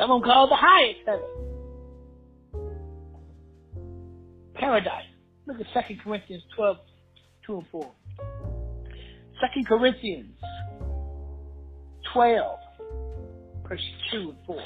of 0.00 0.08
them 0.08 0.22
call 0.22 0.46
it 0.46 0.50
the 0.50 0.56
highest 0.56 1.00
heaven. 1.06 1.22
Paradise. 4.54 5.04
Look 5.46 5.58
at 5.60 5.88
2 5.88 5.96
Corinthians 6.02 6.42
12, 6.56 6.76
2 7.46 7.54
and 7.56 7.66
4. 7.70 7.92
2 9.54 9.64
Corinthians 9.68 10.32
12, 12.12 12.58
verse 13.68 13.80
2 14.12 14.18
and 14.18 14.38
4. 14.46 14.62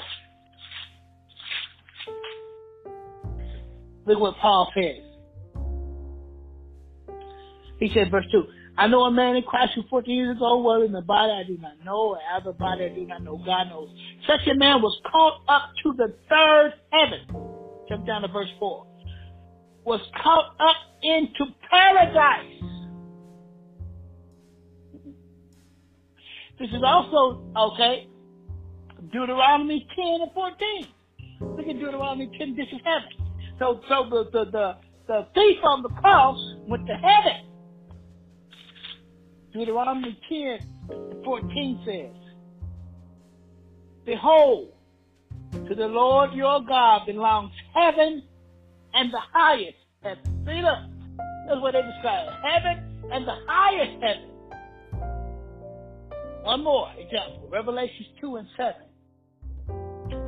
Look 4.07 4.19
what 4.19 4.35
Paul 4.37 4.71
says. 4.73 5.03
He 7.79 7.91
said, 7.93 8.09
verse 8.11 8.25
2, 8.31 8.43
I 8.81 8.87
know 8.87 9.03
a 9.03 9.11
man 9.11 9.35
in 9.35 9.43
Christ 9.43 9.73
who 9.75 9.83
14 9.91 10.11
years 10.11 10.37
ago 10.37 10.57
was 10.57 10.83
in 10.87 10.91
the 10.91 11.03
body 11.03 11.31
I 11.31 11.43
do 11.45 11.55
not 11.61 11.85
know, 11.85 12.17
or 12.17 12.19
out 12.33 12.57
body 12.57 12.85
I 12.85 12.89
do 12.89 13.05
not 13.05 13.21
know. 13.21 13.37
God 13.37 13.65
knows. 13.69 13.89
Such 14.25 14.39
a 14.51 14.55
man 14.55 14.81
was 14.81 14.99
caught 15.05 15.43
up 15.47 15.69
to 15.83 15.93
the 15.93 16.15
third 16.27 16.73
heaven. 16.89 17.27
Jump 17.87 18.07
down 18.07 18.23
to 18.23 18.27
verse 18.29 18.49
4. 18.57 18.87
Was 19.85 20.01
caught 20.23 20.55
up 20.59 20.75
into 21.03 21.53
paradise. 21.69 22.59
This 26.59 26.69
is 26.69 26.81
also, 26.83 27.43
okay, 27.55 28.07
Deuteronomy 29.13 29.87
10 29.95 30.05
and 30.21 30.31
14. 30.33 30.87
Look 31.55 31.67
at 31.67 31.77
Deuteronomy 31.77 32.31
10, 32.35 32.55
this 32.55 32.65
is 32.73 32.81
heaven. 32.83 33.31
So, 33.59 33.79
so 33.87 34.09
the, 34.09 34.29
the, 34.31 34.51
the, 34.51 34.77
the 35.05 35.27
thief 35.35 35.59
on 35.63 35.83
the 35.83 35.89
cross 35.89 36.39
went 36.67 36.87
to 36.87 36.93
heaven. 36.93 37.50
Deuteronomy 39.53 40.17
10 40.29 41.23
14 41.23 41.81
says, 41.85 42.21
Behold, 44.05 44.69
to 45.51 45.75
the 45.75 45.87
Lord 45.87 46.33
your 46.33 46.61
God 46.61 47.05
belongs 47.05 47.51
heaven 47.73 48.23
and 48.93 49.13
the 49.13 49.19
highest 49.33 49.77
heaven. 50.01 50.23
See, 50.45 50.61
look, 50.61 50.79
that's 51.47 51.61
what 51.61 51.73
they 51.73 51.81
describe 51.81 52.29
heaven 52.43 53.09
and 53.11 53.27
the 53.27 53.35
highest 53.47 54.01
heaven. 54.01 54.31
One 56.43 56.63
more 56.63 56.89
example 56.97 57.49
Revelations 57.51 58.07
2 58.19 58.37
and 58.37 58.47
7. 58.57 58.73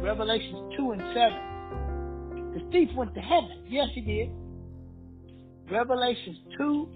Revelations 0.01 0.73
2 0.77 0.91
and 0.91 1.01
7. 1.13 2.53
The 2.53 2.71
thief 2.71 2.89
went 2.95 3.15
to 3.15 3.21
heaven. 3.21 3.63
Yes, 3.67 3.87
he 3.95 4.01
did. 4.01 4.29
Revelations 5.71 6.37
2 6.57 6.89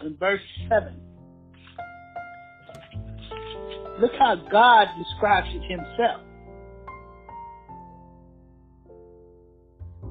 and 0.00 0.18
verse 0.18 0.40
7. 0.68 1.00
Look 4.00 4.12
how 4.18 4.34
God 4.50 4.88
describes 4.98 5.48
it 5.50 5.62
himself. 5.70 6.20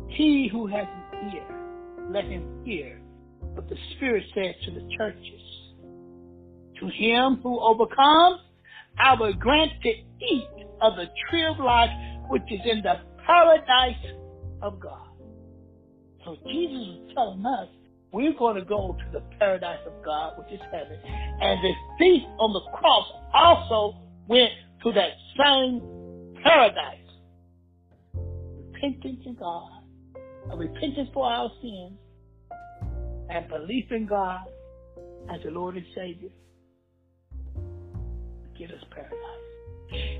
He 0.08 0.48
who 0.52 0.68
has 0.68 0.86
an 1.12 1.32
ear, 1.34 2.10
let 2.12 2.26
him 2.26 2.64
hear 2.64 3.02
what 3.54 3.68
the 3.68 3.76
Spirit 3.96 4.24
says 4.34 4.56
to 4.66 4.72
the 4.72 4.88
churches. 4.98 5.42
To 6.80 6.88
him 6.88 7.40
who 7.42 7.60
overcomes, 7.60 8.42
I 8.98 9.16
will 9.20 9.34
grant 9.34 9.72
to 9.82 9.90
eat 9.90 10.48
of 10.82 10.96
the 10.96 11.08
tree 11.30 11.46
of 11.46 11.60
life 11.60 11.90
which 12.30 12.44
is 12.50 12.62
in 12.66 12.82
the 12.84 12.96
paradise 13.26 14.06
of 14.62 14.80
God. 14.80 15.08
So 16.24 16.38
Jesus 16.48 17.00
is 17.00 17.14
telling 17.14 17.46
us 17.46 17.68
we're 18.14 18.34
going 18.38 18.56
to 18.56 18.64
go 18.64 18.96
to 18.98 19.12
the 19.12 19.24
paradise 19.40 19.80
of 19.88 19.94
God, 20.06 20.38
which 20.38 20.54
is 20.54 20.62
heaven. 20.72 21.00
And 21.04 21.64
the 21.64 21.74
thief 21.98 22.22
on 22.40 22.54
the 22.54 22.62
cross 22.78 23.08
also 23.34 23.98
went 24.28 24.52
to 24.84 24.92
that 24.94 25.10
same 25.38 25.82
paradise. 26.44 27.00
Repentance 28.14 29.22
in 29.26 29.36
God, 29.36 29.82
a 30.52 30.56
repentance 30.56 31.10
for 31.14 31.26
our 31.26 31.52
sins, 31.62 31.98
and 33.30 33.48
belief 33.48 33.86
in 33.92 34.06
God 34.06 34.42
as 35.34 35.42
the 35.44 35.50
Lord 35.50 35.76
and 35.76 35.86
Savior. 35.96 36.30
Get 38.60 38.70
us 38.70 38.84
paradise. 38.92 40.20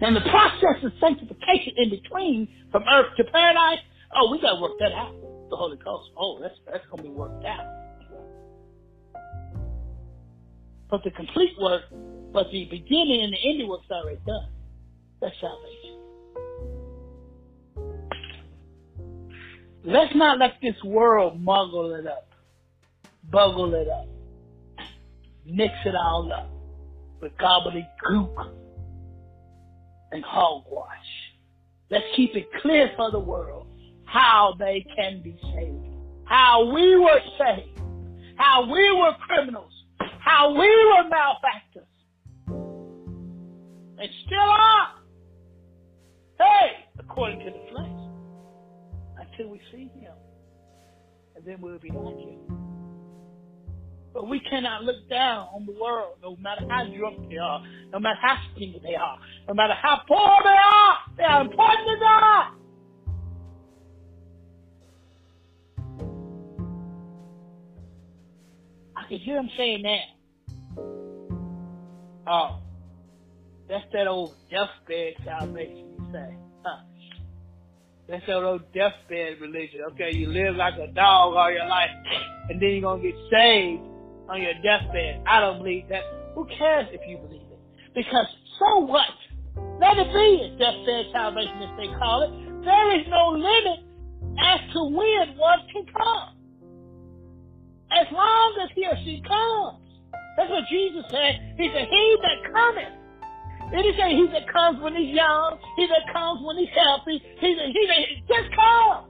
And 0.00 0.16
the 0.16 0.22
process 0.22 0.82
of 0.82 0.92
sanctification 0.98 1.74
in 1.76 1.90
between 1.90 2.48
from 2.72 2.84
earth 2.90 3.14
to 3.18 3.24
paradise, 3.24 3.80
oh, 4.16 4.30
we 4.30 4.40
got 4.40 4.54
to 4.54 4.62
work 4.62 4.78
that 4.78 4.92
out. 4.92 5.19
The 5.50 5.56
Holy 5.56 5.76
Ghost. 5.76 6.10
Oh, 6.16 6.38
that's 6.40 6.54
that's 6.66 6.84
to 6.94 7.02
be 7.02 7.08
worked 7.08 7.44
out. 7.44 7.66
But 10.88 11.04
the 11.04 11.10
complete 11.10 11.52
work, 11.60 11.82
but 12.32 12.46
the 12.50 12.66
beginning 12.70 13.22
and 13.22 13.32
the 13.32 13.38
ending 13.48 13.68
work's 13.68 13.90
already 13.90 14.20
done. 14.26 14.48
That's 15.20 15.34
salvation. 15.40 15.90
Let's 19.84 20.14
not 20.14 20.38
let 20.38 20.52
this 20.62 20.74
world 20.84 21.44
muggle 21.44 21.98
it 21.98 22.06
up, 22.06 22.28
buggle 23.32 23.74
it 23.74 23.88
up, 23.88 24.06
mix 25.46 25.72
it 25.84 25.94
all 25.94 26.30
up 26.32 26.50
with 27.20 27.32
gobbledygook 27.38 28.52
and 30.12 30.24
hogwash. 30.24 30.88
Let's 31.90 32.04
keep 32.14 32.36
it 32.36 32.46
clear 32.60 32.90
for 32.96 33.10
the 33.10 33.18
world 33.18 33.59
how 34.10 34.54
they 34.58 34.84
can 34.96 35.22
be 35.22 35.38
saved, 35.54 35.86
how 36.24 36.72
we 36.72 36.96
were 36.96 37.20
saved, 37.38 37.78
how 38.36 38.66
we 38.70 38.90
were 38.90 39.12
criminals, 39.26 39.72
how 40.18 40.50
we 40.50 40.66
were 40.66 41.08
malefactors, 41.08 41.86
and 43.98 44.08
still 44.26 44.38
are. 44.40 44.94
Hey, 46.38 46.86
according 46.98 47.38
to 47.40 47.50
the 47.52 47.70
flesh, 47.70 47.86
until 49.20 49.52
we 49.52 49.60
see 49.70 49.90
Him, 50.00 50.14
and 51.36 51.44
then 51.44 51.60
we'll 51.60 51.78
be 51.78 51.90
like 51.90 52.16
Him. 52.16 52.40
But 54.12 54.28
we 54.28 54.40
cannot 54.40 54.82
look 54.82 55.08
down 55.08 55.46
on 55.54 55.66
the 55.66 55.72
world, 55.80 56.16
no 56.20 56.34
matter 56.40 56.66
how 56.68 56.84
drunk 56.84 57.28
they 57.28 57.36
are, 57.36 57.62
no 57.92 58.00
matter 58.00 58.18
how 58.20 58.38
stingy 58.56 58.80
they 58.82 58.96
are, 58.96 59.18
no 59.46 59.54
matter 59.54 59.74
how 59.80 60.00
poor 60.08 60.36
they 60.42 60.48
are. 60.50 60.96
They 61.16 61.22
are 61.22 61.42
important 61.42 61.88
to 61.90 61.96
God. 62.00 62.59
Can 69.10 69.18
hear 69.18 69.38
him 69.38 69.50
saying 69.56 69.82
that. 69.82 70.06
Oh, 72.28 72.60
that's 73.68 73.84
that 73.92 74.06
old 74.06 74.34
deathbed 74.50 75.14
salvation, 75.24 75.90
you 75.98 76.06
say. 76.12 76.36
Huh. 76.64 76.84
That's 78.08 78.24
that 78.26 78.36
old 78.36 78.62
deathbed 78.72 79.40
religion. 79.40 79.80
Okay, 79.92 80.14
you 80.16 80.28
live 80.28 80.54
like 80.54 80.74
a 80.74 80.86
dog 80.92 81.34
all 81.34 81.50
your 81.50 81.66
life, 81.66 81.90
and 82.50 82.62
then 82.62 82.70
you're 82.70 82.96
to 82.96 83.02
get 83.02 83.14
saved 83.30 83.82
on 84.28 84.40
your 84.40 84.54
deathbed. 84.62 85.22
I 85.26 85.40
don't 85.40 85.58
believe 85.58 85.88
that. 85.88 86.02
Who 86.36 86.46
cares 86.56 86.86
if 86.92 87.00
you 87.08 87.18
believe 87.18 87.42
it? 87.50 87.58
Because 87.92 88.26
so 88.60 88.78
what? 88.78 89.10
Let 89.80 89.98
it 89.98 90.06
be 90.14 90.46
a 90.46 90.50
deathbed 90.56 91.06
salvation, 91.12 91.62
as 91.66 91.76
they 91.76 91.90
call 91.98 92.22
it. 92.22 92.64
There 92.64 93.00
is 93.00 93.06
no 93.08 93.30
limit 93.34 93.80
as 94.38 94.60
to 94.72 94.84
when 94.84 95.36
one 95.36 95.66
can 95.72 95.84
come. 95.98 96.39
As 97.92 98.06
long 98.12 98.58
as 98.62 98.70
he 98.74 98.86
or 98.86 98.96
she 99.04 99.22
comes. 99.26 99.78
That's 100.36 100.50
what 100.50 100.64
Jesus 100.70 101.04
said. 101.10 101.54
He 101.58 101.70
said, 101.74 101.88
He 101.90 102.16
that 102.22 102.52
cometh. 102.52 103.00
It 103.72 103.94
say 103.96 104.10
he 104.16 104.26
that 104.34 104.50
comes 104.52 104.82
when 104.82 104.96
he's 104.96 105.14
young, 105.14 105.58
he 105.76 105.86
that 105.86 106.12
comes 106.12 106.42
when 106.42 106.58
he's 106.58 106.74
healthy, 106.74 107.22
he 107.38 107.54
that, 107.54 107.70
he 107.70 107.82
that, 107.86 108.02
just 108.26 108.50
come. 108.56 109.06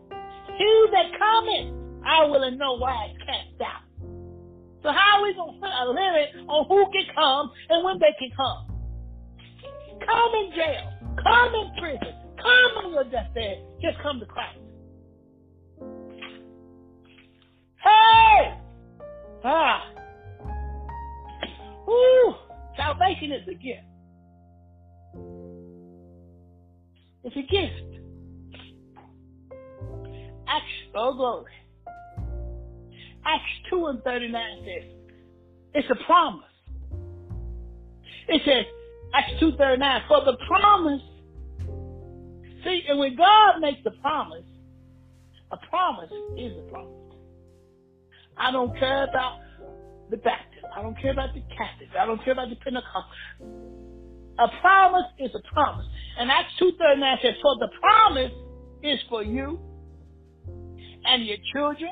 He 0.58 0.86
that 0.92 1.16
cometh, 1.16 1.72
I 2.04 2.26
will 2.26 2.42
in 2.44 2.58
no 2.58 2.74
wise 2.74 3.16
cast 3.24 3.56
out. 3.64 3.88
So 4.82 4.92
how 4.92 5.16
are 5.16 5.22
we 5.22 5.32
to 5.32 5.44
put 5.60 5.70
a 5.70 5.88
limit 5.88 6.44
on 6.48 6.66
who 6.68 6.84
can 6.92 7.06
come 7.14 7.50
and 7.70 7.84
when 7.84 7.98
they 8.00 8.12
can 8.18 8.30
come? 8.36 8.68
Come 10.04 10.32
in 10.44 10.52
jail. 10.52 10.92
Come 11.24 11.54
in 11.54 11.70
prison. 11.80 12.14
Come 12.36 12.84
on 12.84 12.92
your 12.92 13.04
deathbed. 13.04 13.64
Just 13.80 13.98
come 14.02 14.20
to 14.20 14.26
Christ. 14.26 14.58
Ah! 19.44 19.92
Woo! 21.86 22.34
Salvation 22.76 23.32
is 23.32 23.48
a 23.48 23.54
gift. 23.54 23.86
It's 27.24 27.36
a 27.36 27.42
gift. 27.42 27.90
Acts, 30.48 30.64
oh 30.94 31.14
glory. 31.14 31.52
Acts 33.24 33.70
2 33.70 33.86
and 33.86 34.02
39 34.02 34.64
says, 34.64 34.90
it's 35.74 35.88
a 35.90 36.04
promise. 36.04 36.44
It 38.28 38.42
says, 38.44 38.64
Acts 39.14 39.32
2 39.40 39.52
39, 39.56 40.02
for 40.08 40.24
the 40.24 40.36
promise, 40.46 41.02
see, 42.64 42.82
and 42.88 42.98
when 42.98 43.16
God 43.16 43.60
makes 43.60 43.80
a 43.86 43.90
promise, 44.00 44.44
a 45.50 45.56
promise 45.68 46.10
is 46.36 46.52
a 46.58 46.70
promise. 46.70 46.99
I 48.40 48.50
don't 48.50 48.76
care 48.78 49.04
about 49.04 49.40
the 50.10 50.16
Baptist. 50.16 50.64
I 50.74 50.82
don't 50.82 50.98
care 51.00 51.12
about 51.12 51.34
the 51.34 51.40
Catholic. 51.40 51.88
I 51.98 52.06
don't 52.06 52.22
care 52.24 52.32
about 52.32 52.48
the 52.48 52.56
Pentecostal. 52.56 53.04
A 54.38 54.48
promise 54.60 55.06
is 55.18 55.30
a 55.34 55.52
promise. 55.52 55.86
And 56.18 56.30
Acts 56.30 56.52
2.39 56.60 57.22
says, 57.22 57.34
for 57.42 57.56
the 57.58 57.68
promise 57.80 58.32
is 58.82 58.98
for 59.08 59.22
you 59.22 59.60
and 61.04 61.26
your 61.26 61.36
children 61.52 61.90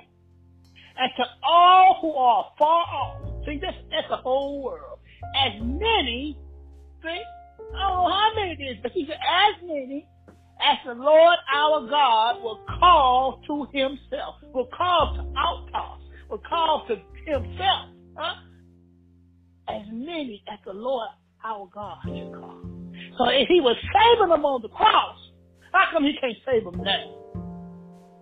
and 0.99 1.11
to 1.17 1.25
all 1.45 1.99
who 2.01 2.13
are 2.13 2.51
far 2.59 2.85
off. 2.85 3.45
See, 3.47 3.59
that's, 3.61 3.77
that's 3.91 4.09
the 4.09 4.17
whole 4.17 4.63
world. 4.63 4.99
As 5.37 5.61
many, 5.61 6.39
see, 7.03 7.09
I 7.09 7.89
don't 7.89 7.97
know 7.97 8.11
how 8.11 8.31
many 8.35 8.53
it 8.53 8.63
is, 8.63 8.77
but 8.83 8.93
he 8.93 9.07
said, 9.07 9.17
as 9.17 9.63
many 9.63 10.07
as 10.61 10.79
the 10.85 10.95
Lord 10.95 11.39
our 11.55 11.87
God 11.89 12.43
will 12.43 12.61
call 12.81 13.41
to 13.47 13.67
himself, 13.73 14.37
will 14.53 14.69
call 14.77 15.15
to 15.15 15.39
outcasts, 15.39 16.05
was 16.29 16.41
called 16.49 16.89
to 16.89 16.97
himself, 17.25 17.89
huh? 18.17 18.35
As 19.69 19.87
many 19.93 20.43
as 20.51 20.59
the 20.65 20.73
Lord 20.73 21.09
our 21.45 21.69
God 21.73 21.99
should 22.05 22.33
call. 22.33 22.61
So 23.19 23.29
if 23.29 23.49
he 23.49 23.61
was 23.61 23.77
saving 23.77 24.29
them 24.29 24.45
on 24.45 24.63
the 24.63 24.69
cross, 24.69 25.17
how 25.73 25.85
come 25.93 26.05
he 26.05 26.15
can't 26.21 26.37
save 26.45 26.65
them 26.65 26.83
now? 26.83 27.15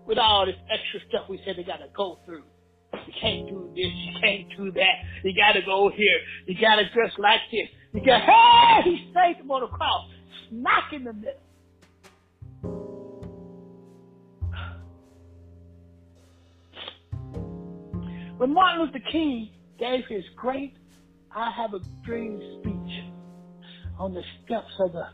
With 0.07 0.19
all 0.19 0.47
this 0.47 0.57
extra 0.71 1.01
stuff 1.09 1.29
we 1.29 1.41
said 1.45 1.57
they 1.57 1.65
got 1.65 1.79
to 1.79 1.89
go 1.97 2.19
through. 2.25 2.45
You 2.93 3.13
can't 3.21 3.49
do 3.49 3.71
this, 3.75 3.93
you 3.93 4.21
can't 4.21 4.49
do 4.57 4.73
that. 4.73 4.95
You 5.25 5.35
got 5.35 5.53
to 5.53 5.63
go 5.63 5.91
here. 5.91 6.19
You 6.47 6.55
got 6.61 6.77
to 6.77 6.85
dress 6.93 7.13
like 7.19 7.41
this. 7.51 7.69
You 7.93 8.05
got, 8.05 8.23
hey, 8.23 8.83
he 8.91 9.13
saved 9.15 9.41
them 9.41 9.51
on 9.51 9.63
the 9.63 9.69
cross. 9.69 10.09
Smack 10.49 10.93
in 10.93 11.05
the 11.05 11.13
middle. 11.13 11.41
When 18.37 18.53
Martin 18.53 18.85
Luther 18.85 19.05
King 19.11 19.51
gave 19.79 20.05
his 20.09 20.25
great 20.37 20.75
I 21.35 21.51
Have 21.51 21.75
a 21.75 21.81
Dream 22.05 22.41
speech 22.61 23.05
on 23.99 24.15
the 24.15 24.23
steps 24.45 24.73
of 24.81 24.93
the 24.93 25.07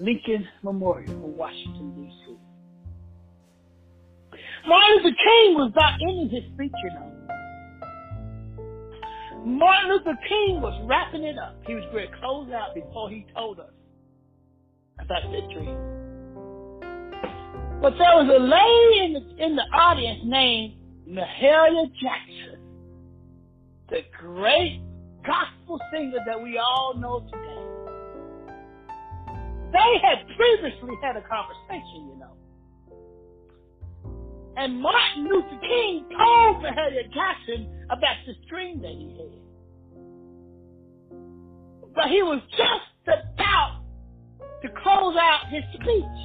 Lincoln 0.00 0.46
Memorial 0.62 1.10
in 1.10 1.36
Washington, 1.36 1.94
D.C. 1.94 2.36
Martin 4.66 4.96
Luther 4.96 5.16
King 5.16 5.54
was 5.54 5.72
not 5.74 6.00
in 6.00 6.28
his 6.28 6.44
speech, 6.54 6.72
you 6.84 6.90
know. 6.90 7.08
Martin 9.44 9.90
Luther 9.90 10.18
King 10.28 10.60
was 10.60 10.78
wrapping 10.86 11.24
it 11.24 11.38
up. 11.38 11.56
He 11.66 11.74
was 11.74 11.84
going 11.92 12.10
to 12.10 12.16
close 12.18 12.50
out 12.52 12.74
before 12.74 13.08
he 13.08 13.26
told 13.34 13.60
us 13.60 13.72
about 15.00 15.22
that 15.22 15.48
dream. 15.54 15.76
But 17.80 17.92
there 17.92 18.16
was 18.16 18.28
a 18.28 18.40
lady 18.42 19.04
in 19.06 19.12
the, 19.14 19.44
in 19.44 19.56
the 19.56 19.62
audience 19.72 20.20
named 20.24 20.74
Mahalia 21.08 21.86
Jackson, 22.00 22.47
the 23.90 24.00
great 24.18 24.82
gospel 25.24 25.80
singer 25.92 26.18
that 26.26 26.40
we 26.42 26.58
all 26.58 26.94
know 26.94 27.20
today. 27.20 27.58
They 29.72 30.00
had 30.02 30.26
previously 30.36 30.96
had 31.02 31.16
a 31.16 31.22
conversation, 31.22 32.08
you 32.08 32.16
know. 32.20 32.36
And 34.56 34.80
Martin 34.80 35.28
Luther 35.28 35.60
King 35.60 36.06
told 36.10 36.62
Mahalia 36.62 37.04
Jackson 37.12 37.84
about 37.90 38.16
this 38.26 38.36
dream 38.48 38.80
that 38.82 38.90
he 38.90 39.16
had. 39.16 39.38
But 41.94 42.08
he 42.08 42.22
was 42.22 42.40
just 42.50 43.06
about 43.06 43.82
to 44.62 44.68
close 44.82 45.16
out 45.16 45.48
his 45.50 45.62
speech. 45.74 46.18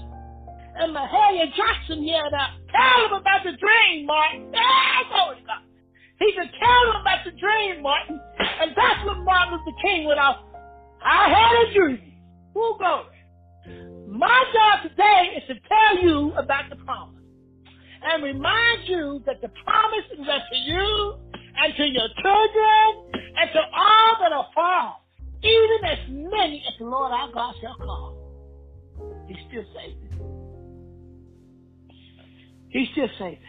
And 0.76 0.96
Mahalia 0.96 1.48
Jackson 1.56 2.04
yelled 2.04 2.34
out, 2.34 2.58
Tell 2.72 3.06
him 3.06 3.14
about 3.14 3.44
the 3.44 3.56
dream, 3.58 4.06
Martin. 4.08 4.52
Ah, 4.56 5.34
he 6.24 6.34
said, 6.38 6.50
Tell 6.60 6.84
him 6.92 7.02
about 7.02 7.26
the 7.26 7.32
dream, 7.32 7.84
Martin. 7.84 8.20
And 8.40 8.72
that's 8.76 9.06
what 9.06 9.18
Martin 9.20 9.60
Luther 9.60 9.78
King 9.82 10.06
went. 10.06 10.20
I 10.20 11.28
had 11.28 11.68
a 11.68 11.74
dream. 11.74 12.14
Who 12.54 12.78
goes? 12.80 13.12
My 14.08 14.44
job 14.54 14.90
today 14.90 15.38
is 15.38 15.44
to 15.48 15.56
tell 15.68 16.04
you 16.04 16.34
about 16.34 16.70
the 16.70 16.78
promise 16.78 17.22
and 18.04 18.24
remind 18.24 18.88
you 18.88 19.22
that 19.26 19.42
the 19.42 19.50
promise 19.66 20.06
is 20.12 20.26
that 20.28 20.42
to 20.52 20.58
you 20.58 21.16
and 21.58 21.74
to 21.76 21.84
your 21.84 22.08
children 22.22 23.24
and 23.36 23.50
to 23.54 23.60
all 23.76 24.18
that 24.22 24.32
are 24.32 24.48
far, 24.54 24.98
even 25.42 25.86
as 25.86 26.00
many 26.10 26.64
as 26.68 26.78
the 26.80 26.86
Lord 26.86 27.12
our 27.12 27.32
God 27.34 27.56
shall 27.62 27.76
call. 27.76 28.18
He's 29.28 29.38
still 29.50 29.66
saving. 29.74 30.04
He's 32.70 32.90
still 32.92 33.10
saving. 33.20 33.40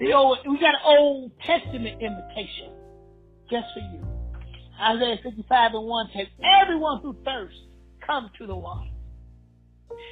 The 0.00 0.14
old, 0.14 0.38
we 0.48 0.58
got 0.58 0.74
an 0.74 0.80
Old 0.82 1.32
Testament 1.46 2.00
invitation 2.00 2.72
just 3.50 3.66
for 3.74 3.80
you. 3.80 4.02
Isaiah 4.82 5.18
55 5.22 5.74
and 5.74 5.86
1 5.86 6.10
says, 6.16 6.26
Everyone 6.62 7.02
who 7.02 7.14
thirsts, 7.22 7.58
come 8.06 8.30
to 8.38 8.46
the 8.46 8.56
water. 8.56 8.88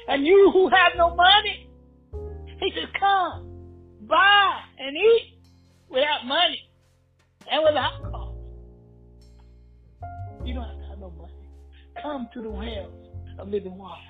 And 0.07 0.25
you 0.27 0.51
who 0.53 0.69
have 0.69 0.91
no 0.95 1.15
money, 1.15 1.69
he 2.59 2.71
says, 2.75 2.89
come, 2.99 3.49
buy 4.01 4.59
and 4.77 4.95
eat 4.95 5.39
without 5.89 6.25
money 6.25 6.69
and 7.51 7.63
without 7.63 8.03
cost. 8.11 8.37
You 10.45 10.53
don't 10.53 10.65
have 10.65 10.77
to 10.77 10.87
have 10.89 10.99
no 10.99 11.09
money. 11.11 11.33
Come 11.99 12.29
to 12.35 12.41
the 12.43 12.49
wells 12.49 13.07
of 13.39 13.49
living 13.49 13.75
water. 13.75 14.01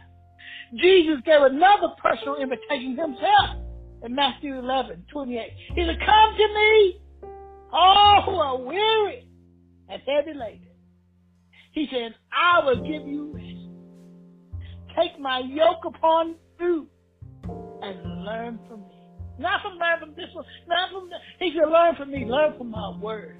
Jesus 0.76 1.22
gave 1.26 1.42
another 1.42 1.94
personal 2.04 2.36
invitation 2.36 2.98
himself 2.98 3.69
in 4.04 4.16
Matthew 4.16 4.58
11, 4.58 5.06
28. 5.12 5.52
He 5.76 5.86
said, 5.86 6.00
come 6.00 6.36
to 6.38 6.48
me, 6.54 7.02
all 7.72 8.24
who 8.26 8.36
are 8.36 8.58
weary 8.58 9.28
and 9.90 10.02
heavy 10.08 10.38
laden. 10.38 10.68
He 11.72 11.88
said, 11.92 12.16
I 12.32 12.66
will 12.66 12.82
give 12.82 13.08
you 13.08 13.32
rest. 13.34 14.96
Take 14.98 15.20
my 15.20 15.40
yoke 15.40 15.86
upon 15.86 16.36
you 16.60 16.88
and 17.82 18.26
learn 18.26 18.60
from 18.68 18.82
me. 18.82 18.96
Not 19.38 19.62
from 19.62 19.78
learn 19.78 20.00
from 20.00 20.10
this 20.16 20.28
one, 20.34 20.46
not 20.68 20.92
from 20.92 21.10
that. 21.10 21.20
He 21.40 21.54
said, 21.54 21.70
learn 21.70 21.96
from 21.96 22.12
me, 22.12 22.26
learn 22.26 22.58
from 22.58 22.72
my 22.72 22.98
word. 22.98 23.38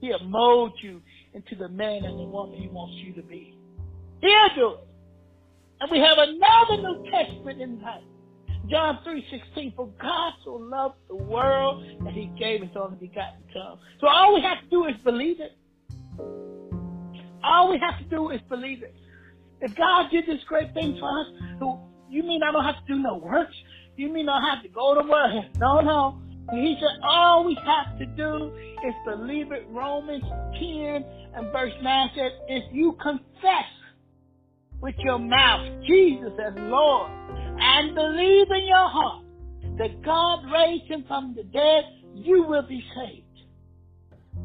He'll 0.00 0.20
mold 0.20 0.72
you 0.82 1.00
into 1.32 1.56
the 1.56 1.68
man 1.68 2.04
and 2.04 2.18
the 2.18 2.24
woman 2.24 2.56
he 2.60 2.68
wants 2.68 2.94
you 3.04 3.14
to 3.14 3.22
be. 3.22 3.58
He'll 4.20 4.54
do 4.54 4.74
it. 4.74 4.88
And 5.80 5.90
we 5.90 5.98
have 5.98 6.18
another 6.18 6.82
New 6.82 7.10
Testament 7.10 7.60
in 7.60 7.80
that. 7.80 8.02
John 8.70 8.98
3.16, 9.06 9.76
for 9.76 9.88
God 10.00 10.32
so 10.44 10.54
loved 10.54 10.96
the 11.08 11.16
world 11.16 11.84
that 12.04 12.14
he 12.14 12.30
gave 12.38 12.62
his 12.62 12.70
only 12.76 12.96
begotten 12.96 13.42
son. 13.52 13.78
So 14.00 14.06
all 14.08 14.34
we 14.34 14.40
have 14.42 14.62
to 14.62 14.70
do 14.70 14.86
is 14.86 14.94
believe 15.04 15.40
it. 15.40 15.56
All 17.42 17.70
we 17.70 17.78
have 17.78 17.98
to 17.98 18.04
do 18.04 18.30
is 18.30 18.40
believe 18.48 18.82
it. 18.82 18.94
If 19.60 19.74
God 19.76 20.10
did 20.10 20.26
this 20.26 20.42
great 20.48 20.72
thing 20.72 20.96
for 20.98 21.20
us, 21.20 21.26
you 22.08 22.22
mean 22.22 22.42
I 22.42 22.52
don't 22.52 22.64
have 22.64 22.76
to 22.86 22.94
do 22.94 22.98
no 22.98 23.16
works? 23.16 23.54
You 23.96 24.08
mean 24.08 24.28
I 24.28 24.54
have 24.54 24.62
to 24.62 24.68
go 24.68 24.94
to 24.94 25.06
work? 25.08 25.30
No, 25.58 25.80
no. 25.80 26.20
He 26.52 26.76
said 26.78 27.00
all 27.02 27.44
we 27.44 27.58
have 27.64 27.98
to 27.98 28.06
do 28.06 28.52
is 28.84 28.94
believe 29.04 29.52
it. 29.52 29.66
Romans 29.70 30.24
10 30.58 31.04
and 31.34 31.52
verse 31.52 31.72
9 31.82 32.10
says, 32.14 32.32
if 32.48 32.64
you 32.72 32.96
confess 33.02 33.64
with 34.80 34.94
your 34.98 35.18
mouth 35.18 35.82
Jesus 35.86 36.32
as 36.44 36.52
Lord 36.56 37.10
and 37.58 37.94
believe 37.94 38.46
in 38.50 38.66
your 38.66 38.88
heart 38.88 39.24
that 39.78 40.02
God 40.02 40.44
raised 40.52 40.90
him 40.90 41.04
from 41.08 41.34
the 41.36 41.44
dead, 41.44 41.84
you 42.14 42.44
will 42.44 42.66
be 42.66 42.82
saved. 42.94 43.24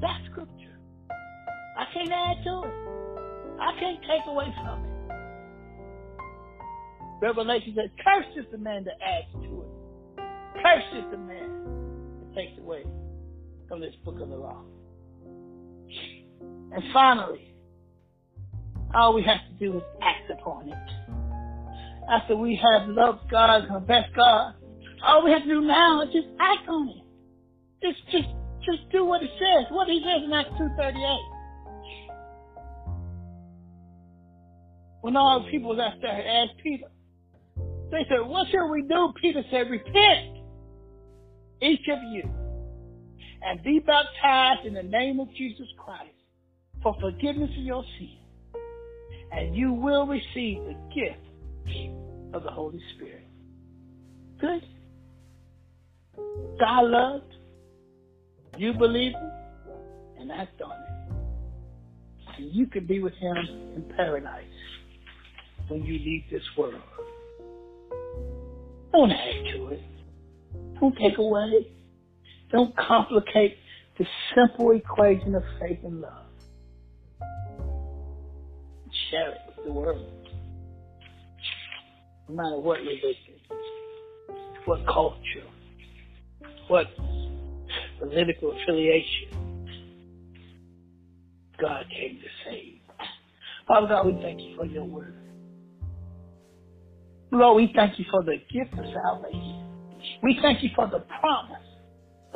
That's 0.01 0.25
scripture. 0.31 0.79
I 1.77 1.85
can't 1.93 2.11
add 2.11 2.43
to 2.43 2.63
it. 2.63 2.73
I 3.59 3.79
can't 3.79 3.99
take 4.01 4.27
away 4.27 4.53
from 4.63 4.83
it. 4.83 4.89
Revelation 7.21 7.75
says, 7.75 7.89
Cursed 8.03 8.37
is 8.37 8.45
the 8.51 8.57
man 8.57 8.85
that 8.85 8.95
adds 9.05 9.31
to 9.43 9.61
it. 9.61 10.23
Cursed 10.63 10.95
is 10.95 11.11
the 11.11 11.17
man 11.17 12.19
that 12.19 12.35
takes 12.35 12.57
away 12.59 12.83
from 13.67 13.81
this 13.81 13.93
book 14.05 14.19
of 14.21 14.29
the 14.29 14.35
law. 14.35 14.61
And 16.71 16.83
finally, 16.93 17.53
all 18.93 19.13
we 19.13 19.23
have 19.23 19.39
to 19.49 19.53
do 19.59 19.77
is 19.77 19.83
act 20.01 20.31
upon 20.31 20.69
it. 20.69 20.98
After 22.09 22.35
we 22.35 22.55
have 22.55 22.89
loved 22.89 23.29
God 23.29 23.61
and 23.61 23.67
confessed 23.67 24.15
God, 24.15 24.55
all 25.05 25.23
we 25.23 25.31
have 25.31 25.43
to 25.43 25.47
do 25.47 25.61
now 25.61 26.01
is 26.01 26.11
just 26.11 26.27
act 26.39 26.67
on 26.67 26.89
it. 26.89 27.03
Just, 27.83 27.99
just, 28.11 28.27
just 28.65 28.91
do 28.91 29.05
what 29.05 29.21
it 29.21 29.29
says. 29.37 29.65
What 29.69 29.87
he 29.87 30.01
says 30.03 30.23
in 30.25 30.33
Acts 30.33 30.49
2.38. 30.59 31.19
When 35.01 35.15
all 35.15 35.43
the 35.43 35.51
people 35.51 35.75
was 35.75 35.79
asked 35.79 36.57
Peter, 36.61 36.87
they 37.91 38.05
said, 38.09 38.27
What 38.27 38.47
shall 38.51 38.69
we 38.69 38.81
do? 38.81 39.13
Peter 39.21 39.43
said, 39.51 39.69
Repent, 39.69 40.37
each 41.61 41.87
of 41.91 41.99
you, 42.11 42.23
and 43.43 43.63
be 43.63 43.79
baptized 43.79 44.65
in 44.65 44.73
the 44.73 44.83
name 44.83 45.19
of 45.19 45.29
Jesus 45.35 45.67
Christ 45.77 46.09
for 46.83 46.95
forgiveness 46.99 47.51
of 47.57 47.63
your 47.63 47.83
sins, 47.97 48.09
and 49.31 49.55
you 49.55 49.73
will 49.73 50.05
receive 50.05 50.57
the 50.65 50.75
gift 50.93 51.19
of 52.33 52.43
the 52.43 52.51
Holy 52.51 52.81
Spirit. 52.95 53.25
Good. 54.39 54.63
God 56.59 56.81
loved, 56.85 57.33
you 58.57 58.73
believe 58.73 59.13
it, 59.15 60.19
and 60.19 60.31
act 60.31 60.61
on 60.61 60.71
it. 60.71 62.37
And 62.37 62.53
you 62.53 62.67
can 62.67 62.85
be 62.85 63.01
with 63.01 63.13
him 63.13 63.35
in 63.75 63.91
paradise 63.95 64.45
when 65.67 65.83
you 65.83 65.93
leave 65.93 66.23
this 66.31 66.43
world. 66.57 66.81
Don't 68.91 69.11
add 69.11 69.45
to 69.55 69.67
it. 69.67 69.81
Don't 70.79 70.95
take 70.97 71.17
away. 71.17 71.67
Don't 72.51 72.75
complicate 72.75 73.57
the 73.97 74.05
simple 74.35 74.71
equation 74.71 75.35
of 75.35 75.43
faith 75.59 75.79
and 75.83 76.01
love. 76.01 76.25
Share 79.11 79.31
it 79.31 79.37
with 79.47 79.65
the 79.65 79.71
world. 79.71 80.18
No 82.29 82.35
matter 82.35 82.59
what 82.59 82.79
religion, 82.79 83.39
what 84.65 84.85
culture, 84.85 85.47
what 86.67 86.85
political 87.99 88.51
affiliation. 88.51 89.65
God 91.59 91.85
came 91.89 92.19
to 92.19 92.27
save. 92.45 92.79
Father 93.67 93.87
God, 93.87 94.05
we 94.05 94.21
thank 94.21 94.39
you 94.41 94.55
for 94.55 94.65
your 94.65 94.85
word. 94.85 95.15
Lord, 97.31 97.57
we 97.57 97.71
thank 97.75 97.99
you 97.99 98.05
for 98.09 98.23
the 98.23 98.37
gift 98.51 98.73
of 98.73 98.85
salvation. 98.93 99.65
We 100.23 100.39
thank 100.41 100.63
you 100.63 100.69
for 100.75 100.87
the 100.87 101.03
promise. 101.19 101.57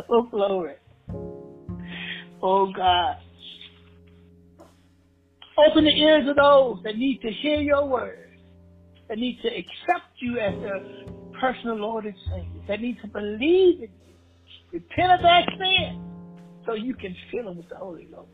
Oh, 0.10 0.24
glory. 0.24 0.76
Oh, 2.42 2.72
God. 2.76 3.18
Open 5.58 5.86
the 5.86 5.92
ears 5.92 6.28
of 6.28 6.36
those 6.36 6.84
that 6.84 6.98
need 6.98 7.22
to 7.22 7.32
hear 7.32 7.62
your 7.62 7.88
word, 7.88 8.30
that 9.10 9.18
need 9.18 9.40
to 9.42 9.48
accept 9.48 10.08
you 10.20 10.40
as 10.40 10.54
their 10.62 10.80
personal 11.40 11.76
Lord 11.76 12.06
and 12.06 12.16
Savior, 12.30 12.62
that 12.68 12.82
need 12.82 13.00
to 13.02 13.08
believe 13.08 13.80
in 13.80 13.90
you, 13.90 14.16
repent 14.72 15.12
of 15.12 15.22
their 15.22 15.46
sin, 15.58 16.02
so 16.66 16.74
you 16.74 16.96
can 16.96 17.16
fill 17.32 17.46
them 17.46 17.58
with 17.58 17.70
the 17.70 17.76
Holy 17.76 18.06
Ghost. 18.06 18.30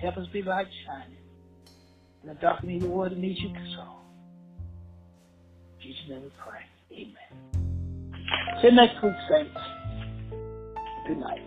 Help 0.00 0.16
us 0.18 0.26
be 0.32 0.42
light 0.42 0.66
shining. 0.86 1.16
In 2.22 2.28
the 2.28 2.34
darkness 2.34 2.82
of 2.82 2.88
the 2.88 2.94
world, 2.94 3.16
needs 3.16 3.40
you 3.40 3.48
console. 3.48 4.00
In 5.80 5.82
Jesus' 5.82 6.08
name 6.08 6.22
we 6.22 6.30
pray. 6.42 6.60
Amen. 6.92 7.32
See 8.60 8.68
you 8.68 8.74
next 8.74 9.02
week, 9.02 9.14
saints. 9.30 9.58
Good 11.06 11.18
night. 11.18 11.42